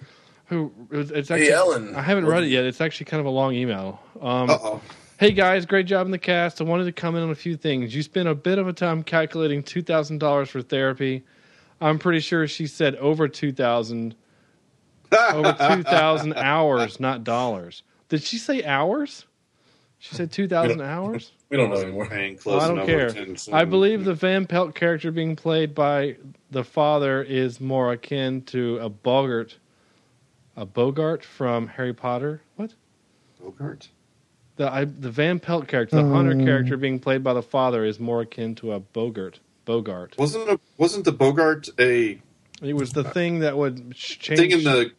[0.54, 1.48] who it's it's actually.
[1.48, 1.96] Hey, Alan.
[1.96, 2.64] I haven't read it yet.
[2.66, 4.00] It's actually kind of a long email.
[4.22, 4.82] Um, Uh oh.
[5.20, 6.60] Hey guys, great job in the cast.
[6.60, 7.96] I wanted to comment on a few things.
[7.96, 11.24] You spent a bit of a time calculating two thousand dollars for therapy.
[11.80, 14.16] I'm pretty sure she said over two thousand,
[15.12, 17.84] over two thousand hours, not dollars.
[18.10, 19.26] Did she say hours?
[20.00, 21.32] She said two thousand hours.
[21.50, 22.08] We don't know anymore.
[22.08, 23.56] Paying Well, close I don't care.
[23.56, 26.16] I believe the Van Pelt character being played by
[26.50, 29.54] the father is more akin to a Boggart,
[30.56, 32.42] a Boggart from Harry Potter.
[32.56, 32.74] What?
[33.42, 33.90] Boggart.
[34.56, 36.46] The I, the Van Pelt character, the Hunter um.
[36.46, 39.40] character being played by the father, is more akin to a Boggart.
[39.66, 40.18] Boggart.
[40.18, 42.20] Wasn't a, wasn't the Boggart a
[42.62, 44.40] It was the thing that would change.
[44.40, 44.92] thing in the?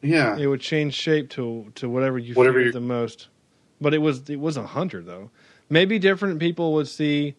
[0.00, 0.36] Yeah.
[0.36, 3.28] it would change shape to to whatever you Whatever feared the most.
[3.80, 5.30] But it was it was a hunter though.
[5.68, 7.34] Maybe different people would see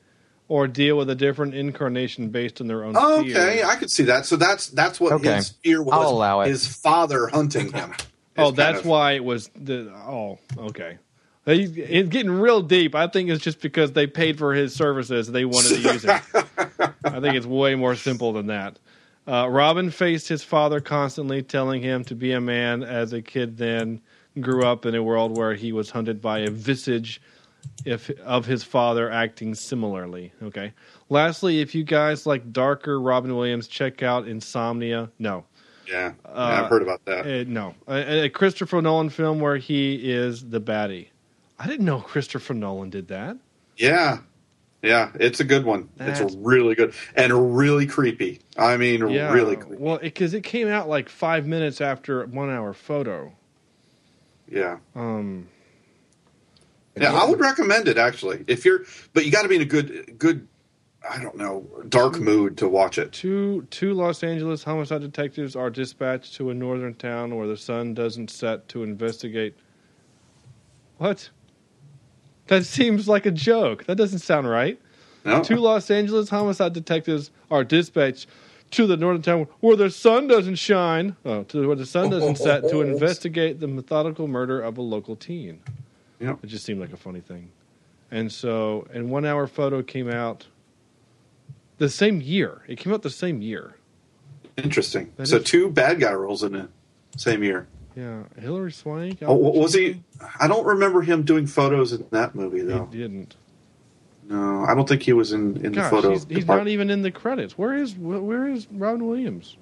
[0.49, 2.93] or deal with a different incarnation based on their own.
[2.97, 3.35] Oh, fears.
[3.37, 4.25] okay, I could see that.
[4.25, 5.35] So that's that's what Okay.
[5.35, 5.93] his fear was.
[5.93, 6.47] I'll allow it.
[6.49, 7.93] His father hunting him.
[8.37, 9.91] Oh, that's of- why it was the.
[9.93, 10.97] Oh, okay.
[11.45, 12.93] They, it's getting real deep.
[12.93, 15.27] I think it's just because they paid for his services.
[15.31, 16.21] They wanted to use it.
[17.05, 18.77] I think it's way more simple than that.
[19.25, 22.83] Uh, Robin faced his father constantly, telling him to be a man.
[22.83, 24.01] As a kid, then
[24.41, 27.21] grew up in a world where he was hunted by a visage
[27.85, 30.31] if of his father acting similarly.
[30.43, 30.73] Okay.
[31.09, 35.09] Lastly, if you guys like darker Robin Williams, check out Insomnia.
[35.19, 35.45] No,
[35.89, 37.25] Yeah, Uh, I've heard about that.
[37.25, 41.07] uh, no, a, a Christopher Nolan film where he is the baddie.
[41.59, 43.37] I didn't know Christopher Nolan did that.
[43.77, 44.19] Yeah,
[44.83, 45.89] yeah, it's a good one.
[45.97, 48.41] That's- It's really good and really creepy.
[48.57, 49.81] I mean, Yeah, really creepy.
[49.81, 53.31] well, because it, came out like five minutes after one hour photo.
[54.49, 55.47] Yeah, Um,
[57.01, 57.13] yeah.
[57.13, 58.81] I would recommend it actually if you're,
[59.13, 60.47] but you got to be in a good, good.
[61.09, 63.13] I don't know, dark mood to watch it.
[63.13, 67.93] two two Los Angeles homicide detectives are dispatched to a northern town where the sun
[67.93, 69.55] doesn't set to investigate.
[70.97, 71.29] What?
[72.47, 73.85] That seems like a joke.
[73.85, 74.79] That doesn't sound right.
[75.25, 78.27] No, Two Los Angeles homicide detectives are dispatched
[78.71, 82.37] to the northern town where the sun doesn't shine, oh, to where the sun doesn't
[82.37, 85.61] set to investigate the methodical murder of a local teen.
[86.19, 86.39] Yep.
[86.43, 87.51] It just seemed like a funny thing.
[88.09, 90.47] And so, and one hour photo came out
[91.77, 92.61] the same year.
[92.67, 93.75] It came out the same year.
[94.57, 95.11] interesting.
[95.17, 96.69] That So is- two bad guy roles in the
[97.15, 97.67] same year.
[97.95, 99.19] Yeah, Hilary Swank.
[99.21, 100.03] Oh, wa- was he?
[100.39, 102.87] I don't remember him doing photos in that movie though.
[102.91, 103.35] He didn't.
[104.29, 106.09] No, I don't think he was in in the Gosh, photo.
[106.11, 107.57] he's, he's not even in the credits.
[107.57, 109.57] Where is where is Robin Williams?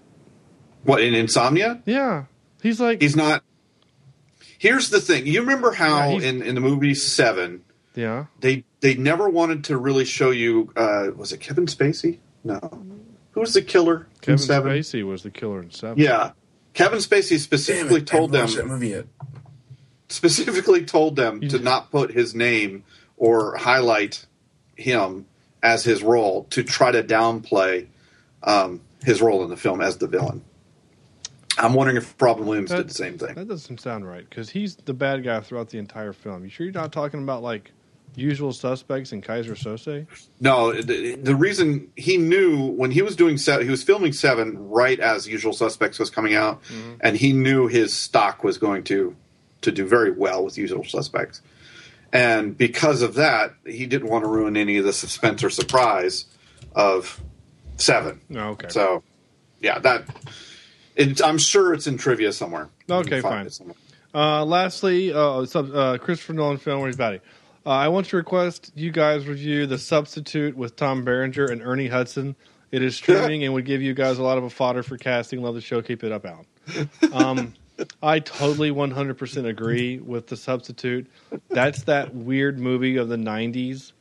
[0.84, 1.82] What in Insomnia?
[1.86, 2.26] Yeah,
[2.61, 3.44] he's like He's not.
[4.57, 5.27] Here's the thing.
[5.27, 7.64] You remember how he's- in in the movie Seven
[7.95, 8.26] yeah.
[8.40, 10.72] they they never wanted to really show you.
[10.76, 12.19] Uh, was it Kevin Spacey?
[12.44, 12.60] No.
[13.32, 14.72] Who was the killer Kevin in Seven?
[14.72, 15.98] Spacey was the killer in Seven.
[15.98, 16.32] Yeah,
[16.73, 19.06] Kevin Spacey specifically it, told them that movie yet.
[20.10, 22.84] specifically told them to not put his name
[23.18, 24.26] or highlight
[24.76, 25.26] him
[25.64, 27.88] as his role to try to downplay
[28.44, 30.44] um, his role in the film as the villain.
[31.57, 33.36] I'm wondering if Robin Williams That- did the same thing.
[33.36, 36.44] That doesn't sound right because he's the bad guy throughout the entire film.
[36.44, 37.72] You sure you're not talking about like
[38.15, 40.07] Usual Suspects and Keyser Söze?
[40.40, 44.69] No, the, the reason he knew when he was doing seven, he was filming seven
[44.69, 46.94] right as Usual Suspects was coming out, mm-hmm.
[47.02, 49.15] and he knew his stock was going to
[49.61, 51.41] to do very well with Usual Suspects,
[52.14, 56.26] and because of that, he didn't want to ruin any of the suspense or surprise
[56.73, 57.22] of
[57.77, 58.22] seven.
[58.30, 58.69] No, okay.
[58.69, 59.03] So,
[59.60, 60.06] yeah, that
[60.96, 62.70] it, I'm sure it's in trivia somewhere.
[62.90, 63.50] Okay, fine.
[63.50, 63.76] somewhere.
[64.14, 67.20] Uh, lastly, uh, sub, uh, Christopher Nolan film where he's baddie.
[67.66, 71.88] Uh, I want to request you guys review The Substitute with Tom Berenger and Ernie
[71.88, 72.36] Hudson.
[72.72, 75.42] It is streaming and would give you guys a lot of a fodder for casting.
[75.42, 75.82] Love the show.
[75.82, 76.90] Keep it up, Alan.
[77.12, 77.54] Um,
[78.02, 81.08] I totally 100% agree with The Substitute.
[81.50, 83.92] That's that weird movie of the 90s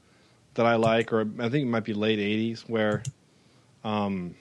[0.54, 3.02] that I like, or I think it might be late 80s, where
[3.82, 4.36] um,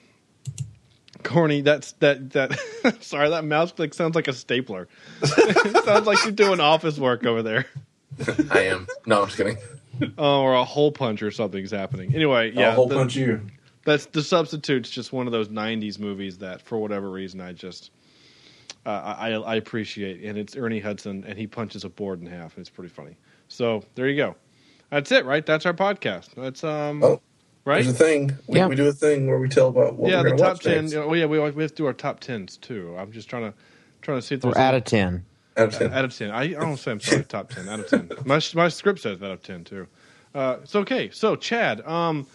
[1.24, 1.60] corny.
[1.62, 2.96] That's that that.
[3.00, 4.88] sorry, that mouse click sounds like a stapler.
[5.22, 7.66] it sounds like you're doing office work over there.
[8.50, 8.86] I am.
[9.06, 9.58] No, I'm just kidding.
[10.18, 12.14] Oh, or a hole punch or something's happening.
[12.14, 13.40] Anyway, yeah, I'll hole the- punch you.
[13.84, 17.90] that's the substitute's just one of those '90s movies that, for whatever reason, I just
[18.86, 22.56] uh, I, I appreciate, and it's Ernie Hudson, and he punches a board in half,
[22.56, 23.16] and it's pretty funny.
[23.48, 24.36] So there you go.
[24.90, 25.44] That's it, right?
[25.44, 26.34] That's our podcast.
[26.36, 27.20] That's um, Oh,
[27.64, 27.82] right?
[27.84, 28.36] There's a thing.
[28.46, 28.66] We, Yeah.
[28.66, 30.82] we do a thing where we tell about what yeah, we're the top watch ten.
[30.82, 30.92] next.
[30.92, 32.94] You know, oh yeah, we, we have to do our top tens too.
[32.98, 33.54] I'm just trying to
[34.02, 35.24] trying to see if there's Or out of ten.
[35.56, 35.92] Out of 10.
[35.92, 36.30] out of ten.
[36.30, 37.24] I, I don't say I'm sorry.
[37.24, 37.68] top ten.
[37.68, 38.10] Out of ten.
[38.24, 39.86] My my script says out of ten too.
[40.34, 41.10] Uh, it's okay.
[41.10, 42.26] So Chad, um,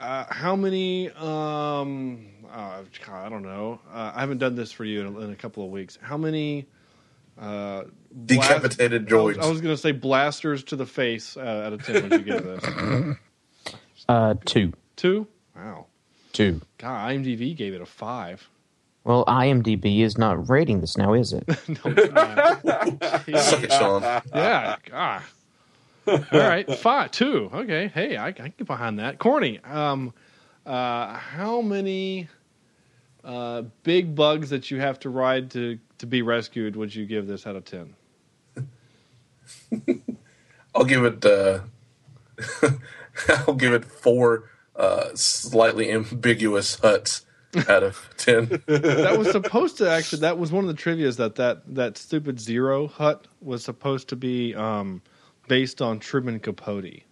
[0.00, 1.10] uh, how many?
[1.10, 3.78] Um, uh, God, I don't know.
[3.92, 5.98] Uh, I haven't done this for you in, in a couple of weeks.
[6.00, 6.66] How many?
[7.38, 9.42] Uh, blast- Decapitated I was, droids.
[9.42, 12.08] I was going to say blasters to the face uh, out of ten.
[12.08, 13.16] Would you give this?
[14.08, 15.26] Uh, two, Two.
[15.54, 15.86] Wow.
[16.32, 16.60] two.
[16.78, 18.48] God, IMDb gave it a five.
[19.04, 21.44] Well, IMDb is not rating this now, is it?
[21.68, 22.62] No, it's not.
[23.42, 24.02] Suck it, Sean.
[24.34, 24.76] Yeah.
[24.90, 25.22] God.
[26.08, 26.68] All right.
[26.78, 27.10] Five.
[27.12, 27.50] Two.
[27.52, 27.88] Okay.
[27.88, 29.18] Hey, I, I can get behind that.
[29.18, 29.60] Corny.
[29.60, 30.12] Um,
[30.64, 32.28] uh, how many
[33.24, 37.26] uh, big bugs that you have to ride to to be rescued would you give
[37.26, 37.94] this out of ten?
[40.74, 41.24] I'll give it.
[41.24, 41.60] Uh,
[43.46, 47.24] I'll give it four uh, slightly ambiguous Hutts
[47.68, 48.62] out of ten.
[48.66, 50.20] That was supposed to actually.
[50.20, 54.16] That was one of the trivia's that that that stupid Ziro Hutt was supposed to
[54.16, 55.02] be um,
[55.48, 57.02] based on Truman Capote.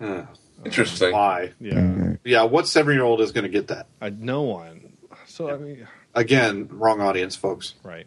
[0.00, 0.24] Huh.
[0.64, 1.12] Interesting.
[1.12, 1.52] Why?
[1.60, 2.14] Yeah.
[2.24, 3.86] Yeah, what seven year old is going to get that?
[4.00, 4.96] I no one.
[5.26, 7.74] So I mean, Again, wrong audience, folks.
[7.84, 8.06] right.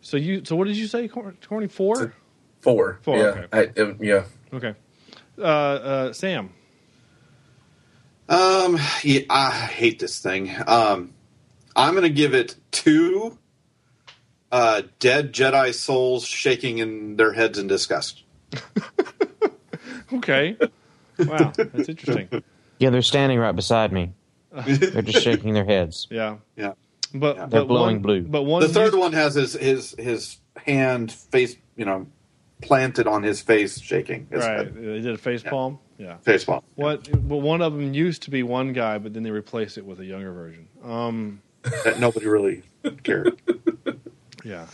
[0.00, 0.42] So you.
[0.44, 1.06] So what did you say?
[1.08, 2.14] Cor- Corny four.
[2.60, 2.98] Four.
[3.02, 3.22] Four, Yeah.
[3.24, 3.46] okay.
[3.52, 4.24] I, uh, yeah.
[4.52, 4.74] Okay.
[5.40, 6.50] Uh, uh, Sam.
[8.28, 10.54] Um, yeah, I hate this thing.
[10.66, 11.14] Um,
[11.74, 13.36] I'm going to give it two
[14.52, 18.22] uh, dead Jedi souls shaking in their heads in disgust.
[20.12, 20.56] okay.
[21.18, 22.42] Wow, that's interesting.
[22.78, 24.12] Yeah, they're standing right beside me.
[24.52, 26.08] They're just shaking their heads.
[26.10, 26.72] Yeah, Yeah.
[27.14, 28.22] but They're but blowing one, blue.
[28.22, 32.08] But one The third used- one has his his his hand face, you know,
[32.60, 34.26] planted on his face, shaking.
[34.30, 34.58] His right?
[34.58, 34.74] head.
[34.74, 35.78] They did a face palm.
[35.98, 36.16] Yeah.
[36.18, 36.62] Face palm.
[36.76, 37.08] What?
[37.14, 40.00] Well, one of them used to be one guy, but then they replaced it with
[40.00, 40.68] a younger version.
[40.84, 41.42] Um,
[41.84, 42.62] That nobody really
[43.02, 43.40] cared.
[44.44, 44.66] yeah.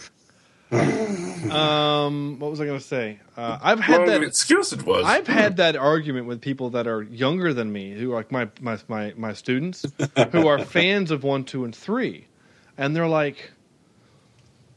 [0.71, 3.21] um, what was I going to say?
[3.37, 5.05] Uh, I've had Wrong that excuse it was.
[5.05, 8.49] I've had that argument with people that are younger than me, who are like my
[8.61, 9.87] my my, my students,
[10.33, 12.27] who are fans of one, two, and three,
[12.77, 13.53] and they're like,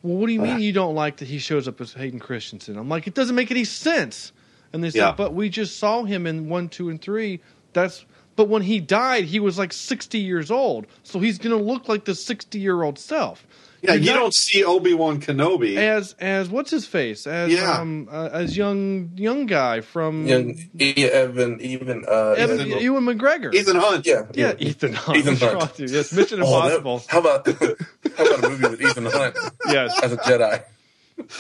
[0.02, 2.78] "Well, what do you mean you don't like that he shows up as Hayden Christensen?"
[2.78, 4.32] I'm like, "It doesn't make any sense."
[4.74, 5.14] And they say, Yeah.
[5.18, 7.40] "But we just saw him in one, two, and three.
[7.74, 8.06] That's
[8.36, 11.90] but when he died, he was like 60 years old, so he's going to look
[11.90, 13.46] like the 60 year old self."
[13.82, 15.78] Yeah, You're you not- don't see Obi Wan Kenobi.
[15.78, 17.80] as as what's his face as Yeah.
[17.80, 20.58] um uh, as young young guy from Young
[20.98, 23.54] Evan, even uh, Evan, Ethan- Ewan McGregor.
[23.56, 24.06] Ethan Hunt.
[24.06, 25.18] yeah, Yeah, Ethan Hunt.
[25.20, 25.54] Ethan What's Hunt.
[25.54, 25.88] wrong with you?
[25.98, 27.04] Yes, Mission Oh, that- Impossible.
[27.08, 27.76] how about how
[28.20, 29.36] about a movie with Ethan Hunt
[29.68, 30.64] yes, as a Jedi?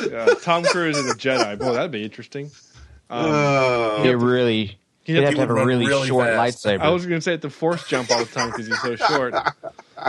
[0.10, 1.57] yeah, Tom Cruise as a Jedi.
[1.60, 2.51] Boy, that'd be interesting.
[3.10, 4.77] Um, Uh, They really.
[5.03, 6.64] He'd have have to have a really, really short fast.
[6.64, 6.81] lightsaber.
[6.81, 8.95] I was going to say at the Force jump all the time because he's so
[8.95, 9.34] short.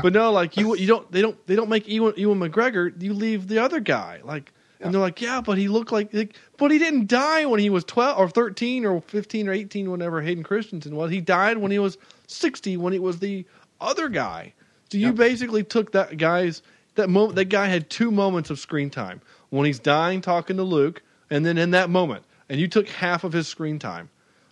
[0.03, 1.11] But no, like you, you don't.
[1.11, 1.47] They don't.
[1.47, 3.01] They don't make Ewan, Ewan McGregor.
[3.01, 4.21] You leave the other guy.
[4.25, 7.61] Like, and they're like, yeah, but he looked like, like, but he didn't die when
[7.61, 9.91] he was twelve or thirteen or fifteen or eighteen.
[9.91, 12.77] Whenever Hayden Christensen was, he died when he was sixty.
[12.77, 13.47] When he was the
[13.81, 14.53] other guy.
[14.91, 16.63] So you basically took that guy's
[16.97, 17.37] that moment.
[17.37, 21.47] That guy had two moments of screen time when he's dying talking to Luke, and
[21.47, 24.11] then in that moment, and you took half of his screen time.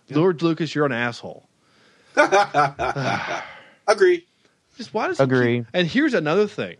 [0.09, 1.47] Lord Lucas, you're an asshole.
[3.87, 4.25] agree.
[4.77, 5.59] Just why does Agree.
[5.59, 6.77] keep- and here's another thing.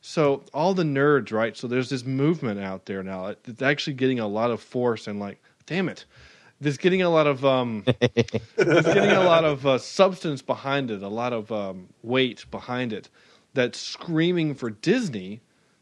[0.00, 1.56] So all the nerds, right?
[1.56, 3.34] So there's this movement out there now.
[3.46, 6.04] It's actually getting a lot of force and like, damn it,
[6.60, 7.84] there's getting a lot of um,
[8.56, 12.92] there's getting a lot of uh, substance behind it, a lot of um, weight behind
[12.92, 13.08] it.
[13.54, 15.40] That's screaming for Disney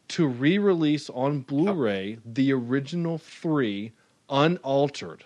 [0.08, 3.92] to re-release on Blu-ray the original three
[4.30, 5.24] unaltered.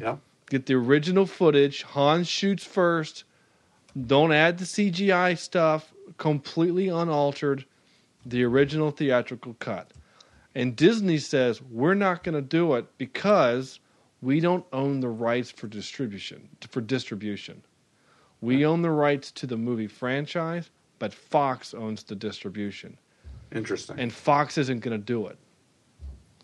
[0.00, 0.16] Yeah.
[0.50, 1.82] Get the original footage.
[1.82, 3.24] Han shoots first.
[4.06, 5.92] Don't add the CGI stuff.
[6.16, 7.64] Completely unaltered.
[8.24, 9.90] The original theatrical cut.
[10.54, 13.80] And Disney says we're not going to do it because
[14.20, 16.48] we don't own the rights for distribution.
[16.70, 17.62] For distribution,
[18.40, 22.98] we own the rights to the movie franchise, but Fox owns the distribution,
[23.52, 23.98] Interesting.
[23.98, 25.38] and Fox isn't going to do it.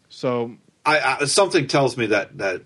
[0.08, 0.56] So
[0.86, 2.62] I, I something tells me that that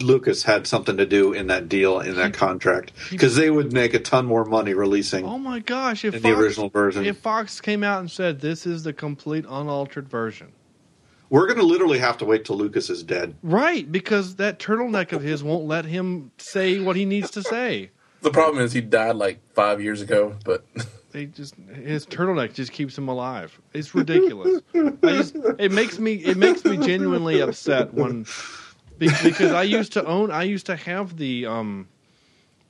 [0.00, 3.92] Lucas had something to do in that deal in that contract because they would make
[3.94, 5.24] a ton more money releasing.
[5.26, 6.04] Oh my gosh!
[6.04, 7.04] If In the original version.
[7.04, 10.52] if Fox came out and said this is the complete unaltered version,
[11.34, 13.34] We're going to literally have to wait till Lucas is dead.
[13.42, 13.90] right?
[13.90, 17.90] Because that turtleneck of his won't let him say what he needs to say.
[18.20, 20.64] The problem is he died like five years ago, but
[21.10, 23.60] They just his turtleneck just keeps him alive.
[23.72, 24.62] It's ridiculous.
[25.02, 28.26] Just, it makes me it makes me genuinely upset when
[28.98, 31.88] because I used to own I used to have the um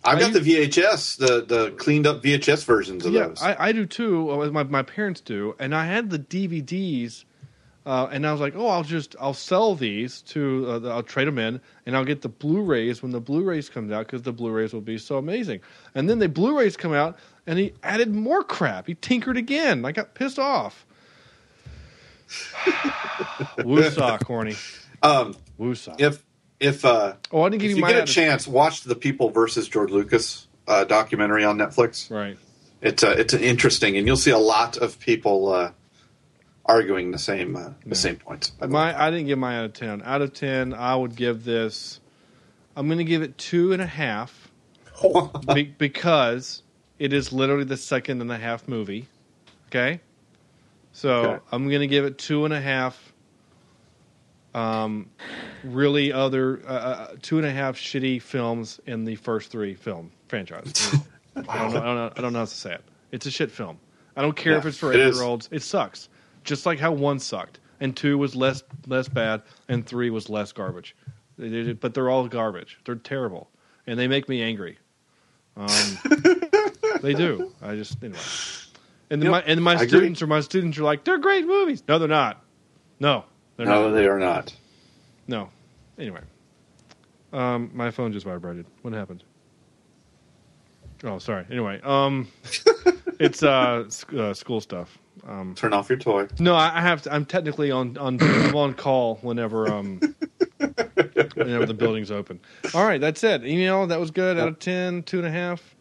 [0.05, 3.43] I've I got the VHS, the the cleaned up VHS versions of yeah, those.
[3.43, 4.31] I, I do too.
[4.31, 7.25] uh, My my parents do, and I had the DVDs,
[7.87, 11.03] uh, and I was like, oh, I'll just I'll sell these to uh, the- I'll
[11.03, 14.33] trade them in, and I'll get the Blu-rays when the Blu-rays comes out because the
[14.33, 15.61] Blu-rays will be so amazing.
[15.95, 18.87] And then the Blu-rays come out, and he added more crap.
[18.87, 19.85] He tinkered again.
[19.85, 20.87] I got pissed off.
[23.59, 24.57] Woosah, corny.
[25.03, 26.01] um, Woosah.
[26.01, 26.25] if
[26.61, 28.95] if uh, Oh, I didn't give if you you my get a chance, watch the
[28.95, 32.11] People versus George Lucas uh, documentary on Netflix.
[32.11, 32.39] Right.
[32.81, 35.71] It's uh, it's interesting, and you'll see a lot of people uh,
[36.67, 38.53] arguing the same uh, the same points.
[38.67, 40.03] My I didn't give my out of ten.
[40.05, 42.01] Out of ten, I would give this.
[42.77, 44.51] I'm going to give it two and a half,
[45.55, 46.63] be, because
[46.99, 49.07] it is literally the second and a half movie.
[49.69, 50.01] Okay,
[50.93, 51.45] so Okay.
[51.53, 53.13] I'm going to give it two and a half.
[54.55, 55.11] Um,
[55.65, 60.13] really, other uh, uh, two and a half shitty films in the first three film
[60.29, 60.95] franchise.
[61.37, 61.81] I don't know.
[61.81, 62.13] I don't know.
[62.17, 62.85] I don't know how to say it.
[63.11, 63.79] It's a shit film.
[64.17, 65.17] I don't care Yeah, if it's for it eight is.
[65.19, 65.49] year olds.
[65.51, 66.09] It sucks.
[66.45, 70.53] Just like how one sucked, and two was less less bad, and three was less
[70.53, 70.95] garbage.
[71.39, 72.79] They did- But they're all garbage.
[72.85, 73.51] They're terrible,
[73.87, 74.79] and they make me angry.
[75.57, 75.67] Um,
[77.03, 77.53] they do.
[77.63, 78.19] I just anyway.
[79.11, 79.89] And Yep, my and my I agree.
[79.89, 81.83] students are my students are like they're great movies.
[81.89, 82.43] No, they're not.
[83.01, 83.25] No,
[83.57, 83.95] they're no, not.
[83.95, 84.55] they are not.
[85.29, 85.49] No.
[85.99, 86.21] Anyway,
[87.33, 88.67] um, my phone just vibrated.
[88.83, 89.23] What happened?
[91.05, 91.45] Oh, sorry.
[91.51, 92.29] Anyway, um,
[93.21, 94.99] it's uh, sc- uh, school stuff.
[95.27, 96.27] Um, Turn off your toy.
[96.39, 97.15] no, I I have to.
[97.15, 100.01] I'm technically on on I'm on call whenever um
[101.35, 102.41] whenever the building's open.
[102.75, 103.45] All right, that's it.
[103.45, 104.39] Email that was good.
[104.39, 105.75] Out of 10, two and a half.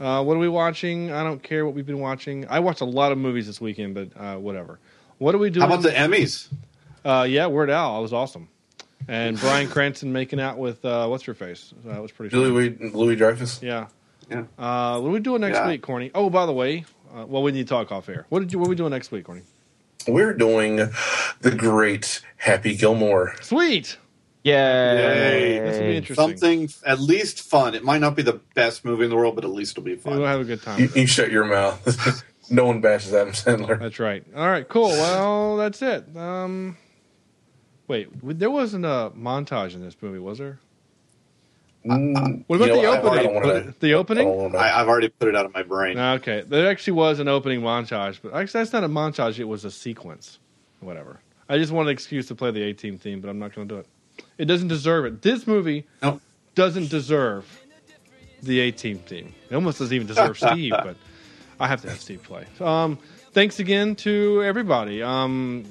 [0.00, 1.10] Uh, what are we watching?
[1.10, 2.46] I don't care what we've been watching.
[2.48, 4.78] I watched a lot of movies this weekend, but uh, whatever.
[5.18, 5.66] What are we doing?
[5.66, 6.48] How about the Emmys?
[7.04, 7.98] Uh, yeah, Weird Al.
[7.98, 8.48] It was awesome.
[9.08, 11.72] And Bryan Cranston making out with uh, what's her face.
[11.82, 12.30] So that was pretty.
[12.34, 12.40] fun.
[12.44, 13.62] Louis Louis Dreyfus.
[13.62, 13.86] Yeah.
[14.30, 14.40] Yeah.
[14.58, 15.68] Uh, what are we doing next Yeah.
[15.68, 16.10] week, Corny?
[16.14, 16.84] Oh, by the way,
[17.14, 18.26] uh, well, we need to talk off air.
[18.28, 18.58] What did you?
[18.58, 19.42] What are we doing next week, Corny?
[20.08, 20.76] We're doing
[21.40, 23.34] the great Happy Gilmore.
[23.42, 23.98] Sweet.
[24.44, 25.58] Yay.
[25.58, 26.14] This will be interesting.
[26.14, 27.74] Something at least fun.
[27.74, 29.96] It might not be the best movie in the world, but at least it'll be
[29.96, 30.18] fun.
[30.18, 30.80] We'll have a good time.
[30.80, 32.22] You, you shut your mouth.
[32.50, 33.78] no one bashes Adam Sandler.
[33.80, 34.24] That's right.
[34.36, 34.90] All right, cool.
[34.90, 36.16] Well, that's it.
[36.16, 36.76] Um,
[37.88, 40.60] wait, there wasn't a montage in this movie, was there?
[41.86, 43.34] Mm, What about you know, the I- I opening?
[43.34, 44.26] wanna- the opening?
[44.26, 45.98] I don't wanna- I, I've already put it out of my brain.
[45.98, 49.38] Okay, there actually was an opening montage, but actually that's not a montage.
[49.38, 50.38] It was a sequence.
[50.80, 51.20] Whatever.
[51.48, 53.68] I just wanted an excuse to play the A Team theme, but I'm not going
[53.68, 53.86] to do it.
[54.38, 55.22] It doesn't deserve it.
[55.22, 55.86] This movie
[56.54, 57.44] doesn't deserve
[58.42, 59.32] the A Team theme.
[59.50, 60.96] It almost doesn't even deserve Steve, but
[61.60, 62.44] I have to have Steve play.
[62.60, 62.98] Um,
[63.32, 65.02] thanks again to everybody.
[65.02, 65.64] Um,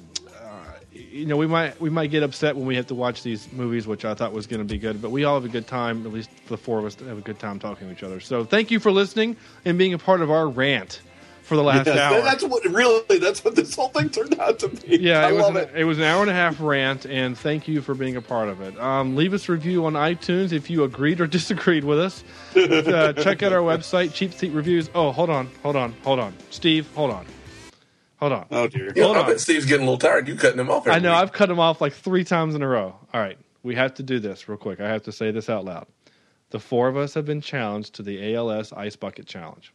[0.95, 3.85] you know, we might we might get upset when we have to watch these movies,
[3.85, 6.05] which I thought was going to be good, but we all have a good time.
[6.05, 8.19] At least the four of us have a good time talking to each other.
[8.19, 9.35] So thank you for listening
[9.65, 11.01] and being a part of our rant
[11.43, 12.21] for the last Yes, hour.
[12.21, 13.19] That's what really.
[13.19, 14.97] That's what this whole thing turned out to be.
[14.97, 15.75] Yeah, I it was, love an, it.
[15.75, 18.49] it was an hour and a half rant, and thank you for being a part
[18.49, 18.79] of it.
[18.79, 22.23] Um, leave us a review on iTunes if you agreed or disagreed with us.
[22.55, 24.89] uh, check out our website, Cheap Seat Reviews.
[24.95, 26.33] Oh, hold on, hold on, hold on.
[26.49, 27.25] Steve, hold on.
[28.17, 28.45] Hold on.
[28.51, 28.87] Oh, dear.
[28.95, 29.27] You know, Hold I on.
[29.27, 30.27] bet Steve's getting a little tired.
[30.27, 30.87] You cutting him off.
[30.87, 31.21] I know, week.
[31.21, 32.95] I've cut him off like three times in a row.
[33.13, 34.79] All right, we have to do this real quick.
[34.79, 35.87] I have to say this out loud.
[36.51, 39.73] The four of us have been challenged to the ALS Ice Bucket Challenge.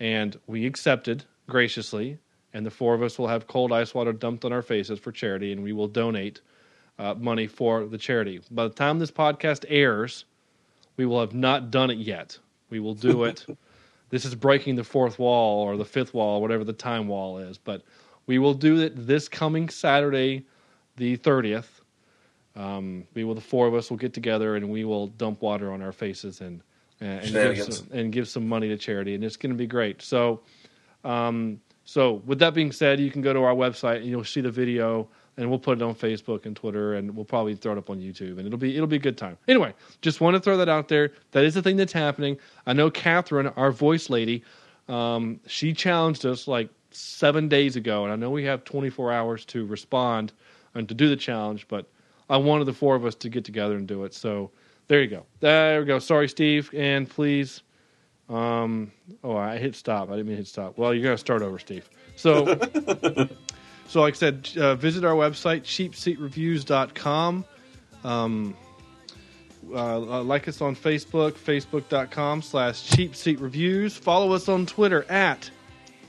[0.00, 2.18] And we accepted graciously,
[2.52, 5.12] and the four of us will have cold ice water dumped on our faces for
[5.12, 6.40] charity, and we will donate
[6.98, 8.40] uh, money for the charity.
[8.50, 10.24] By the time this podcast airs,
[10.96, 12.38] we will have not done it yet.
[12.70, 13.46] We will do it.
[14.14, 17.58] this is breaking the fourth wall or the fifth wall, whatever the time wall is.
[17.58, 17.82] But
[18.26, 20.46] we will do it this coming Saturday,
[20.94, 21.66] the 30th.
[22.54, 25.72] Um, we will, the four of us will get together and we will dump water
[25.72, 26.62] on our faces and
[27.00, 29.66] and, and, give, some, and give some money to charity, and it's going to be
[29.66, 30.00] great.
[30.00, 30.42] So,
[31.02, 34.42] um, so with that being said, you can go to our website and you'll see
[34.42, 37.78] the video, and we'll put it on Facebook and Twitter, and we'll probably throw it
[37.78, 39.36] up on YouTube, and it'll be it'll be a good time.
[39.48, 41.12] Anyway, just want to throw that out there.
[41.32, 42.38] That is the thing that's happening.
[42.66, 44.42] I know Catherine, our voice lady,
[44.88, 49.44] um, she challenged us like seven days ago, and I know we have 24 hours
[49.46, 50.32] to respond
[50.74, 51.86] and to do the challenge, but
[52.28, 54.14] I wanted the four of us to get together and do it.
[54.14, 54.50] So
[54.88, 55.26] there you go.
[55.40, 55.98] There we go.
[55.98, 57.62] Sorry, Steve, and please.
[58.28, 58.90] Um,
[59.22, 60.08] oh, I hit stop.
[60.08, 60.78] I didn't mean to hit stop.
[60.78, 61.88] Well, you're gonna start over, Steve.
[62.16, 62.46] So,
[63.94, 67.44] so like I said, uh, visit our website cheapseatreviews.com.
[68.02, 68.56] Um,
[69.70, 73.92] uh, uh, like us on Facebook, facebook.com slash cheapseatreviews.
[73.92, 75.48] Follow us on Twitter at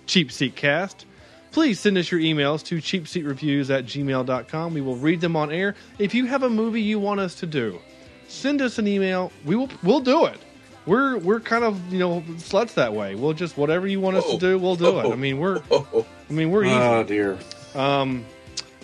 [0.08, 1.06] cheapseatcast.
[1.52, 4.74] Please send us your emails to cheapseatreviews at gmail.com.
[4.74, 5.76] We will read them on air.
[6.00, 7.80] If you have a movie you want us to do,
[8.28, 9.32] send us an email.
[9.46, 10.40] We will we'll do it.
[10.88, 13.14] We're we're kind of you know sluts that way.
[13.14, 15.06] We'll just whatever you want us to do, we'll do it.
[15.06, 16.74] I mean we're I mean we're easy.
[16.74, 17.38] Oh dear.
[17.76, 18.26] Um,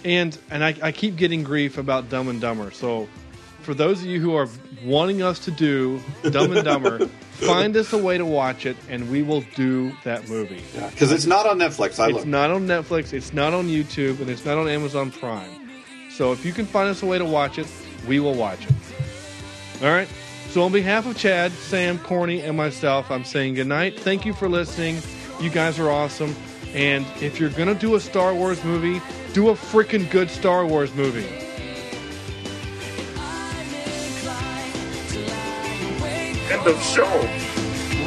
[0.04, 2.72] and and I, I keep getting grief about Dumb and Dumber.
[2.72, 3.08] So
[3.62, 4.48] for those of you who are
[4.84, 9.10] wanting us to do Dumb and Dumber, find us a way to watch it, and
[9.12, 10.64] we will do that movie.
[10.74, 12.00] Because it's not on Netflix.
[12.00, 13.14] I It's not on Netflix.
[13.14, 15.70] It's not on YouTube, and it's not on Amazon Prime.
[16.12, 17.68] So if you can find us a way to watch it,
[18.08, 18.74] we will watch it.
[19.84, 20.08] All right.
[20.50, 24.00] So on behalf of Chad, Sam, Corny, and myself, I'm saying good night.
[24.00, 24.98] Thank you for listening.
[25.40, 26.36] You guys are awesome.
[26.74, 29.02] And if you're gonna do a Star Wars movie,
[29.34, 31.28] do a freaking good Star Wars movie.
[36.50, 37.08] End of show.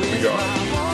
[0.00, 0.93] We are.